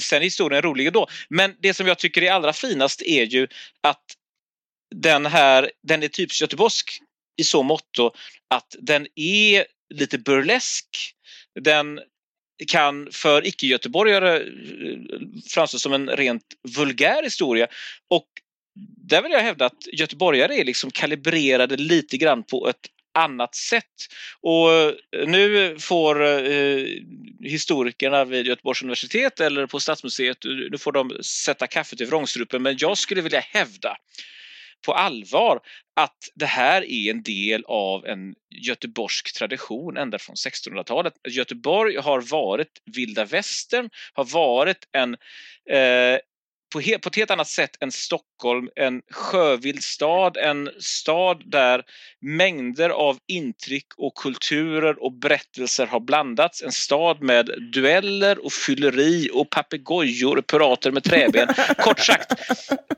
Sen 0.00 0.18
är 0.18 0.24
historien 0.24 0.62
rolig 0.62 0.92
då. 0.92 1.06
Men 1.28 1.56
det 1.60 1.74
som 1.74 1.86
jag 1.86 1.98
tycker 1.98 2.22
är 2.22 2.32
allra 2.32 2.52
finast 2.52 3.02
är 3.02 3.26
ju 3.26 3.48
att 3.80 4.04
den 4.94 5.26
här, 5.26 5.70
den 5.82 6.02
är 6.02 6.08
typiskt 6.08 6.40
göteborgsk 6.40 7.00
i 7.36 7.44
så 7.44 7.62
motto 7.62 8.10
att 8.48 8.76
den 8.80 9.06
är 9.14 9.66
lite 9.94 10.18
burlesk. 10.18 10.86
Den 11.60 12.00
kan 12.66 13.08
för 13.12 13.46
icke-göteborgare 13.46 14.36
eh, 14.36 14.98
framstå 15.48 15.78
som 15.78 15.92
en 15.92 16.08
rent 16.08 16.44
vulgär 16.76 17.22
historia. 17.22 17.66
Och 18.10 18.28
där 19.08 19.22
vill 19.22 19.32
jag 19.32 19.40
hävda 19.40 19.66
att 19.66 19.86
göteborgare 19.92 20.60
är 20.60 20.64
liksom 20.64 20.90
kalibrerade 20.90 21.76
lite 21.76 22.16
grann 22.16 22.42
på 22.42 22.68
ett 22.68 22.88
annat 23.14 23.54
sätt. 23.54 23.84
Och 24.40 24.72
eh, 24.72 24.92
nu 25.26 25.76
får 25.78 26.24
eh, 26.24 26.86
historikerna 27.40 28.24
vid 28.24 28.46
Göteborgs 28.46 28.82
universitet 28.82 29.40
eller 29.40 29.66
på 29.66 29.80
Stadsmuseet, 29.80 30.44
eh, 30.44 30.50
nu 30.70 30.78
får 30.78 30.92
de 30.92 31.10
sätta 31.22 31.66
kaffet 31.66 32.00
i 32.00 32.04
vrångstrupen, 32.04 32.62
men 32.62 32.76
jag 32.78 32.98
skulle 32.98 33.20
vilja 33.20 33.40
hävda 33.40 33.96
på 34.86 34.94
allvar 34.94 35.60
att 35.96 36.18
det 36.34 36.46
här 36.46 36.82
är 36.82 37.10
en 37.10 37.22
del 37.22 37.64
av 37.64 38.06
en 38.06 38.34
göteborgsk 38.50 39.38
tradition 39.38 39.96
ända 39.96 40.18
från 40.18 40.36
1600-talet. 40.36 41.14
Göteborg 41.28 41.96
har 41.96 42.20
varit 42.20 42.82
vilda 42.84 43.24
västern, 43.24 43.90
har 44.12 44.24
varit 44.24 44.88
en 44.92 45.16
eh, 45.76 46.18
på, 46.72 46.80
he, 46.80 46.98
på 46.98 47.08
ett 47.08 47.16
helt 47.16 47.30
annat 47.30 47.48
sätt 47.48 47.76
än 47.80 47.92
Stockholm, 47.92 48.68
en 48.76 49.02
sjövild 49.10 49.84
stad, 49.84 50.36
en 50.36 50.70
stad 50.78 51.42
där 51.46 51.82
mängder 52.20 52.90
av 52.90 53.18
intryck 53.28 53.86
och 53.96 54.14
kulturer 54.14 55.02
och 55.02 55.12
berättelser 55.12 55.86
har 55.86 56.00
blandats. 56.00 56.62
En 56.62 56.72
stad 56.72 57.22
med 57.22 57.50
dueller 57.74 58.44
och 58.44 58.52
fylleri 58.52 59.30
och 59.32 59.50
papegojor 59.50 60.38
och 60.38 60.46
pirater 60.46 60.90
med 60.90 61.04
träben. 61.04 61.48
Kort 61.78 62.00
sagt, 62.00 62.32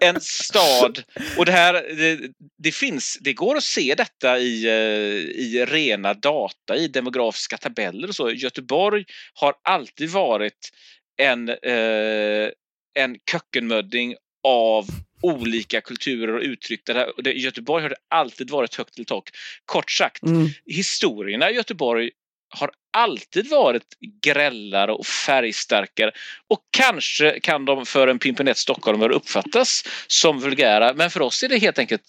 en 0.01 0.21
stad. 0.21 1.03
Och 1.39 1.47
det 1.47 1.53
här, 1.53 1.73
det, 1.73 2.21
det 2.59 2.73
finns, 2.73 3.19
det 3.21 3.33
går 3.33 3.57
att 3.57 3.65
se 3.65 3.95
detta 3.95 4.39
i, 4.39 4.67
eh, 4.67 5.41
i 5.41 5.65
rena 5.69 6.15
data, 6.15 6.77
i 6.77 6.89
demografiska 6.89 7.57
tabeller 7.57 8.09
och 8.09 8.15
så. 8.15 8.31
Göteborg 8.31 9.05
har 9.35 9.55
alltid 9.63 10.11
varit 10.11 10.71
en, 11.17 11.49
eh, 11.49 12.51
en 12.95 13.17
kökkenmödding 13.31 14.15
av 14.45 14.87
olika 15.23 15.81
kulturer 15.81 16.35
och 16.35 16.43
uttryck. 16.43 16.89
Och 17.17 17.23
det, 17.23 17.33
Göteborg 17.33 17.83
har 17.83 17.89
det 17.89 17.97
alltid 18.09 18.51
varit 18.51 18.75
högt 18.75 18.95
till 18.95 19.05
tak. 19.05 19.31
Kort 19.65 19.91
sagt, 19.91 20.23
mm. 20.23 20.49
historierna 20.67 21.51
i 21.51 21.55
Göteborg 21.55 22.11
har 22.49 22.71
alltid 22.93 23.51
varit 23.51 23.97
grällare 24.23 24.93
och 24.93 25.07
färgstarkare 25.07 26.11
och 26.49 26.61
kanske 26.71 27.41
kan 27.41 27.65
de 27.65 27.87
för 27.87 28.09
en 28.09 28.19
pimpinett 28.19 28.59
stockholmare 28.59 29.13
uppfattas 29.13 29.85
som 30.07 30.41
vulgära 30.41 30.95
men 30.95 31.11
för 31.11 31.23
oss 31.23 31.43
är 31.43 31.49
det 31.49 31.59
helt 31.59 31.79
enkelt 31.79 32.03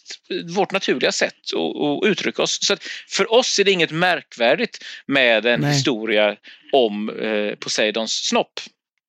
vårt 0.55 0.71
naturliga 0.71 1.11
sätt 1.11 1.35
att, 1.53 2.07
uttrycka 2.07 2.43
oss. 2.43 2.57
Så 2.61 2.75
för 3.09 3.33
oss 3.33 3.59
är 3.59 3.63
det 3.63 3.71
inget 3.71 3.91
märkvärdigt 3.91 4.85
med 5.05 5.45
en 5.45 5.59
Nej. 5.61 5.73
historia 5.73 6.35
om 6.73 7.09
eh, 7.09 7.55
Poseidons 7.55 8.11
snopp. 8.11 8.59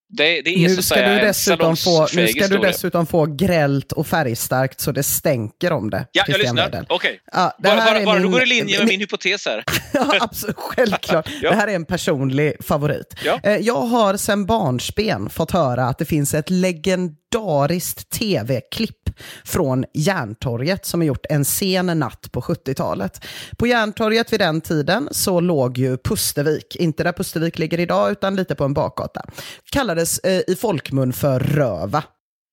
Det, 0.08 0.42
det 0.42 0.56
Nu 0.56 0.82
ska, 0.82 1.08
du 1.08 1.14
dessutom 1.18 1.76
få, 1.76 2.08
nu 2.14 2.28
ska 2.28 2.48
du 2.48 2.58
dessutom 2.58 3.06
få 3.06 3.26
grällt 3.26 3.92
och 3.92 4.06
färgstarkt 4.06 4.80
så 4.80 4.92
det 4.92 5.02
stänker 5.02 5.72
om 5.72 5.90
det. 5.90 6.06
Ja, 6.12 6.24
jag 6.28 6.38
lyssnar. 6.38 6.86
Okej. 6.88 7.20
Ja, 7.32 7.56
det 7.58 7.68
Bara, 7.68 7.76
bara, 7.76 8.04
bara 8.04 8.16
du 8.16 8.22
min- 8.22 8.32
går 8.32 8.42
i 8.42 8.46
linje 8.46 8.78
med 8.78 8.88
min 8.88 9.00
hypotes 9.00 9.46
här. 9.46 9.64
Ja, 9.92 10.14
absolut, 10.20 10.56
självklart. 10.56 11.28
Ja. 11.42 11.50
Det 11.50 11.56
här 11.56 11.68
är 11.68 11.74
en 11.74 11.84
personlig 11.84 12.54
favorit. 12.64 13.14
Ja. 13.24 13.40
Eh, 13.42 13.56
Jag 13.56 13.80
har 13.80 14.16
sedan 14.16 14.46
barnsben 14.46 15.30
fått 15.30 15.50
höra 15.50 15.84
att 15.84 15.98
det 15.98 16.04
finns 16.04 16.34
ett 16.34 16.50
legendariskt 16.50 17.25
tv-klipp 18.10 19.10
från 19.44 19.84
Järntorget 19.94 20.86
som 20.86 21.02
är 21.02 21.06
gjort 21.06 21.26
en 21.30 21.44
sen 21.44 21.86
natt 21.86 22.32
på 22.32 22.40
70-talet. 22.40 23.24
På 23.58 23.66
Järntorget 23.66 24.32
vid 24.32 24.40
den 24.40 24.60
tiden 24.60 25.08
så 25.10 25.40
låg 25.40 25.78
ju 25.78 25.96
Pustervik, 25.96 26.76
inte 26.76 27.04
där 27.04 27.12
Pustervik 27.12 27.58
ligger 27.58 27.80
idag 27.80 28.10
utan 28.12 28.36
lite 28.36 28.54
på 28.54 28.64
en 28.64 28.74
bakgata. 28.74 29.22
Kallades 29.72 30.18
eh, 30.18 30.42
i 30.46 30.56
folkmun 30.56 31.12
för 31.12 31.40
Röva. 31.40 32.04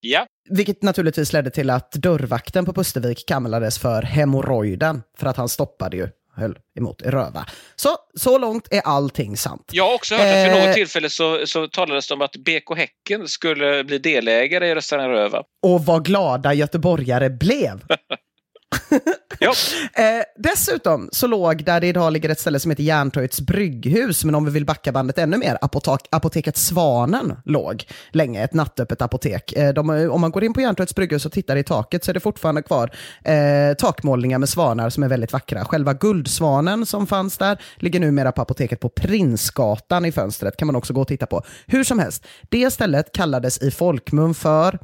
Ja, 0.06 0.26
Vilket 0.50 0.82
naturligtvis 0.82 1.34
ledde 1.34 1.50
till 1.50 1.70
att 1.70 1.92
dörrvakten 1.92 2.66
på 2.66 2.74
Pustervik 2.74 3.28
kallades 3.28 3.80
för 3.80 4.02
hemorrojden, 4.02 5.02
för 5.18 5.28
att 5.28 5.38
han 5.38 5.50
stoppade 5.50 5.98
ju, 5.98 6.10
höll 6.36 6.58
emot 6.80 7.02
röva. 7.02 7.46
Så, 7.76 7.90
så 8.20 8.38
långt 8.38 8.68
är 8.72 8.82
allting 8.82 9.38
sant. 9.38 9.70
Jag 9.72 9.84
har 9.84 9.94
också 9.94 10.16
hört 10.16 10.26
att 10.26 10.28
vid 10.36 10.52
Eh. 10.54 10.66
något 10.66 10.76
tillfälle 10.76 11.10
så, 11.10 11.48
så 11.48 11.68
talades 11.68 12.08
det 12.08 12.14
om 12.14 12.22
att 12.22 12.36
BK 12.36 12.78
Häcken 12.78 13.28
skulle 13.28 13.84
bli 13.84 13.98
delägare 13.98 14.68
i 14.68 14.76
restaurang 14.76 15.10
Röva. 15.10 15.44
Och 15.64 15.86
vad 15.86 16.06
glada 16.06 16.54
göteborgare 16.54 17.30
blev. 17.30 17.82
Ja, 19.44 19.54
Eh, 19.96 20.24
dessutom 20.38 21.10
så 21.12 21.28
låg 21.28 21.64
där 21.64 21.82
det 21.82 21.88
idag 21.88 22.14
ligger 22.14 22.30
ett 22.30 22.40
ställe 22.40 22.60
som 22.60 22.72
heter 22.72 22.84
Järntorgets 22.84 23.42
brygghus, 23.42 24.26
men 24.26 24.36
om 24.36 24.46
vi 24.46 24.52
vill 24.52 24.66
backa 24.66 24.92
bandet 24.92 25.18
ännu 25.18 25.38
mer, 25.38 25.58
apotek, 25.62 26.00
apoteket 26.12 26.58
Svanen 26.58 27.36
låg 27.46 27.84
länge, 28.12 28.44
ett 28.44 28.54
nattöppet 28.54 29.02
apotek. 29.02 29.54
Eh, 29.54 29.74
de, 29.74 29.90
om 29.90 30.22
man 30.22 30.32
går 30.32 30.44
in 30.44 30.54
på 30.54 30.62
Järntorgets 30.62 30.96
brygghus 30.96 31.26
och 31.26 31.32
tittar 31.32 31.56
i 31.56 31.64
taket 31.64 32.04
så 32.04 32.12
är 32.12 32.14
det 32.14 32.20
fortfarande 32.20 32.62
kvar 32.62 32.92
eh, 33.24 33.74
takmålningar 33.78 34.40
med 34.40 34.50
svanar 34.50 34.90
som 34.90 35.04
är 35.04 35.08
väldigt 35.08 35.34
vackra. 35.34 35.66
Själva 35.66 35.94
guldsvanen 35.94 36.86
som 36.86 37.08
fanns 37.08 37.38
där 37.38 37.62
ligger 37.76 38.00
numera 38.00 38.32
på 38.32 38.42
apoteket 38.42 38.80
på 38.80 38.90
Prinsgatan 38.90 40.06
i 40.06 40.12
fönstret, 40.12 40.58
kan 40.58 40.66
man 40.66 40.76
också 40.76 40.94
gå 40.94 41.02
och 41.02 41.08
titta 41.08 41.26
på. 41.26 41.44
Hur 41.68 41.84
som 41.84 42.00
helst, 42.00 42.26
det 42.50 42.72
stället 42.72 43.12
kallades 43.12 43.62
i 43.62 43.72
folkmun 43.72 44.34
för 44.34 44.80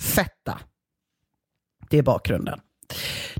Fetta. 0.00 0.58
Det 1.90 1.98
är 1.98 2.02
bakgrunden. 2.02 2.60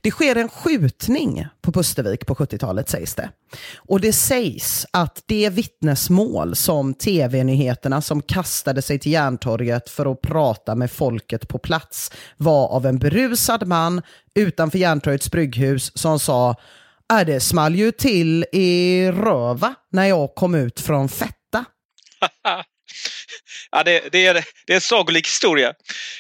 Det 0.03 0.11
sker 0.11 0.37
en 0.37 0.49
skjutning 0.49 1.47
på 1.63 1.73
Pustervik 1.73 2.27
på 2.27 2.35
70-talet 2.35 2.89
sägs 2.89 3.15
det. 3.15 3.31
Och 3.77 4.01
det 4.01 4.13
sägs 4.13 4.87
att 4.91 5.23
det 5.27 5.51
vittnesmål 5.51 6.57
som 6.57 6.95
tv-nyheterna 6.95 8.03
som 8.03 8.23
kastade 8.23 8.83
sig 8.83 8.99
till 8.99 9.13
Järntorget 9.13 9.91
för 9.91 10.13
att 10.13 10.21
prata 10.21 10.75
med 10.75 10.91
folket 10.91 11.49
på 11.49 11.59
plats 11.59 12.13
var 12.37 12.69
av 12.69 12.87
en 12.87 12.99
berusad 12.99 13.67
man 13.67 14.03
utanför 14.35 14.79
Järntorgets 14.79 15.31
brygghus 15.31 15.93
som 15.99 16.19
sa 16.21 16.57
"Äh, 17.13 17.27
det 17.27 17.41
small 17.41 17.75
ju 17.75 17.93
till 17.93 18.45
i 18.53 19.07
röva 19.13 19.75
när 19.93 20.05
jag 20.05 20.35
kom 20.35 20.55
ut 20.55 20.81
från 20.81 21.09
Fetta. 21.09 21.65
ja 23.71 23.83
det, 23.83 24.13
det, 24.13 24.27
är, 24.27 24.35
det 24.67 24.73
är 24.73 24.75
en 24.75 24.81
sagolik 24.81 25.27
historia. 25.27 25.75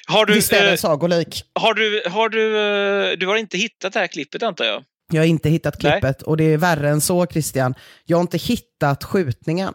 Har 0.06 0.26
du, 0.26 0.34
Visst 0.34 0.52
är 0.52 0.62
eh, 0.62 0.68
den 0.68 0.78
sagolik? 0.78 1.44
har 1.52 1.74
du, 1.74 2.02
har 2.06 2.28
du, 2.28 2.58
eh, 3.10 3.18
du 3.18 3.26
har 3.26 3.36
inte 3.36 3.58
hittat 3.58 3.92
det 3.92 3.98
här 3.98 4.06
klippet 4.06 4.42
antar 4.42 4.64
jag? 4.64 4.84
Jag 5.12 5.20
har 5.20 5.26
inte 5.26 5.48
hittat 5.50 5.82
Nej. 5.82 5.92
klippet 5.92 6.22
och 6.22 6.36
det 6.36 6.44
är 6.44 6.56
värre 6.56 6.88
än 6.88 7.00
så 7.00 7.26
Christian. 7.26 7.74
Jag 8.04 8.16
har 8.16 8.22
inte 8.22 8.38
hittat 8.38 9.04
skjutningen. 9.04 9.74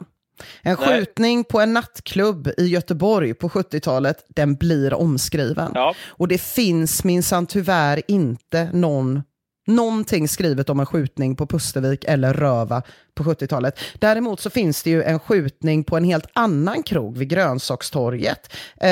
En 0.61 0.77
Nej. 0.79 0.87
skjutning 0.87 1.43
på 1.43 1.59
en 1.59 1.73
nattklubb 1.73 2.51
i 2.57 2.65
Göteborg 2.67 3.33
på 3.33 3.49
70-talet, 3.49 4.25
den 4.35 4.55
blir 4.55 4.93
omskriven. 4.93 5.71
Ja. 5.73 5.95
Och 6.07 6.27
det 6.27 6.41
finns 6.41 7.03
minsann 7.03 7.47
tyvärr 7.47 8.01
inte 8.07 8.69
någon 8.73 9.23
någonting 9.65 10.27
skrivet 10.27 10.69
om 10.69 10.79
en 10.79 10.85
skjutning 10.85 11.35
på 11.35 11.47
Pustervik 11.47 12.03
eller 12.03 12.33
Röva 12.33 12.81
på 13.15 13.23
70-talet. 13.23 13.79
Däremot 13.99 14.39
så 14.39 14.49
finns 14.49 14.83
det 14.83 14.89
ju 14.89 15.03
en 15.03 15.19
skjutning 15.19 15.83
på 15.83 15.97
en 15.97 16.03
helt 16.03 16.27
annan 16.33 16.83
krog 16.83 17.17
vid 17.17 17.29
Grönsakstorget. 17.29 18.53
Eh, 18.77 18.87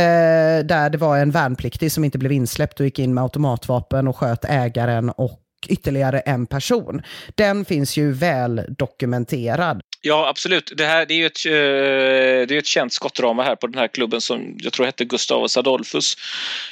där 0.65 0.89
det 0.89 0.97
var 0.97 1.17
en 1.17 1.31
värnpliktig 1.31 1.91
som 1.91 2.03
inte 2.03 2.17
blev 2.17 2.31
insläppt 2.31 2.79
och 2.79 2.85
gick 2.85 2.99
in 2.99 3.13
med 3.13 3.21
automatvapen 3.23 4.07
och 4.07 4.17
sköt 4.17 4.45
ägaren 4.45 5.09
och 5.09 5.39
ytterligare 5.67 6.19
en 6.19 6.45
person. 6.45 7.01
Den 7.35 7.65
finns 7.65 7.97
ju 7.97 8.11
väl 8.11 8.61
dokumenterad. 8.77 9.81
Ja, 10.05 10.27
absolut. 10.29 10.73
Det, 10.77 10.85
här, 10.85 11.05
det 11.05 11.13
är 11.13 11.15
ju 11.15 11.25
ett, 11.25 11.45
eh, 11.45 12.47
det 12.47 12.55
är 12.55 12.57
ett 12.57 12.65
känt 12.65 12.93
skottdrama 12.93 13.43
här 13.43 13.55
på 13.55 13.67
den 13.67 13.79
här 13.79 13.87
klubben 13.87 14.21
som 14.21 14.57
jag 14.59 14.73
tror 14.73 14.85
hette 14.85 15.05
Gustavus 15.05 15.57
Adolphus. 15.57 16.15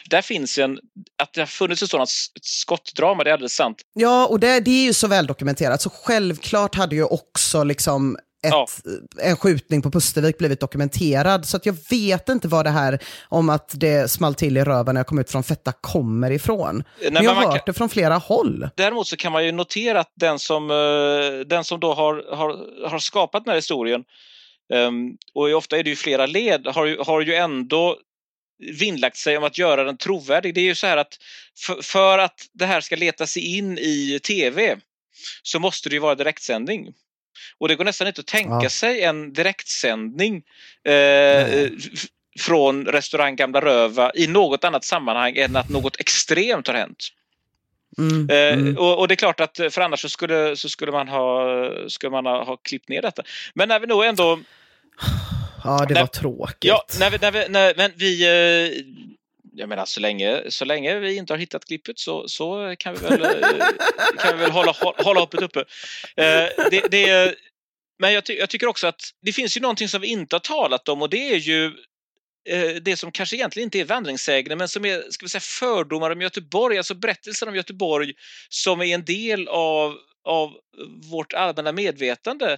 Där 0.09 0.21
finns 0.21 0.57
en, 0.57 0.79
att 1.17 1.33
det 1.33 1.41
har 1.41 1.45
funnits 1.45 1.83
ett 1.83 1.89
sådant 1.89 2.09
skottdrama, 2.41 3.23
det 3.23 3.29
är 3.29 3.33
alldeles 3.33 3.53
sant. 3.53 3.77
Ja, 3.93 4.27
och 4.27 4.39
det, 4.39 4.59
det 4.59 4.71
är 4.71 4.83
ju 4.83 4.93
så 4.93 5.07
väl 5.07 5.27
dokumenterat, 5.27 5.81
så 5.81 5.89
självklart 5.89 6.75
hade 6.75 6.95
ju 6.95 7.03
också 7.03 7.63
liksom 7.63 8.17
ett, 8.43 8.51
ja. 8.51 8.67
en 9.21 9.37
skjutning 9.37 9.81
på 9.81 9.91
Pustervik 9.91 10.37
blivit 10.37 10.59
dokumenterad. 10.59 11.45
Så 11.45 11.57
att 11.57 11.65
jag 11.65 11.75
vet 11.89 12.29
inte 12.29 12.47
vad 12.47 12.65
det 12.65 12.69
här 12.69 12.99
om 13.29 13.49
att 13.49 13.71
det 13.73 14.11
small 14.11 14.35
till 14.35 14.57
i 14.57 14.63
röven 14.63 14.95
när 14.95 14.99
jag 14.99 15.07
kom 15.07 15.19
ut 15.19 15.31
från 15.31 15.43
Fetta 15.43 15.71
kommer 15.71 16.31
ifrån. 16.31 16.83
Nej, 17.01 17.11
men 17.11 17.23
jag 17.23 17.33
har 17.33 17.43
hört 17.43 17.53
kan... 17.53 17.63
det 17.65 17.73
från 17.73 17.89
flera 17.89 18.15
håll. 18.15 18.69
Däremot 18.75 19.07
så 19.07 19.17
kan 19.17 19.31
man 19.31 19.45
ju 19.45 19.51
notera 19.51 19.99
att 19.99 20.13
den 20.15 20.39
som, 20.39 20.71
eh, 20.71 21.47
den 21.47 21.63
som 21.63 21.79
då 21.79 21.93
har, 21.93 22.35
har, 22.35 22.87
har 22.89 22.99
skapat 22.99 23.45
den 23.45 23.51
här 23.51 23.57
historien, 23.57 24.03
um, 24.73 25.17
och 25.33 25.49
ofta 25.49 25.77
är 25.77 25.83
det 25.83 25.89
ju 25.89 25.95
flera 25.95 26.25
led, 26.25 26.67
har, 26.67 27.05
har 27.05 27.21
ju 27.21 27.35
ändå 27.35 27.97
vinnlagt 28.79 29.17
sig 29.17 29.37
om 29.37 29.43
att 29.43 29.57
göra 29.57 29.83
den 29.83 29.97
trovärdig. 29.97 30.55
Det 30.55 30.61
är 30.61 30.65
ju 30.65 30.75
så 30.75 30.87
här 30.87 30.97
att 30.97 31.17
för, 31.65 31.81
för 31.81 32.19
att 32.19 32.47
det 32.53 32.65
här 32.65 32.81
ska 32.81 32.95
leta 32.95 33.27
sig 33.27 33.57
in 33.57 33.77
i 33.77 34.19
tv 34.23 34.77
så 35.43 35.59
måste 35.59 35.89
det 35.89 35.95
ju 35.95 35.99
vara 35.99 36.15
direktsändning. 36.15 36.93
Och 37.57 37.67
det 37.67 37.75
går 37.75 37.85
nästan 37.85 38.07
inte 38.07 38.21
att 38.21 38.27
tänka 38.27 38.59
ja. 38.63 38.69
sig 38.69 39.01
en 39.01 39.33
direktsändning 39.33 40.43
eh, 40.83 41.69
från 42.39 42.85
restaurang 42.85 43.35
Gamla 43.35 43.61
Röva 43.61 44.11
i 44.15 44.27
något 44.27 44.63
annat 44.63 44.85
sammanhang 44.85 45.37
än 45.37 45.55
att 45.55 45.69
något 45.69 45.99
extremt 45.99 46.67
har 46.67 46.73
hänt. 46.73 47.07
Mm, 47.97 48.29
eh, 48.29 48.53
mm. 48.53 48.77
Och, 48.77 48.99
och, 48.99 49.07
det 49.07 49.13
är 49.13 49.15
klart 49.15 49.39
att 49.39 49.57
för 49.57 49.81
annars 49.81 50.01
så 50.01 50.09
skulle, 50.09 50.55
så 50.55 50.69
skulle 50.69 50.91
man, 50.91 51.07
ha, 51.07 51.45
skulle 51.87 52.11
man 52.11 52.25
ha, 52.25 52.43
ha 52.43 52.57
klippt 52.57 52.89
ner 52.89 53.01
detta. 53.01 53.23
Men 53.53 53.67
när 53.67 53.79
vi 53.79 53.87
nog 53.87 54.05
ändå... 54.05 54.39
Ja, 55.63 55.85
det 55.87 55.93
när, 55.93 56.01
var 56.01 56.07
tråkigt. 56.07 56.69
Ja, 56.69 56.85
när 56.99 57.09
vi, 57.09 57.17
när 57.21 57.31
vi, 57.31 57.49
när, 57.49 57.73
men 57.77 57.91
vi, 57.95 58.23
eh, 58.23 58.83
jag 59.51 59.69
menar 59.69 59.85
så 59.85 59.99
länge, 59.99 60.43
så 60.49 60.65
länge 60.65 60.99
vi 60.99 61.15
inte 61.15 61.33
har 61.33 61.37
hittat 61.37 61.65
klippet 61.65 61.99
så, 61.99 62.27
så 62.27 62.75
kan 62.79 62.93
vi 62.93 62.99
väl, 62.99 63.21
eh, 63.23 63.67
kan 64.19 64.37
vi 64.37 64.43
väl 64.43 64.51
hålla, 64.51 64.75
hålla 64.97 65.19
hoppet 65.19 65.41
uppe. 65.41 65.59
Eh, 66.15 66.49
det, 66.71 66.91
det, 66.91 67.35
men 67.99 68.13
jag, 68.13 68.25
ty, 68.25 68.33
jag, 68.33 68.49
tycker 68.49 68.67
också 68.67 68.87
att 68.87 69.01
det 69.21 69.33
finns 69.33 69.57
ju 69.57 69.61
någonting 69.61 69.87
som 69.87 70.01
vi 70.01 70.07
inte 70.07 70.35
har 70.35 70.39
talat 70.39 70.89
om 70.89 71.01
och 71.01 71.09
det 71.09 71.33
är 71.33 71.37
ju 71.37 71.65
eh, 72.49 72.75
det 72.81 72.97
som 72.97 73.11
kanske 73.11 73.35
egentligen 73.35 73.67
inte 73.67 73.79
är 73.79 73.85
vandringssägner 73.85 74.55
men 74.55 74.67
som 74.67 74.85
är 74.85 75.03
ska 75.09 75.25
vi 75.25 75.29
säga, 75.29 75.41
fördomar 75.41 76.11
om 76.11 76.21
Göteborg, 76.21 76.77
alltså 76.77 76.95
berättelser 76.95 77.47
om 77.47 77.55
Göteborg 77.55 78.13
som 78.49 78.81
är 78.81 78.95
en 78.95 79.05
del 79.05 79.47
av, 79.47 79.97
av 80.23 80.53
vårt 81.11 81.33
allmänna 81.33 81.71
medvetande 81.71 82.57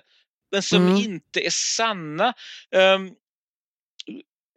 men 0.51 0.63
som 0.63 0.87
mm. 0.87 0.97
inte 0.97 1.45
är 1.45 1.49
sanna. 1.49 2.33
Um, 2.75 3.15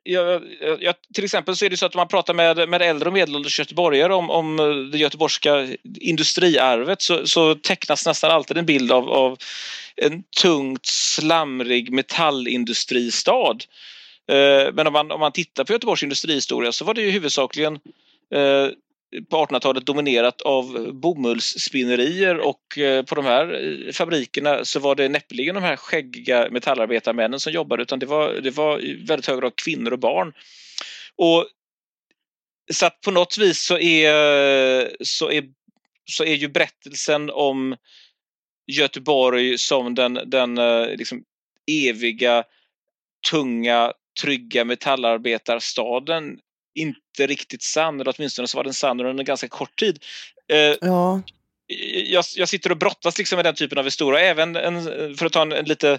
jag, 0.07 0.43
jag, 0.81 0.95
till 1.15 1.25
exempel 1.25 1.57
så 1.57 1.65
är 1.65 1.71
det 1.71 1.77
så 1.77 1.87
att 1.87 1.95
om 1.95 1.99
man 1.99 2.09
pratar 2.09 2.35
med, 2.35 2.69
med 2.69 2.83
äldre 2.83 3.09
och 3.09 3.13
medelålders 3.13 3.59
göteborgare 3.59 4.15
om, 4.15 4.31
om 4.31 4.61
eh, 4.61 4.67
det 4.67 4.99
göteborgska 4.99 5.69
industriarvet 6.01 7.03
så, 7.03 7.27
så 7.27 7.55
tecknas 7.55 8.07
nästan 8.07 8.31
alltid 8.31 8.59
en 8.59 8.67
bild 8.67 8.93
av, 8.93 9.11
av 9.11 9.39
en 9.97 10.23
tungt 10.43 10.87
slamrig 10.87 11.93
metallindustristad. 11.93 13.57
Eh, 14.29 14.73
men 14.73 14.87
om 14.87 14.93
man, 14.93 15.11
om 15.11 15.21
man 15.21 15.33
tittar 15.33 15.65
på 15.65 15.73
Göteborgs 15.73 16.03
industrihistoria 16.03 16.73
så 16.73 16.85
var 16.85 16.95
det 16.95 17.03
ju 17.03 17.11
huvudsakligen 17.11 17.75
eh, 18.35 18.69
på 19.31 19.37
1800-talet 19.37 19.87
dominerat 19.87 20.43
av 20.43 20.93
bomullsspinnerier 20.93 22.39
och 22.39 22.79
eh, 22.79 23.05
på 23.05 23.15
de 23.15 23.25
här 23.25 23.65
eh, 23.65 23.93
fabrikerna 23.93 24.65
så 24.65 24.81
var 24.81 24.95
det 24.95 25.09
näppeligen 25.09 25.55
de 25.55 25.65
här 25.65 25.77
skäggiga 25.77 26.49
metallarbetarmännen 26.51 27.41
som 27.41 27.53
jobbade 27.53 27.83
utan 27.83 27.99
det 27.99 28.07
var, 28.07 28.33
det 28.33 28.51
var 28.51 28.85
i 28.85 29.05
väldigt 29.05 29.27
hög 29.27 29.41
grad 29.41 29.57
kvinnor 29.57 29.93
och 29.93 29.99
barn. 29.99 30.33
Och 31.17 31.47
så 32.73 32.87
att 32.87 33.01
på 33.01 33.11
något 33.11 33.39
vis 33.39 33.63
så 33.63 33.79
är, 33.79 35.05
så 35.05 35.31
är, 35.31 35.45
så 36.05 36.25
är 36.25 36.35
ju 36.35 36.49
berättelsen 36.49 37.31
om 37.31 37.77
Göteborg 38.67 39.59
som 39.59 39.95
den, 39.95 40.21
den 40.27 40.59
eh, 40.59 40.87
liksom 40.87 41.25
eviga, 41.89 42.45
tunga, 43.31 43.93
trygga 44.23 44.65
metallarbetarstaden 44.65 46.39
inte 46.77 47.27
riktigt 47.27 47.63
sann, 47.63 48.01
eller 48.01 48.15
åtminstone 48.19 48.49
så 48.49 48.57
var 48.57 48.65
den 48.65 48.75
sann 48.75 49.01
under 49.01 49.21
en 49.21 49.25
ganska 49.25 49.49
kort 49.49 49.79
tid. 49.79 50.05
Eh, 50.53 50.75
ja. 50.81 51.23
jag, 52.07 52.25
jag 52.37 52.49
sitter 52.49 52.71
och 52.71 52.77
brottas 52.77 53.19
liksom 53.19 53.37
med 53.37 53.45
den 53.45 53.55
typen 53.55 53.79
av 53.79 53.85
historia, 53.85 54.21
även 54.21 54.57
en, 54.57 54.85
för 55.17 55.27
att 55.27 55.33
ta 55.33 55.43
en, 55.43 55.53
en 55.53 55.65
lite 55.65 55.99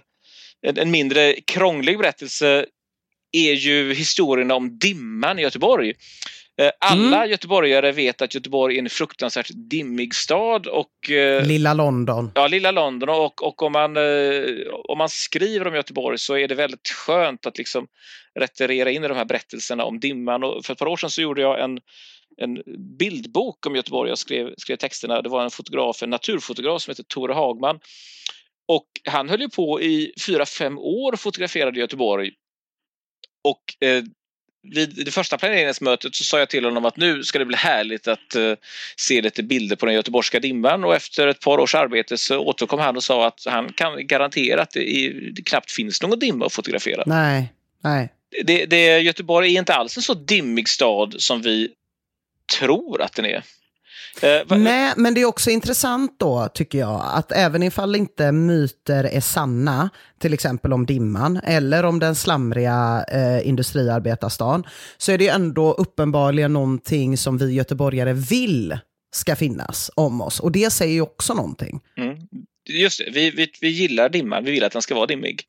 en, 0.62 0.78
en, 0.78 0.92
mindre 0.92 1.34
krånglig 1.34 1.98
berättelse 1.98 2.66
är 3.32 3.54
ju 3.54 3.94
historien 3.94 4.52
om 4.52 4.80
dimman 4.80 5.40
i 5.40 5.42
Göteborg. 5.42 5.94
Eh, 6.62 6.72
alla 6.80 7.18
mm. 7.18 7.30
göteborgare 7.30 7.92
vet 7.92 8.22
att 8.22 8.36
Göteborg 8.36 8.76
är 8.76 8.80
en 8.80 8.90
fruktansvärt 8.90 9.50
dimmig 9.70 10.16
stad 10.16 10.68
och... 10.68 11.12
Eh, 11.12 11.48
lilla 11.48 11.74
London. 11.74 12.32
Ja, 12.36 12.48
lilla 12.48 12.72
London 12.72 13.10
och, 13.10 13.44
och 13.44 13.64
om, 13.64 13.72
man, 13.72 13.98
eh, 13.98 14.44
om 14.88 14.98
man 14.98 15.10
skriver 15.10 15.68
om 15.68 15.76
Göteborg 15.76 16.18
så 16.18 16.38
är 16.38 16.48
det 16.48 16.56
väldigt 16.56 16.90
skönt 16.90 17.46
att 17.46 17.58
liksom 17.58 17.88
retirera 18.40 18.92
in 18.92 19.04
i 19.04 19.08
de 19.08 19.18
här 19.18 19.26
berättelserna 19.26 19.84
om 19.84 20.00
dimman. 20.00 20.44
Och 20.44 20.66
för 20.66 20.74
ett 20.74 20.80
par 20.80 20.88
år 20.88 20.98
sedan 20.98 21.10
så 21.10 21.22
gjorde 21.22 21.42
jag 21.42 21.64
en, 21.64 21.80
en 22.38 22.64
bildbok 23.00 23.66
om 23.66 23.76
Göteborg. 23.76 24.10
Jag 24.10 24.18
skrev, 24.18 24.54
skrev 24.58 24.76
texterna. 24.76 25.22
Det 25.22 25.30
var 25.30 25.44
en 25.44 25.52
fotograf, 25.52 26.04
en 26.04 26.10
naturfotograf 26.10 26.82
som 26.82 26.92
heter 26.92 27.04
Tore 27.04 27.34
Hagman. 27.34 27.80
Och 28.68 28.88
han 29.06 29.30
höll 29.30 29.42
ju 29.42 29.50
på 29.50 29.82
i 29.82 30.14
fyra, 30.26 30.46
fem 30.46 30.78
år 30.78 31.14
och 31.14 31.20
fotograferade 31.20 31.80
Göteborg. 31.80 32.32
Och 33.44 33.88
eh, 33.88 34.04
vid 34.72 35.06
det 35.06 35.12
första 35.12 35.38
planeringsmötet 35.38 36.16
så 36.16 36.24
sa 36.24 36.40
jag 36.40 36.50
till 36.50 36.66
honom 36.66 36.86
att 36.86 36.98
nu 36.98 37.24
ska 37.24 37.40
det 37.40 37.46
bli 37.46 37.58
härligt 37.58 38.08
att 38.08 38.36
uh, 38.36 38.54
se 38.96 39.22
lite 39.22 39.44
bilder 39.44 39.76
på 39.76 39.86
den 39.86 39.96
göteborgska 39.96 40.40
dimman 40.40 40.84
och 40.84 40.96
efter 40.96 41.28
ett 41.28 41.40
par 41.40 41.60
års 41.60 41.76
arbete 41.76 42.18
så 42.18 42.40
återkom 42.40 42.80
han 42.80 42.96
och 42.96 43.04
sa 43.04 43.28
att 43.28 43.44
han 43.46 43.74
kan 43.74 44.08
garantera 44.08 44.62
att 44.62 44.72
det, 44.72 44.96
är, 44.96 45.32
det 45.32 45.42
knappt 45.42 45.72
finns 45.72 46.02
någon 46.02 46.20
dimma 46.20 46.46
att 46.46 46.54
fotografera. 46.54 47.04
Nej, 47.06 47.54
nej. 47.84 48.10
Det, 48.44 48.66
det, 48.66 49.00
Göteborg 49.00 49.56
är 49.56 49.60
inte 49.60 49.74
alls 49.74 49.98
en 49.98 50.04
så 50.04 50.14
dimmig 50.14 50.70
stad 50.70 51.16
som 51.18 51.42
vi 51.42 51.70
tror 52.60 53.02
att 53.02 53.14
den 53.14 53.26
är. 53.26 53.44
Eh, 54.22 54.58
Nej, 54.58 54.94
men 54.98 55.14
det 55.14 55.22
är 55.22 55.26
också 55.26 55.50
intressant 55.50 56.16
då, 56.20 56.50
tycker 56.54 56.78
jag, 56.78 57.02
att 57.14 57.32
även 57.32 57.64
ifall 57.64 57.96
inte 57.96 58.32
myter 58.32 59.04
är 59.04 59.22
sanna, 59.22 59.90
till 60.20 60.34
exempel 60.34 60.74
om 60.74 60.86
dimman, 60.86 61.40
eller 61.44 61.86
om 61.86 62.00
den 62.00 62.16
slamriga 62.16 63.06
eh, 63.12 63.48
industriarbetarstan, 63.48 64.64
så 64.98 65.12
är 65.12 65.18
det 65.18 65.28
ändå 65.28 65.74
uppenbarligen 65.74 66.54
någonting 66.54 67.18
som 67.18 67.38
vi 67.38 67.54
göteborgare 67.54 68.14
vill 68.14 68.78
ska 69.12 69.36
finnas 69.36 69.92
om 69.96 70.22
oss. 70.22 70.40
Och 70.40 70.52
det 70.52 70.70
säger 70.70 70.94
ju 70.94 71.02
också 71.02 71.34
någonting. 71.34 71.80
Mm. 71.98 72.18
Just 72.70 73.00
det, 73.06 73.12
vi, 73.12 73.32
vi, 73.32 73.52
vi 73.62 73.68
gillar 73.68 74.10
dimman, 74.10 74.44
vi 74.44 74.52
vill 74.52 74.64
att 74.64 74.72
den 74.72 74.82
ska 74.82 74.96
vara 74.96 75.06
dimmig. 75.06 75.44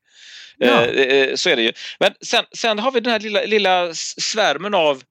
Ja. 0.57 0.85
Eh, 0.85 1.01
eh 1.01 1.35
så 1.35 1.49
är 1.49 1.55
det 1.55 1.61
ju. 1.61 1.71
Men 1.99 2.13
sen, 2.21 2.45
sen 2.57 2.79
har 2.79 2.91
vi 2.91 2.99
den 2.99 3.11
här 3.11 3.19
lilla, 3.19 3.41
lilla 3.41 3.93
svärmen 3.93 4.73
av 4.73 5.03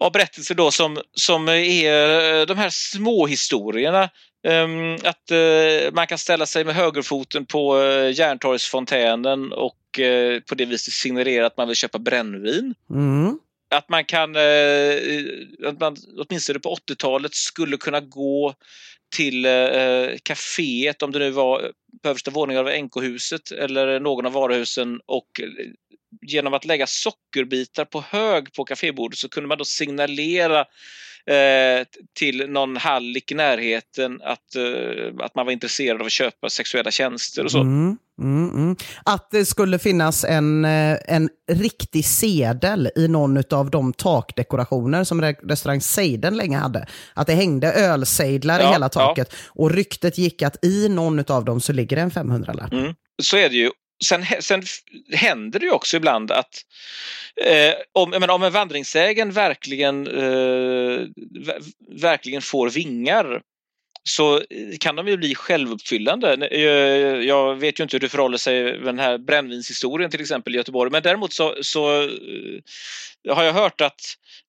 av 0.00 0.12
berättelser 0.12 0.54
då 0.54 0.70
som, 0.70 0.98
som 1.12 1.48
är 1.48 2.40
eh, 2.40 2.46
de 2.46 2.58
här 2.58 2.70
små 2.70 3.26
historierna. 3.26 4.10
Um, 4.48 4.94
att 4.94 5.30
uh, 5.32 5.92
man 5.92 6.06
kan 6.06 6.18
ställa 6.18 6.46
sig 6.46 6.64
med 6.64 6.74
högerfoten 6.74 7.46
på 7.46 7.76
uh, 7.76 8.10
Järntorgsfontänen 8.18 9.52
och 9.52 9.76
på 10.48 10.54
det 10.54 10.64
viset 10.64 10.94
signalera 10.94 11.46
att 11.46 11.56
man 11.56 11.68
vill 11.68 11.76
köpa 11.76 11.98
brännvin. 11.98 12.74
Mm. 12.90 13.38
Att 13.70 13.88
man 13.88 14.04
kan, 14.04 14.36
att 15.66 15.80
man 15.80 15.96
åtminstone 16.18 16.58
på 16.58 16.74
80-talet 16.74 17.34
skulle 17.34 17.76
kunna 17.76 18.00
gå 18.00 18.54
till 19.16 19.46
kaféet 20.22 21.02
om 21.02 21.12
det 21.12 21.18
nu 21.18 21.30
var 21.30 21.72
på 22.02 22.08
översta 22.08 22.30
våningen 22.30 22.66
av 22.66 22.72
NK-huset 22.84 23.50
eller 23.50 24.00
någon 24.00 24.26
av 24.26 24.32
varuhusen 24.32 25.00
och 25.06 25.40
genom 26.22 26.54
att 26.54 26.64
lägga 26.64 26.86
sockerbitar 26.86 27.84
på 27.84 28.04
hög 28.10 28.52
på 28.52 28.64
kafébordet 28.64 29.18
så 29.18 29.28
kunde 29.28 29.48
man 29.48 29.58
då 29.58 29.64
signalera 29.64 30.60
eh, 31.30 31.86
till 32.18 32.50
någon 32.50 32.76
hallick 32.76 33.32
i 33.32 33.34
närheten 33.34 34.20
att, 34.22 34.54
eh, 34.56 35.24
att 35.24 35.34
man 35.34 35.46
var 35.46 35.52
intresserad 35.52 36.00
av 36.00 36.06
att 36.06 36.12
köpa 36.12 36.50
sexuella 36.50 36.90
tjänster 36.90 37.44
och 37.44 37.50
så. 37.50 37.60
Mm, 37.60 37.96
mm, 38.22 38.50
mm. 38.50 38.76
Att 39.04 39.30
det 39.30 39.44
skulle 39.44 39.78
finnas 39.78 40.24
en, 40.24 40.64
eh, 40.64 40.98
en 41.06 41.28
riktig 41.52 42.04
sedel 42.04 42.90
i 42.96 43.08
någon 43.08 43.42
av 43.50 43.70
de 43.70 43.92
takdekorationer 43.92 45.04
som 45.04 45.22
re- 45.22 45.48
restaurang 45.48 45.80
Seiden 45.80 46.36
länge 46.36 46.58
hade. 46.58 46.86
Att 47.14 47.26
det 47.26 47.34
hängde 47.34 47.72
ölsejdlar 47.72 48.60
Ja, 48.60 48.68
i 48.68 48.72
hela 48.72 48.88
taket. 48.88 49.34
Och 49.48 49.70
ryktet 49.70 50.18
gick 50.18 50.42
att 50.42 50.64
i 50.64 50.88
någon 50.88 51.24
av 51.28 51.44
dem 51.44 51.60
så 51.60 51.72
ligger 51.72 51.96
det 51.96 52.02
en 52.02 52.10
500-lapp. 52.10 52.72
Mm. 52.72 52.94
Så 53.22 53.36
är 53.36 53.48
det 53.48 53.56
ju. 53.56 53.70
Sen, 54.04 54.24
sen 54.40 54.62
händer 55.12 55.60
det 55.60 55.66
ju 55.66 55.72
också 55.72 55.96
ibland 55.96 56.30
att 56.30 56.64
eh, 57.44 57.74
om, 57.92 58.10
menar, 58.10 58.34
om 58.34 58.42
en 58.42 58.52
vandringssägen 58.52 59.32
verkligen, 59.32 60.06
eh, 60.06 61.06
verkligen 61.88 62.42
får 62.42 62.70
vingar 62.70 63.42
så 64.08 64.42
kan 64.80 64.96
de 64.96 65.08
ju 65.08 65.16
bli 65.16 65.34
självuppfyllande. 65.34 66.48
Eh, 66.50 67.26
jag 67.26 67.54
vet 67.54 67.80
ju 67.80 67.82
inte 67.82 67.96
hur 67.96 68.00
det 68.00 68.08
förhåller 68.08 68.38
sig 68.38 68.62
med 68.62 68.86
den 68.86 68.98
här 68.98 69.18
brännvinshistorien 69.18 70.10
till 70.10 70.20
exempel 70.20 70.54
i 70.54 70.56
Göteborg 70.56 70.90
men 70.90 71.02
däremot 71.02 71.32
så, 71.32 71.54
så 71.62 72.02
eh, 72.02 73.34
har 73.34 73.44
jag 73.44 73.52
hört 73.52 73.80
att 73.80 74.00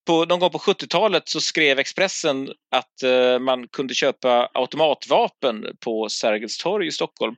på, 0.07 0.25
någon 0.25 0.39
gång 0.39 0.49
på 0.49 0.57
70-talet 0.57 1.29
så 1.29 1.41
skrev 1.41 1.79
Expressen 1.79 2.49
att 2.71 3.03
eh, 3.03 3.39
man 3.39 3.67
kunde 3.67 3.93
köpa 3.93 4.49
automatvapen 4.53 5.65
på 5.79 6.09
Sergels 6.09 6.57
torg 6.57 6.87
i 6.87 6.91
Stockholm. 6.91 7.35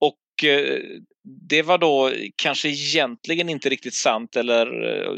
Och 0.00 0.44
det 1.24 1.62
var 1.62 1.78
då 1.78 2.12
kanske 2.36 2.68
egentligen 2.68 3.48
inte 3.48 3.68
riktigt 3.68 3.94
sant 3.94 4.36
eller, 4.36 4.66
eh, 4.66 5.12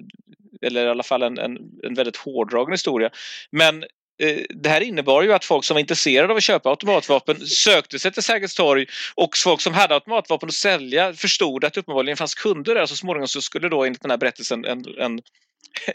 eller 0.63 0.87
i 0.87 0.89
alla 0.89 1.03
fall 1.03 1.23
en, 1.23 1.39
en, 1.39 1.59
en 1.83 1.95
väldigt 1.95 2.17
hårdragen 2.17 2.73
historia. 2.73 3.11
Men 3.51 3.83
eh, 4.23 4.39
det 4.49 4.69
här 4.69 4.81
innebar 4.81 5.23
ju 5.23 5.33
att 5.33 5.45
folk 5.45 5.65
som 5.65 5.75
var 5.75 5.81
intresserade 5.81 6.33
av 6.33 6.37
att 6.37 6.43
köpa 6.43 6.71
automatvapen 6.71 7.47
sökte 7.47 7.99
sig 7.99 8.13
till 8.13 8.23
Sergels 8.23 8.55
torg 8.55 8.87
och 9.15 9.37
folk 9.37 9.61
som 9.61 9.75
hade 9.75 9.95
automatvapen 9.95 10.49
att 10.49 10.55
sälja 10.55 11.15
förstod 11.15 11.65
att 11.65 11.75
det 11.75 11.81
uppenbarligen 11.81 12.17
fanns 12.17 12.35
kunder 12.35 12.75
där. 12.75 12.87
Så 12.87 12.97
småningom 12.97 13.29
så 13.29 13.43
skulle 13.43 13.69
då 13.69 13.85
enligt 13.85 14.03
den 14.03 14.11
här 14.11 14.19
berättelsen 14.19 14.65
en, 14.65 14.85
en 14.99 15.21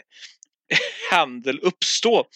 handel 1.10 1.58
uppstå. 1.62 2.26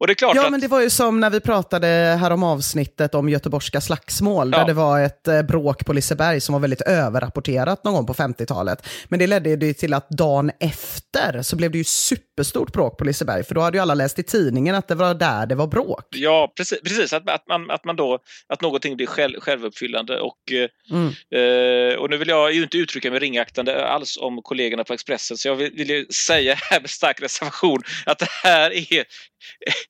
Och 0.00 0.06
det 0.06 0.12
är 0.12 0.14
klart 0.14 0.36
Ja, 0.36 0.44
att... 0.44 0.50
men 0.50 0.60
det 0.60 0.68
var 0.68 0.80
ju 0.80 0.90
som 0.90 1.20
när 1.20 1.30
vi 1.30 1.40
pratade 1.40 1.86
här 2.20 2.30
om 2.30 2.42
avsnittet 2.42 3.14
om 3.14 3.28
göteborgska 3.28 3.80
slagsmål, 3.80 4.50
Ja. 4.52 4.58
där 4.58 4.66
det 4.66 4.72
var 4.72 5.00
ett 5.00 5.28
eh, 5.28 5.42
bråk 5.42 5.84
på 5.86 5.92
Liseberg 5.92 6.40
som 6.40 6.52
var 6.52 6.60
väldigt 6.60 6.80
överrapporterat 6.80 7.84
någon 7.84 7.94
gång 7.94 8.06
på 8.06 8.14
50-talet. 8.14 8.88
Men 9.08 9.18
det 9.18 9.26
ledde 9.26 9.50
ju 9.66 9.74
till 9.74 9.94
att 9.94 10.10
dagen 10.10 10.50
efter 10.60 11.42
så 11.42 11.56
blev 11.56 11.70
det 11.70 11.78
ju 11.78 11.84
superstort 11.84 12.72
bråk 12.72 12.98
på 12.98 13.04
Liseberg, 13.04 13.44
för 13.44 13.54
då 13.54 13.60
hade 13.60 13.76
ju 13.78 13.82
alla 13.82 13.94
läst 13.94 14.18
i 14.18 14.22
tidningen 14.22 14.74
att 14.74 14.88
det 14.88 14.94
var 14.94 15.14
där 15.14 15.46
det 15.46 15.54
var 15.54 15.66
bråk. 15.66 16.04
Ja, 16.10 16.52
precis. 16.56 16.80
precis 16.82 17.12
att, 17.12 17.30
att, 17.30 17.48
man, 17.48 17.70
att 17.70 17.84
man 17.84 17.96
då, 17.96 18.18
att 18.48 18.60
någonting 18.62 18.96
blir 18.96 19.06
själv, 19.06 19.40
självuppfyllande. 19.40 20.20
Och, 20.20 20.52
eh, 20.52 20.68
Mm. 20.90 21.06
eh, 21.08 21.98
och 21.98 22.10
nu 22.10 22.16
vill 22.16 22.28
jag 22.28 22.52
ju 22.52 22.62
inte 22.62 22.78
uttrycka 22.78 23.10
mig 23.10 23.20
ringaktande 23.20 23.86
alls 23.86 24.16
om 24.20 24.42
kollegorna 24.42 24.84
på 24.84 24.92
Expressen, 24.92 25.36
så 25.36 25.48
jag 25.48 25.56
vill, 25.56 25.72
vill 25.76 25.90
ju 25.90 26.06
säga 26.06 26.54
här 26.54 26.80
med 26.80 26.90
stark 26.90 27.22
reservation 27.22 27.82
att 28.06 28.18
det 28.18 28.28
här 28.42 28.70
är 28.92 29.04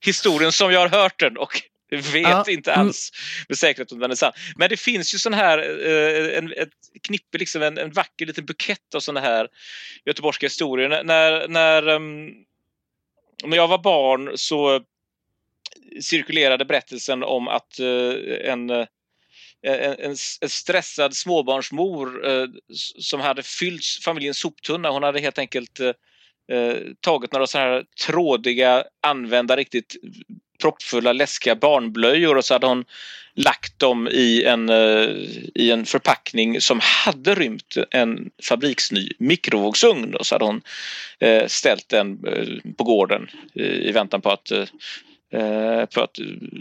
historien 0.00 0.52
som 0.52 0.72
jag 0.72 0.80
har 0.80 0.88
hört 0.88 1.20
den 1.20 1.36
och 1.36 1.62
vet 1.90 2.22
Ja, 2.22 2.44
inte 2.48 2.72
mm. 2.72 2.86
alls 2.86 3.10
med 3.48 3.58
säkerhet 3.58 3.92
om 3.92 3.98
den 3.98 4.10
är 4.10 4.14
sann. 4.14 4.32
Men 4.56 4.68
det 4.68 4.76
finns 4.76 5.14
ju 5.14 5.18
sån 5.18 5.34
här, 5.34 5.58
eh, 5.58 6.38
en, 6.38 6.52
ett 6.52 6.68
knippe, 7.02 7.38
liksom 7.38 7.62
en, 7.62 7.78
en 7.78 7.92
vacker 7.92 8.26
liten 8.26 8.46
bukett 8.46 8.94
av 8.94 9.00
såna 9.00 9.20
här 9.20 9.48
göteborgska 10.04 10.46
historier. 10.46 10.88
När, 10.88 11.04
när, 11.04 11.48
när, 11.48 11.86
ehm, 11.86 12.30
när 13.44 13.56
jag 13.56 13.68
var 13.68 13.78
barn 13.78 14.32
så 14.34 14.84
cirkulerade 16.00 16.64
berättelsen 16.64 17.22
om 17.22 17.48
att 17.48 17.78
eh, 17.78 18.50
en, 18.52 18.70
eh, 18.70 18.86
en, 19.62 19.94
en, 19.98 20.16
en 20.40 20.48
stressad 20.48 21.16
småbarnsmor 21.16 22.22
som 23.00 23.20
hade 23.20 23.42
fyllt 23.42 23.84
familjens 24.04 24.38
soptunna. 24.38 24.90
Hon 24.90 25.02
hade 25.02 25.20
helt 25.20 25.38
enkelt 25.38 25.80
eh, 26.52 26.76
tagit 27.00 27.32
några 27.32 27.46
sådana 27.46 27.70
här 27.70 27.84
trådiga, 28.06 28.84
använda 29.02 29.56
riktigt 29.56 29.96
proppfulla, 30.60 31.12
läskiga 31.12 31.54
barnblöjor 31.54 32.36
och 32.36 32.44
så 32.44 32.54
hade 32.54 32.66
hon 32.66 32.84
lagt 33.38 33.78
dem 33.78 34.08
i 34.08 34.44
en, 34.44 34.68
eh, 34.68 35.08
i 35.54 35.70
en 35.70 35.84
förpackning 35.84 36.60
som 36.60 36.80
hade 36.82 37.34
rymt 37.34 37.76
en 37.90 38.30
fabriksny 38.42 39.12
mikrovågsugn. 39.18 40.14
Och 40.14 40.26
så 40.26 40.34
hade 40.34 40.44
hon 40.44 40.62
eh, 41.20 41.46
ställt 41.46 41.88
den 41.88 42.26
eh, 42.26 42.72
på 42.76 42.84
gården 42.84 43.28
i 43.54 43.92
väntan 43.92 44.20
på 44.20 44.30
att 44.30 44.52
på 45.94 46.00
att 46.00 46.18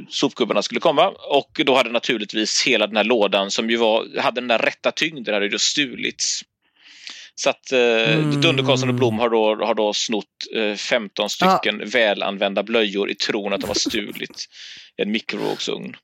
sopgubbarna 0.09 0.61
skulle 0.61 0.79
komma 0.79 1.07
och 1.07 1.61
då 1.65 1.75
hade 1.75 1.89
naturligtvis 1.89 2.63
hela 2.67 2.87
den 2.87 2.97
här 2.97 3.03
lådan 3.03 3.51
som 3.51 3.69
ju 3.69 3.77
var, 3.77 4.19
hade 4.19 4.41
den 4.41 4.47
där 4.47 4.57
rätta 4.57 4.91
tyngden 4.91 5.33
hade 5.33 5.45
just 5.45 5.65
stulits. 5.65 6.41
Så 7.39 7.49
att 7.49 7.71
eh, 7.71 7.79
Mm. 7.79 8.41
Dunder, 8.41 8.89
och 8.89 8.93
Blom 8.93 9.19
har 9.19 9.29
då, 9.29 9.65
har 9.65 9.75
då 9.75 9.93
snott 9.93 10.25
eh, 10.55 10.75
15 10.75 11.29
stycken 11.29 11.89
välanvända 11.89 12.63
blöjor 12.63 13.09
i 13.09 13.15
tron 13.15 13.53
att 13.53 13.61
de 13.61 13.67
har 13.67 13.75
stulit 13.75 14.45
en 14.97 15.11
mikrovågsugn. 15.11 15.95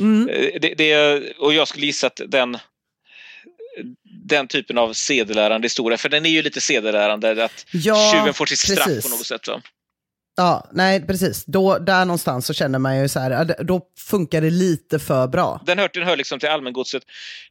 Mm. 0.00 0.28
Eh, 0.28 0.60
Det, 0.60 0.74
det, 0.74 1.20
och 1.38 1.54
jag 1.54 1.68
skulle 1.68 1.86
gissa 1.86 2.06
att 2.06 2.20
den 2.28 2.58
den 4.26 4.48
typen 4.48 4.78
av 4.78 4.92
sedelärande 4.92 5.64
historia, 5.64 5.98
för 5.98 6.08
den 6.08 6.26
är 6.26 6.30
ju 6.30 6.42
lite 6.42 6.60
sedelärande, 6.60 7.44
att 7.44 7.66
Ja, 7.72 8.12
tjuven 8.14 8.34
får 8.34 8.46
sitt 8.46 8.58
straff 8.58 8.84
precis. 8.86 9.04
på 9.04 9.10
något 9.16 9.26
sätt. 9.26 9.48
Va? 9.48 9.62
Ja, 10.36 10.68
nej 10.72 11.06
precis. 11.06 11.44
Då, 11.44 11.78
där 11.78 12.04
någonstans 12.04 12.46
så 12.46 12.52
känner 12.52 12.78
man 12.78 12.98
ju 12.98 13.08
så 13.08 13.20
här, 13.20 13.64
då 13.64 13.80
funkar 13.98 14.40
det 14.40 14.50
lite 14.50 14.98
för 14.98 15.26
bra. 15.28 15.60
Den 15.66 15.78
hör, 15.78 15.90
den 15.94 16.02
hör 16.02 16.16
liksom 16.16 16.38
till 16.38 16.48
allmängodset. 16.48 17.02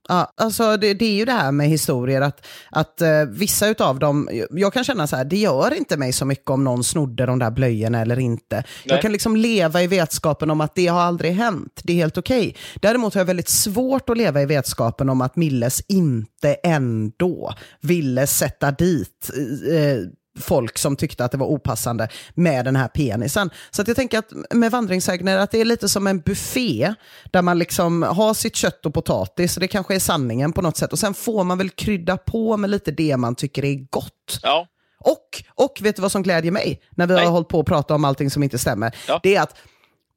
Ja, 0.07 0.33
alltså 0.37 0.77
det, 0.77 0.93
det 0.93 1.05
är 1.05 1.13
ju 1.13 1.25
det 1.25 1.31
här 1.31 1.51
med 1.51 1.67
historier 1.67 2.21
att, 2.21 2.47
att 2.71 3.01
eh, 3.01 3.25
vissa 3.29 3.67
utav 3.67 3.99
dem, 3.99 4.29
jag 4.51 4.73
kan 4.73 4.83
känna 4.83 5.07
så 5.07 5.15
här, 5.15 5.25
det 5.25 5.37
gör 5.37 5.73
inte 5.73 5.97
mig 5.97 6.13
så 6.13 6.25
mycket 6.25 6.49
om 6.49 6.63
någon 6.63 6.83
snodde 6.83 7.25
de 7.25 7.39
där 7.39 7.51
blöjorna 7.51 8.01
eller 8.01 8.19
inte. 8.19 8.55
Nej. 8.55 8.65
Jag 8.83 9.01
kan 9.01 9.11
liksom 9.11 9.35
leva 9.35 9.81
i 9.81 9.87
vetskapen 9.87 10.51
om 10.51 10.61
att 10.61 10.75
det 10.75 10.87
har 10.87 11.01
aldrig 11.01 11.31
hänt, 11.31 11.81
det 11.83 11.93
är 11.93 11.97
helt 11.97 12.17
okej. 12.17 12.55
Däremot 12.75 13.13
har 13.13 13.21
jag 13.21 13.25
väldigt 13.25 13.49
svårt 13.49 14.09
att 14.09 14.17
leva 14.17 14.41
i 14.41 14.45
vetskapen 14.45 15.09
om 15.09 15.21
att 15.21 15.35
Milles 15.35 15.81
inte 15.87 16.53
ändå 16.53 17.53
ville 17.81 18.27
sätta 18.27 18.71
dit 18.71 19.29
eh, 19.71 20.18
folk 20.39 20.77
som 20.77 20.95
tyckte 20.95 21.25
att 21.25 21.31
det 21.31 21.37
var 21.37 21.47
opassande 21.47 22.07
med 22.33 22.65
den 22.65 22.75
här 22.75 22.87
penisen. 22.87 23.49
Så 23.69 23.81
att 23.81 23.87
jag 23.87 23.97
tänker 23.97 24.19
att 24.19 24.31
med 24.51 24.71
vandringssägner 24.71 25.37
att 25.37 25.51
det 25.51 25.61
är 25.61 25.65
lite 25.65 25.89
som 25.89 26.07
en 26.07 26.19
buffé 26.19 26.93
där 27.31 27.41
man 27.41 27.59
liksom 27.59 28.03
har 28.03 28.33
sitt 28.33 28.55
kött 28.55 28.85
och 28.85 28.93
potatis, 28.93 29.55
det 29.55 29.67
kanske 29.67 29.95
är 29.95 29.99
sanningen 29.99 30.53
på 30.53 30.61
något 30.61 30.77
sätt. 30.77 30.91
Och 30.93 30.99
sen 30.99 31.13
får 31.13 31.43
man 31.43 31.57
väl 31.57 31.69
krydda 31.69 32.17
på 32.17 32.57
med 32.57 32.69
lite 32.69 32.91
det 32.91 33.17
man 33.17 33.35
tycker 33.35 33.65
är 33.65 33.75
gott. 33.89 34.39
Ja, 34.43 34.67
Och, 34.99 35.43
och 35.55 35.79
vet 35.81 35.95
du 35.95 36.01
vad 36.01 36.11
som 36.11 36.23
glädjer 36.23 36.51
mig 36.51 36.81
när 36.95 37.07
vi 37.07 37.13
Nej. 37.13 37.25
har 37.25 37.31
hållit 37.31 37.47
på 37.47 37.59
att 37.59 37.65
prata 37.65 37.95
om 37.95 38.05
allting 38.05 38.29
som 38.31 38.43
inte 38.43 38.57
stämmer? 38.59 38.95
Ja. 39.07 39.19
Det 39.23 39.35
är 39.35 39.41
att 39.41 39.55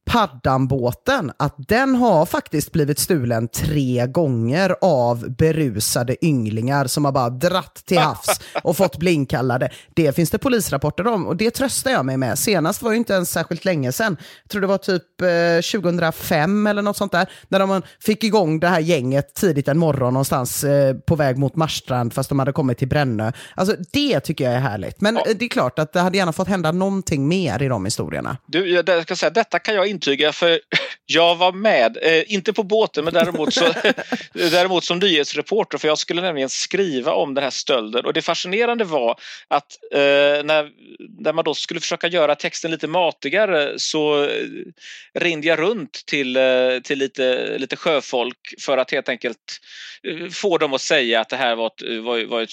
Paddanbåten, 0.04 1.32
att 1.36 1.54
den 1.58 1.94
har 1.94 2.26
faktiskt 2.26 2.72
blivit 2.72 2.98
stulen 2.98 3.48
tre 3.48 4.06
gånger 4.06 4.74
av 4.80 5.30
berusade 5.30 6.24
ynglingar 6.24 6.86
som 6.86 7.04
har 7.04 7.12
bara 7.12 7.30
dratt 7.30 7.82
till 7.86 7.98
havs 7.98 8.40
och 8.62 8.76
fått 8.76 8.96
blinkallade. 8.98 9.70
Det 9.94 10.16
finns 10.16 10.30
det 10.30 10.38
polisrapporter 10.38 11.06
om 11.06 11.26
och 11.26 11.36
det 11.36 11.50
tröstar 11.50 11.90
jag 11.90 12.04
mig 12.04 12.16
med. 12.16 12.38
Senast 12.38 12.82
var 12.82 12.90
ju 12.90 12.96
inte 12.96 13.12
ens 13.12 13.30
särskilt 13.30 13.64
länge 13.64 13.92
sedan. 13.92 14.16
Jag 14.42 14.50
tror 14.50 14.60
det 14.60 14.66
var 14.66 14.78
typ 14.78 15.20
eh, 15.20 15.80
2005 15.80 16.66
eller 16.66 16.82
något 16.82 16.96
sånt 16.96 17.12
där. 17.12 17.30
När 17.48 17.58
de 17.58 17.82
fick 18.00 18.24
igång 18.24 18.60
det 18.60 18.68
här 18.68 18.80
gänget 18.80 19.34
tidigt 19.34 19.68
en 19.68 19.78
morgon 19.78 20.12
någonstans 20.14 20.64
eh, 20.64 20.94
på 20.96 21.16
väg 21.16 21.38
mot 21.38 21.56
Marstrand 21.56 22.12
fast 22.12 22.28
de 22.28 22.38
hade 22.38 22.52
kommit 22.52 22.78
till 22.78 22.88
Brännö. 22.88 23.32
Alltså 23.54 23.76
det 23.92 24.20
tycker 24.20 24.44
jag 24.44 24.54
är 24.54 24.60
härligt. 24.60 25.00
Men 25.00 25.14
Ja. 25.16 25.24
eh, 25.30 25.36
det 25.38 25.44
är 25.44 25.48
klart 25.48 25.78
att 25.78 25.92
det 25.92 26.00
hade 26.00 26.18
gärna 26.18 26.32
fått 26.32 26.48
hända 26.48 26.72
någonting 26.72 27.28
mer 27.28 27.62
i 27.62 27.68
de 27.68 27.84
historierna. 27.84 28.36
du, 28.46 28.68
jag 28.70 29.02
ska 29.02 29.16
säga, 29.16 29.30
detta 29.30 29.58
kan 29.58 29.74
jag 29.74 29.86
intyga 29.92 30.32
för 30.32 30.60
jag 31.06 31.36
var 31.36 31.52
med, 31.52 31.98
eh, 32.02 32.32
inte 32.32 32.52
på 32.52 32.62
båten 32.62 33.04
men 33.04 33.14
däremot, 33.14 33.54
så, 33.54 33.72
däremot 34.32 34.84
som 34.84 34.98
nyhetsreporter 34.98 35.78
för 35.78 35.88
jag 35.88 35.98
skulle 35.98 36.22
nämligen 36.22 36.48
skriva 36.48 37.12
om 37.12 37.34
den 37.34 37.44
här 37.44 37.50
stölden. 37.50 38.04
Och 38.04 38.12
det 38.12 38.22
fascinerande 38.22 38.84
var 38.84 39.18
att 39.48 39.78
eh, 39.92 40.44
när, 40.44 40.70
när 41.18 41.32
man 41.32 41.44
då 41.44 41.54
skulle 41.54 41.80
försöka 41.80 42.06
göra 42.06 42.34
texten 42.34 42.70
lite 42.70 42.86
matigare 42.86 43.78
så 43.78 44.24
eh, 44.24 44.28
ringde 45.14 45.46
jag 45.46 45.58
runt 45.58 46.06
till, 46.06 46.36
eh, 46.36 46.78
till 46.84 46.98
lite, 46.98 47.58
lite 47.58 47.76
sjöfolk 47.76 48.54
för 48.60 48.78
att 48.78 48.90
helt 48.90 49.08
enkelt 49.08 49.60
eh, 50.08 50.28
få 50.28 50.58
dem 50.58 50.74
att 50.74 50.80
säga 50.80 51.20
att 51.20 51.28
det 51.28 51.36
här 51.36 51.56
var 51.56 51.66
ett, 51.66 52.04
var, 52.04 52.24
var 52.24 52.42
ett 52.42 52.50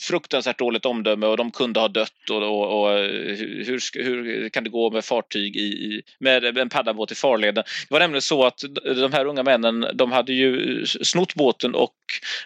fruktansvärt 0.00 0.58
dåligt 0.58 0.86
omdöme 0.86 1.26
och 1.26 1.36
de 1.36 1.50
kunde 1.50 1.80
ha 1.80 1.88
dött 1.88 2.30
och, 2.30 2.42
och, 2.42 2.82
och 2.82 2.98
hur, 2.98 4.02
hur, 4.04 4.48
kan 4.48 4.64
det 4.64 4.70
gå 4.70 4.90
med 4.90 5.04
fartyg 5.04 5.56
i, 5.56 6.02
med 6.18 6.58
en 6.58 6.68
paddabåt 6.68 7.12
i 7.12 7.14
farleden. 7.14 7.64
Det 7.88 7.94
var 7.94 8.00
nämligen 8.00 8.22
så 8.22 8.44
att 8.44 8.64
de 8.84 9.12
här 9.12 9.26
unga 9.26 9.42
männen 9.42 9.86
de 9.94 10.12
hade 10.12 10.32
ju 10.32 10.86
snott 10.86 11.34
båten 11.34 11.74
och 11.74 11.94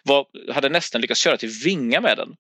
var, 0.03 0.27
hade 0.53 0.69
nästan 0.69 1.01
lyckats 1.01 1.21
köra 1.21 1.37
till 1.37 1.49
Vinga 1.65 2.01
med 2.01 2.17
den. 2.17 2.37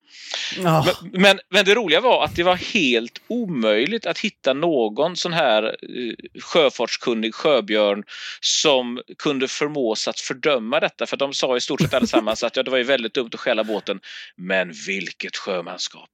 Oh. 0.66 0.86
Men, 0.86 1.22
men, 1.22 1.38
men, 1.48 1.64
det 1.64 1.74
roliga 1.74 2.00
var 2.00 2.24
att 2.24 2.36
det 2.36 2.42
var 2.42 2.56
helt 2.56 3.20
omöjligt 3.28 4.06
att 4.06 4.18
hitta 4.18 4.52
någon 4.52 5.16
sån 5.16 5.32
här 5.32 5.64
eh, 5.64 6.40
sjöfartskunnig 6.40 7.34
sjöbjörn 7.34 8.04
som 8.40 9.00
kunde 9.18 9.48
förmås 9.48 10.08
att 10.08 10.20
fördöma 10.20 10.80
detta 10.80 11.06
för 11.06 11.16
de 11.16 11.32
sa 11.34 11.56
i 11.56 11.60
stort 11.60 11.80
sett 11.80 11.94
allesammans 11.94 12.44
att 12.44 12.56
ja, 12.56 12.62
det 12.62 12.70
var 12.70 12.78
ju 12.78 12.84
väldigt 12.84 13.14
dumt 13.14 13.30
att 13.32 13.40
stjäla 13.40 13.64
båten. 13.64 14.00
Men 14.36 14.65
vilket 14.86 15.36
sjömanskap! 15.36 16.10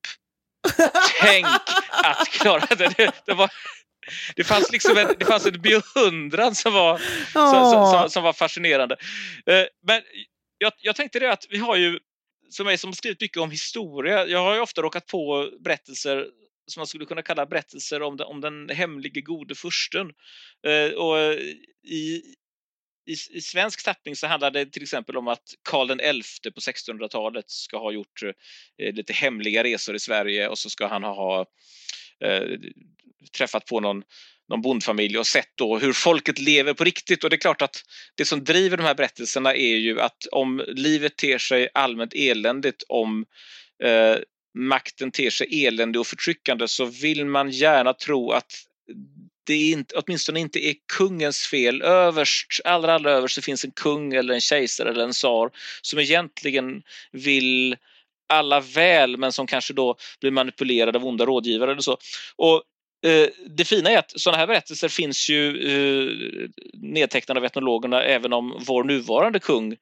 Tänk 1.20 1.46
att 1.90 2.28
klara 2.28 2.66
det. 2.74 2.94
Det, 2.96 3.12
det, 3.26 3.34
var, 3.34 3.50
det 4.36 4.44
fanns 4.44 4.72
liksom 4.72 4.98
en, 4.98 5.14
det 5.18 5.24
fanns 5.24 5.46
en 5.46 5.61
beundran 5.62 6.55
som 6.55 6.72
var, 6.72 6.98
som, 7.32 7.70
som, 7.70 8.11
som, 8.11 8.22
var 8.22 8.32
fascinerande. 8.32 8.96
Eh, 9.46 9.64
men 9.86 10.03
jag, 10.59 10.72
jag 10.78 10.96
tänkte 10.96 11.18
det 11.18 11.32
att 11.32 11.46
vi 11.50 11.59
har 11.59 11.76
ju, 11.76 11.98
som 12.50 12.66
mig 12.66 12.78
som 12.78 12.92
skrivit 12.92 13.20
mycket 13.20 13.38
om 13.38 13.50
historia, 13.50 14.26
jag 14.26 14.42
har 14.42 14.55
ju 14.55 14.61
ofta 14.61 14.82
råkat 14.82 15.07
på 15.07 15.50
berättelser 15.64 16.26
som 16.66 16.80
man 16.80 16.86
skulle 16.86 17.07
kunna 17.07 17.22
kalla 17.22 17.46
berättelser 17.46 18.03
om 18.03 18.16
den, 18.16 18.26
om 18.26 18.40
den 18.40 18.68
hemlige 18.68 19.20
gode 19.20 19.55
fursten. 19.55 20.11
Eh, 20.66 20.94
och 20.94 21.18
i, 21.84 22.22
i, 23.07 23.36
i 23.36 23.40
svensk 23.40 23.84
tappning 23.84 24.16
så 24.16 24.26
handlar 24.26 24.50
det 24.50 24.66
till 24.66 24.82
exempel 24.82 25.16
om 25.16 25.28
att 25.28 25.55
Karl 25.62 26.22
XI 26.22 26.50
på 26.50 26.61
1600-talet 26.61 27.50
ska 27.50 27.78
ha 27.78 27.92
gjort 27.92 28.22
eh, 28.78 28.94
lite 28.94 29.12
hemliga 29.12 29.64
resor 29.64 29.94
i 29.94 29.98
Sverige 29.98 30.48
och 30.48 30.59
så 30.59 30.70
ska 30.70 30.86
han 30.86 31.03
ha 31.03 31.46
eh, 32.24 32.59
träffat 33.36 33.66
på 33.66 33.80
någon, 33.80 34.03
någon 34.48 34.62
bondfamilj 34.62 35.18
och 35.18 35.26
sett 35.26 35.50
då 35.55 35.78
hur 35.78 35.92
folket 35.92 36.38
lever 36.38 36.74
på 36.74 36.84
riktigt. 36.84 37.24
Och 37.24 37.30
det 37.30 37.36
är 37.36 37.38
klart 37.38 37.62
att 37.62 37.82
det 38.14 38.24
som 38.24 38.44
driver 38.44 38.76
de 38.76 38.82
här 38.82 38.94
berättelserna 38.94 39.55
är 39.55 39.76
ju 39.76 40.00
att 40.00 40.26
om 40.32 40.64
livet 40.68 41.16
ter 41.16 41.38
sig 41.38 41.68
allmänt 41.74 42.14
eländigt, 42.14 42.82
om 42.88 43.24
eh, 43.84 44.16
makten 44.55 45.11
ter 45.11 45.30
sig 45.30 45.66
eländig 45.66 46.00
och 46.00 46.07
förtryckande 46.07 46.68
så 46.68 46.84
vill 46.84 47.26
man 47.26 47.50
gärna 47.50 47.92
tro 47.92 48.30
att 48.30 48.53
det 49.47 49.55
är 49.55 49.72
inte, 49.72 49.95
åtminstone 49.95 50.40
inte 50.40 50.66
är 50.66 50.74
kungens 50.97 51.38
fel. 51.38 51.82
Överst, 51.82 52.61
allra, 52.64 52.95
allra 52.95 53.12
överst 53.12 53.34
så 53.34 53.43
finns 53.43 53.64
en 53.64 53.70
kung 53.70 54.14
eller 54.14 54.34
en 54.34 54.40
kejsare 54.40 54.90
eller 54.90 55.05
en 55.05 55.12
tsar 55.12 55.51
som 55.82 55.99
egentligen 55.99 56.82
vill 57.12 57.76
alla 58.28 58.61
väl 58.61 59.16
men 59.16 59.32
som 59.32 59.47
kanske 59.47 59.72
då 59.72 59.97
blir 60.20 60.30
manipulerade 60.30 60.99
av 60.99 61.07
onda 61.07 61.26
rådgivare 61.26 61.70
eller 61.70 61.80
så. 61.80 61.97
Och 62.36 62.62
eh, 63.11 63.28
det 63.47 63.64
fina 63.64 63.90
är 63.90 63.99
att 63.99 64.20
sådana 64.20 64.38
här 64.38 64.47
berättelser 64.47 64.88
finns 64.88 65.28
ju 65.30 65.49
eh, 65.49 66.49
nedtecknade 66.72 67.40
av 67.40 67.45
etnologerna 67.45 68.03
även 68.03 68.32
om 68.32 68.62
vår 68.66 68.84
nuvarande 68.84 69.38
kung 69.38 69.76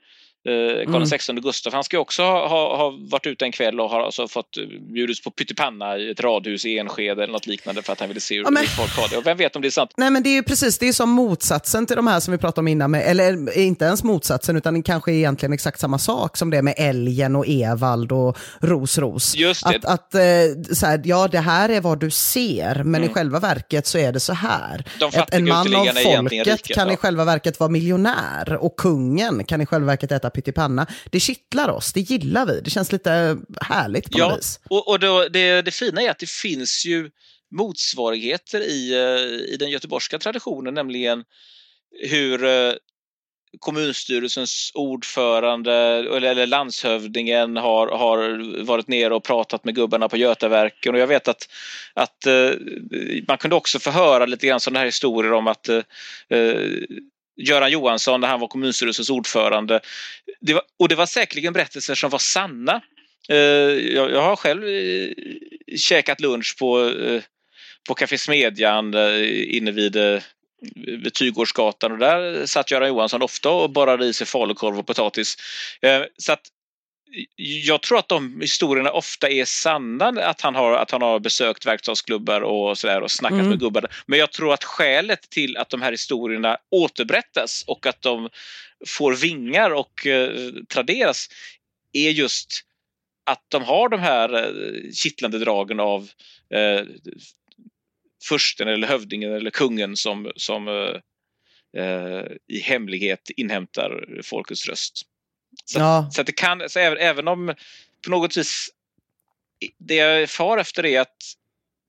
Eh, 0.49 0.93
Karl 0.93 1.05
XVI 1.05 1.31
mm. 1.31 1.43
Gustaf, 1.43 1.75
han 1.75 1.85
ska 1.85 1.99
också 1.99 2.23
ha, 2.23 2.49
ha, 2.49 2.77
ha, 2.77 2.99
varit 3.11 3.27
ute 3.27 3.45
en 3.45 3.53
kväll 3.53 3.81
och 3.81 3.91
har 3.91 4.01
alltså 4.01 4.29
fått 4.29 4.57
eh, 4.57 4.65
bjudits 4.81 5.23
på 5.23 5.31
pyttipanna 5.31 5.99
i 5.99 6.11
ett 6.11 6.21
radhus 6.21 6.65
i 6.65 6.79
Enskede 6.79 7.23
eller 7.23 7.33
något 7.33 7.47
liknande 7.47 7.83
för 7.83 7.93
att 7.93 8.01
han 8.01 8.09
ville 8.09 8.21
se 8.21 8.35
hur 8.35 8.45
ja, 8.45 8.51
men... 8.51 8.65
folk 8.67 8.97
har 8.97 9.09
det. 9.09 9.17
Och 9.17 9.27
vem 9.27 9.37
vet 9.37 9.57
om 9.57 9.63
det 9.63 9.69
är 9.69 9.71
sant? 9.71 9.91
Nej 9.97 10.11
men 10.11 10.23
det 10.23 10.29
är 10.29 10.35
ju 10.35 10.43
precis, 10.43 10.79
det 10.79 10.89
är 10.89 10.93
som 10.93 11.11
motsatsen 11.11 11.87
till 11.87 11.97
de 11.97 12.07
här 12.07 12.21
som 12.21 12.33
vi 12.33 12.39
pratade 12.39 12.61
om 12.61 12.69
innan, 12.69 12.91
med, 12.91 13.07
eller 13.07 13.59
inte 13.59 13.85
ens 13.85 14.05
motsatsen 14.05 14.57
utan 14.57 14.83
kanske 14.83 15.13
egentligen 15.13 15.53
exakt 15.53 15.81
samma 15.81 15.99
sak 15.99 16.37
som 16.37 16.51
det 16.51 16.63
med 16.63 16.75
älgen 16.77 17.37
och 17.37 17.49
Evald 17.49 18.13
och 18.13 18.39
Ros. 18.61 19.37
Just 19.37 19.69
det. 19.69 19.77
Att, 19.77 19.85
att 19.85 20.15
eh, 20.15 20.75
så 20.75 20.87
här, 20.87 21.03
ja 21.05 21.29
det 21.29 21.39
här 21.39 21.69
är 21.69 21.81
vad 21.81 22.01
du 22.01 22.11
ser, 22.11 22.75
men 22.75 22.95
mm. 22.95 23.11
i 23.11 23.15
själva 23.15 23.41
verket 23.41 23.87
så 23.87 23.99
är 23.99 24.13
det 24.13 24.21
så 24.21 24.33
här. 24.33 24.85
Ett, 25.13 25.35
en 25.35 25.49
man 25.49 25.75
av 25.75 25.85
folket 25.85 26.67
kan 26.67 26.89
ja. 26.89 26.95
i 26.95 26.97
själva 26.97 27.25
verket 27.25 27.61
vara 27.61 27.71
miljonär 27.71 28.57
och 28.61 28.77
kungen 28.77 29.45
kan 29.45 29.61
i 29.61 29.67
själva 29.67 29.87
verket 29.87 30.13
äta 30.13 30.30
pyttipanna. 30.31 30.87
Det 31.11 31.21
kittlar 31.21 31.69
oss, 31.69 31.93
det 31.93 32.01
gillar 32.01 32.47
vi. 32.47 32.61
Det 32.61 32.71
känns 32.71 32.93
lite 32.93 33.39
härligt 33.61 34.11
på 34.11 34.19
ja, 34.19 34.29
något 34.29 34.39
vis. 34.39 34.61
Och, 34.71 34.89
och 34.89 35.01
då, 35.01 35.29
det, 35.29 35.63
det 35.63 35.71
fina 35.71 36.03
är 36.03 36.11
att 36.11 36.19
det 36.19 36.31
finns 36.31 36.87
ju 36.87 37.11
motsvarigheter 37.51 38.61
i, 38.61 38.93
eh, 38.95 39.55
i 39.55 39.57
den 39.59 39.71
göteborgska 39.71 40.19
traditionen, 40.19 40.75
nämligen 40.75 41.25
hur 42.11 42.45
eh, 42.45 42.73
kommunstyrelsens 43.59 44.71
ordförande 44.75 45.73
eller 46.17 46.47
landshövdingen 46.47 47.57
har, 47.57 47.89
har 47.89 48.63
varit 48.65 48.89
nere 48.89 49.15
och 49.15 49.25
pratat 49.25 49.65
med 49.65 49.75
gubbarna 49.75 50.09
på 50.09 50.17
Götaverken 50.17 50.95
och 50.95 51.01
jag 51.01 51.07
vet 51.07 51.29
att, 51.29 51.49
att 51.95 52.27
eh, 52.27 52.51
man 53.29 53.39
kunde 53.39 53.57
också 53.57 53.79
få 53.79 53.91
höra 53.91 54.27
lite 54.27 54.47
grann 54.47 54.61
sådana 54.61 54.79
här 54.79 54.87
historier 54.87 55.33
om 55.33 55.47
att 55.47 55.69
Göran 57.37 57.71
Johansson 57.71 58.21
när 58.21 58.29
han 58.29 58.41
var 58.41 58.49
kommunstyrelsens 58.49 59.11
ordförande. 59.11 59.81
Det 60.41 60.55
var, 60.55 60.63
och 60.79 60.89
det 60.89 60.95
var 60.95 61.07
säkerligen 61.07 61.53
berättelser 61.53 61.95
som 61.95 62.11
var 62.11 62.19
sanna. 62.19 62.83
Eh, 63.29 63.37
jag, 63.37 64.11
jag 64.11 64.23
har 64.23 64.37
själv 64.37 64.65
eh, 64.69 65.11
käkat 65.77 66.21
lunch 66.21 66.57
på, 66.59 66.89
eh, 66.89 67.23
på 67.89 67.95
Café 67.95 68.19
Smedjan 68.19 68.95
eh, 68.95 69.57
inne 69.57 69.71
vid 69.71 69.97
eh, 69.97 70.23
vid 70.75 71.15
Tygårdsgatan 71.15 71.93
och 71.93 71.99
där 71.99 72.47
satt 72.47 72.71
Göran 72.71 72.89
Johansson 72.89 73.23
ofta 73.23 73.51
och 73.51 73.71
borrade 73.71 74.07
i 74.07 74.13
sig 74.13 74.27
falukorv 74.27 74.79
och 74.79 74.87
potatis. 74.87 75.37
Eh, 75.83 76.03
så 76.19 76.33
att 76.33 76.43
jag 77.37 77.83
tror 77.83 77.99
att 77.99 78.09
de 78.09 78.41
historierna 78.41 78.91
ofta 78.91 79.29
är 79.31 79.45
sanna, 79.45 80.07
att 80.09 80.41
han 80.41 80.55
har, 80.55 80.73
att 80.73 80.91
han 80.91 81.03
har 81.03 81.21
besökt 81.21 81.67
verkstadsklubbar 81.67 82.41
och 82.41 82.79
sådär 82.79 83.01
och 83.01 83.11
snackat 83.11 83.39
mm. 83.39 83.49
med 83.49 83.61
gubbar. 83.61 83.87
Men 84.07 84.19
jag 84.19 84.33
tror 84.33 84.53
att 84.53 84.65
skälet 84.65 85.31
till 85.31 85.57
att 85.57 85.71
de 85.71 85.83
här 85.83 85.91
historierna 85.91 86.59
återberättas 86.71 87.65
och 87.67 87.87
att 87.87 88.03
de 88.03 88.29
får 88.87 89.15
vingar 89.15 89.71
och 89.71 90.07
eh, 90.07 90.53
traderas 90.69 91.29
är 91.93 92.11
just 92.11 92.65
att 93.27 93.45
de 93.49 93.63
har 93.63 93.89
de 93.89 94.01
här 94.01 94.35
eh, 94.35 94.91
kittlande 94.93 95.39
dragen 95.39 95.81
av 95.81 96.09
eh, 96.55 96.85
fursten 98.29 98.69
eller 98.69 98.89
hövdingen 98.89 99.33
eller 99.33 99.51
kungen 99.51 99.97
som, 99.97 100.33
som 100.37 100.69
eh, 100.69 100.97
eh 101.83 102.25
i 102.49 102.61
hemlighet 102.61 103.31
inhämtar 103.37 104.21
folkets 104.23 104.69
röst. 104.69 105.07
Så, 105.65 105.79
ja. 105.79 106.09
så 106.13 106.21
att 106.21 106.27
det 106.27 106.33
kan, 106.33 106.69
så 106.69 106.79
även, 106.79 106.99
även 106.99 107.29
om 107.29 107.55
på 108.05 108.11
något 108.11 108.37
vis 108.37 108.69
det 109.79 109.95
jag 109.95 110.31
far 110.31 110.59
efter 110.59 110.87
är 110.87 111.01
att 111.01 111.17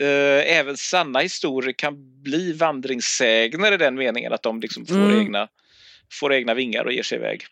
eh, 0.02 0.58
även 0.58 0.78
sanna 0.78 1.20
historier 1.20 1.74
kan 1.74 2.22
bli 2.24 2.54
vandringssägner 2.54 3.72
i 3.72 3.78
den 3.78 3.96
meningen 3.96 4.34
att 4.34 4.44
de 4.44 4.60
liksom 4.60 4.86
får, 4.86 4.96
mm. 4.96 5.20
egna, 5.20 5.48
får 6.20 6.34
egna 6.34 6.54
vingar 6.54 6.86
och 6.86 6.94
ger 6.94 7.04
sig 7.04 7.18
iväg. 7.18 7.46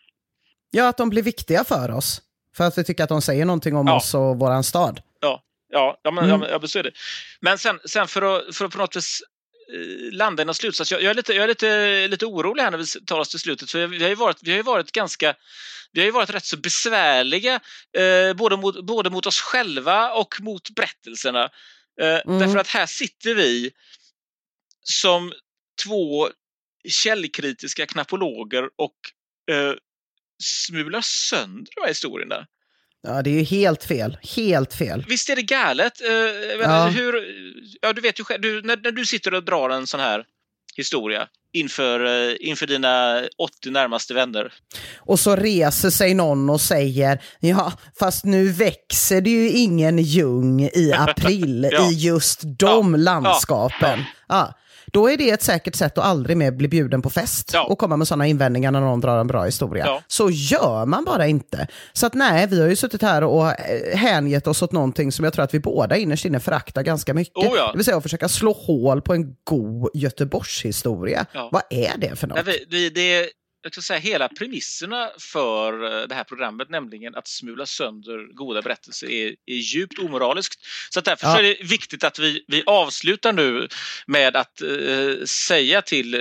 Ja, 0.70 0.88
att 0.88 0.96
de 0.96 1.10
blir 1.10 1.22
viktiga 1.22 1.64
för 1.64 1.90
oss. 1.90 2.22
För 2.56 2.64
att 2.64 2.78
vi 2.78 2.84
tycker 2.84 3.02
att 3.02 3.08
de 3.08 3.22
säger 3.22 3.44
någonting 3.44 3.76
om 3.76 3.86
ja. 3.86 3.96
oss 3.96 4.14
och 4.14 4.38
våran 4.38 4.64
stad. 4.64 5.02
Ja, 5.20 5.42
ja, 5.68 6.00
ja 6.02 6.10
men, 6.10 6.24
mm. 6.24 6.42
ja, 6.50 6.58
men 6.58 6.68
så 6.68 6.78
är 6.78 6.82
det. 6.82 6.92
Men 7.40 7.58
sen, 7.58 7.80
sen 7.84 8.08
för, 8.08 8.22
att, 8.22 8.56
för 8.56 8.64
att 8.64 8.72
på 8.72 8.78
något 8.78 8.96
vis 8.96 9.22
Eh, 9.72 10.12
landa 10.12 10.42
i 10.42 10.46
någon 10.46 10.54
slutsats. 10.54 10.92
Jag, 10.92 11.02
jag, 11.02 11.10
är, 11.10 11.14
lite, 11.14 11.32
jag 11.32 11.44
är 11.44 11.48
lite, 11.48 12.08
lite 12.08 12.26
orolig 12.26 12.62
här 12.62 12.70
när 12.70 12.78
vi 12.78 12.86
tar 13.06 13.18
oss 13.18 13.28
till 13.28 13.40
slutet. 13.40 13.70
För 13.70 13.86
vi 13.86 14.02
har 14.02 14.08
ju 14.08 14.14
varit, 14.14 14.38
vi 14.42 14.50
har 14.50 14.56
ju 14.56 14.62
varit 14.62 14.92
ganska 14.92 15.34
vi 15.92 16.00
har 16.00 16.06
ju 16.06 16.12
varit 16.12 16.30
rätt 16.30 16.44
så 16.44 16.56
besvärliga 16.56 17.60
eh, 17.98 18.36
både, 18.36 18.56
mot, 18.56 18.84
både 18.84 19.10
mot 19.10 19.26
oss 19.26 19.40
själva 19.40 20.12
och 20.12 20.40
mot 20.40 20.70
berättelserna. 20.70 21.50
Eh, 22.00 22.20
mm. 22.26 22.38
Därför 22.38 22.58
att 22.58 22.68
här 22.68 22.86
sitter 22.86 23.34
vi 23.34 23.70
som 24.82 25.32
två 25.84 26.28
källkritiska 26.88 27.86
knappologer 27.86 28.70
och 28.76 28.96
eh, 29.54 29.74
smular 30.42 31.00
sönder 31.00 31.72
de 31.74 31.80
här 31.80 31.88
historierna. 31.88 32.46
Ja, 33.02 33.22
det 33.22 33.30
är 33.30 33.34
ju 33.34 33.42
helt 33.42 33.84
fel. 33.84 34.18
Helt 34.36 34.74
fel. 34.74 35.04
Visst 35.08 35.30
är 35.30 35.36
det 35.36 35.42
galet? 35.42 36.00
Uh, 36.00 36.10
ja. 36.60 36.86
Hur, 36.86 37.24
ja, 37.80 37.92
du 37.92 38.00
vet 38.00 38.20
ju 38.20 38.24
själv, 38.24 38.40
du, 38.40 38.62
när, 38.62 38.76
när, 38.76 38.92
du 38.92 39.06
sitter 39.06 39.34
och 39.34 39.44
drar 39.44 39.70
en 39.70 39.86
sån 39.86 40.00
här 40.00 40.24
historia 40.78 41.28
inför, 41.52 42.04
uh, 42.04 42.36
inför 42.40 42.66
dina 42.66 43.22
80 43.38 43.70
närmaste 43.70 44.14
vänner. 44.14 44.52
Och 44.98 45.20
så 45.20 45.36
reser 45.36 45.90
sig 45.90 46.14
någon 46.14 46.50
och 46.50 46.60
säger, 46.60 47.22
ja, 47.40 47.72
fast 47.98 48.24
nu 48.24 48.48
växer 48.48 49.20
det 49.20 49.30
ju 49.30 49.50
ingen 49.50 49.98
ljung 49.98 50.62
i 50.62 50.92
april 50.98 51.68
ja. 51.72 51.90
i 51.90 51.94
just 51.94 52.40
de 52.42 52.94
ja. 52.94 52.96
landskapen. 52.96 54.04
Ja. 54.28 54.54
Då 54.92 55.10
är 55.10 55.16
det 55.16 55.30
ett 55.30 55.42
säkert 55.42 55.74
sätt 55.74 55.98
att 55.98 56.04
aldrig 56.04 56.36
mer 56.36 56.50
bli 56.50 56.68
bjuden 56.68 57.02
på 57.02 57.10
fest 57.10 57.50
ja. 57.54 57.64
och 57.64 57.78
komma 57.78 57.96
med 57.96 58.08
sådana 58.08 58.26
invändningar 58.26 58.70
när 58.70 58.80
någon 58.80 59.00
drar 59.00 59.18
en 59.18 59.26
bra 59.26 59.44
historia. 59.44 59.86
Ja. 59.86 60.02
Så 60.06 60.30
gör 60.30 60.86
man 60.86 61.04
bara 61.04 61.26
inte. 61.26 61.66
Så 61.92 62.06
att 62.06 62.14
nej, 62.14 62.46
vi 62.46 62.60
har 62.60 62.68
ju 62.68 62.76
suttit 62.76 63.02
här 63.02 63.24
och 63.24 63.46
eh, 63.46 63.96
hängett 63.96 64.46
oss 64.46 64.62
åt 64.62 64.72
någonting 64.72 65.12
som 65.12 65.24
jag 65.24 65.34
tror 65.34 65.44
att 65.44 65.54
vi 65.54 65.60
båda 65.60 65.96
innerst 65.96 66.24
inne 66.24 66.40
föraktar 66.40 66.82
ganska 66.82 67.14
mycket. 67.14 67.36
Oh 67.36 67.56
ja. 67.56 67.70
Det 67.72 67.78
vill 67.78 67.84
säga 67.84 67.96
att 67.96 68.02
försöka 68.02 68.28
slå 68.28 68.52
hål 68.52 69.02
på 69.02 69.14
en 69.14 69.34
god 69.44 69.90
Göteborgshistoria. 69.94 71.26
Ja. 71.32 71.48
Vad 71.52 71.62
är 71.70 71.98
det 71.98 72.16
för 72.16 72.26
något? 72.26 72.46
Nej, 72.46 72.66
det, 72.70 72.90
det, 72.90 73.28
jag 73.62 73.72
ska 73.72 73.82
säga, 73.82 74.00
hela 74.00 74.28
premisserna 74.28 75.10
för 75.18 75.84
eh, 75.84 76.06
det 76.06 76.14
här 76.14 76.24
programmet, 76.24 76.70
nämligen 76.70 77.14
att 77.14 77.28
smula 77.28 77.66
sönder 77.66 78.34
goda 78.34 78.62
berättelser, 78.62 79.10
är, 79.10 79.28
är 79.46 79.54
djupt 79.54 79.98
omoraliskt. 79.98 80.60
Så 80.90 81.00
därför 81.00 81.26
ja. 81.26 81.38
är 81.38 81.42
det 81.42 81.56
viktigt 81.62 82.04
att 82.04 82.18
vi, 82.18 82.44
vi 82.48 82.62
avslutar 82.66 83.32
nu 83.32 83.68
med 84.06 84.36
att 84.36 84.62
eh, 84.62 85.24
säga 85.24 85.82
till 85.82 86.14
eh, 86.14 86.20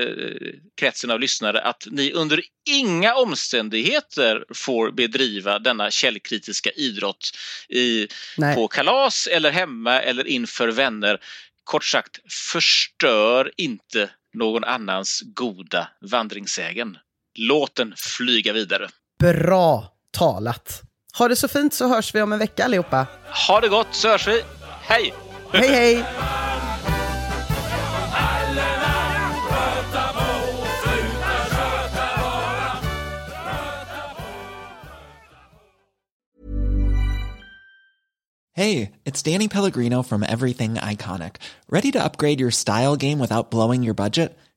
kretsen 0.77 1.11
av 1.11 1.19
lyssnare 1.19 1.61
att 1.61 1.87
ni 1.91 2.11
under 2.11 2.41
inga 2.69 3.15
omständigheter 3.15 4.45
får 4.53 4.91
bedriva 4.91 5.59
denna 5.59 5.91
källkritiska 5.91 6.71
idrott 6.71 7.31
i, 7.69 8.07
på 8.55 8.67
kalas 8.67 9.27
eller 9.27 9.51
hemma 9.51 10.01
eller 10.01 10.27
inför 10.27 10.67
vänner. 10.67 11.19
Kort 11.63 11.85
sagt, 11.85 12.19
förstör 12.33 13.51
inte 13.57 14.09
någon 14.33 14.63
annans 14.63 15.21
goda 15.25 15.87
vandringssägen. 16.01 16.97
Låt 17.37 17.75
den 17.75 17.93
flyga 17.97 18.53
vidare. 18.53 18.89
Bra 19.19 19.87
talat. 20.17 20.81
Ha 21.17 21.27
det 21.27 21.35
så 21.35 21.47
fint 21.47 21.73
så 21.73 21.87
hörs 21.87 22.15
vi 22.15 22.21
om 22.21 22.33
en 22.33 22.39
vecka 22.39 22.65
allihopa. 22.65 23.07
Ha 23.47 23.59
det 23.61 23.67
gott 23.67 23.87
så 23.91 24.07
hörs 24.07 24.27
vi. 24.27 24.41
Hej! 24.81 25.13
Hej 25.53 25.67
hej! 25.67 26.05
Hey, 38.59 38.91
it's 39.05 39.21
Danny 39.21 39.47
Pellegrino 39.47 40.01
from 40.03 40.21
Everything 40.21 40.73
Iconic. 40.75 41.37
Ready 41.69 41.91
to 41.91 42.03
upgrade 42.03 42.41
your 42.41 42.51
style 42.51 42.97
game 42.97 43.17
without 43.17 43.51
blowing 43.51 43.83
your 43.83 43.93
budget? 43.93 44.37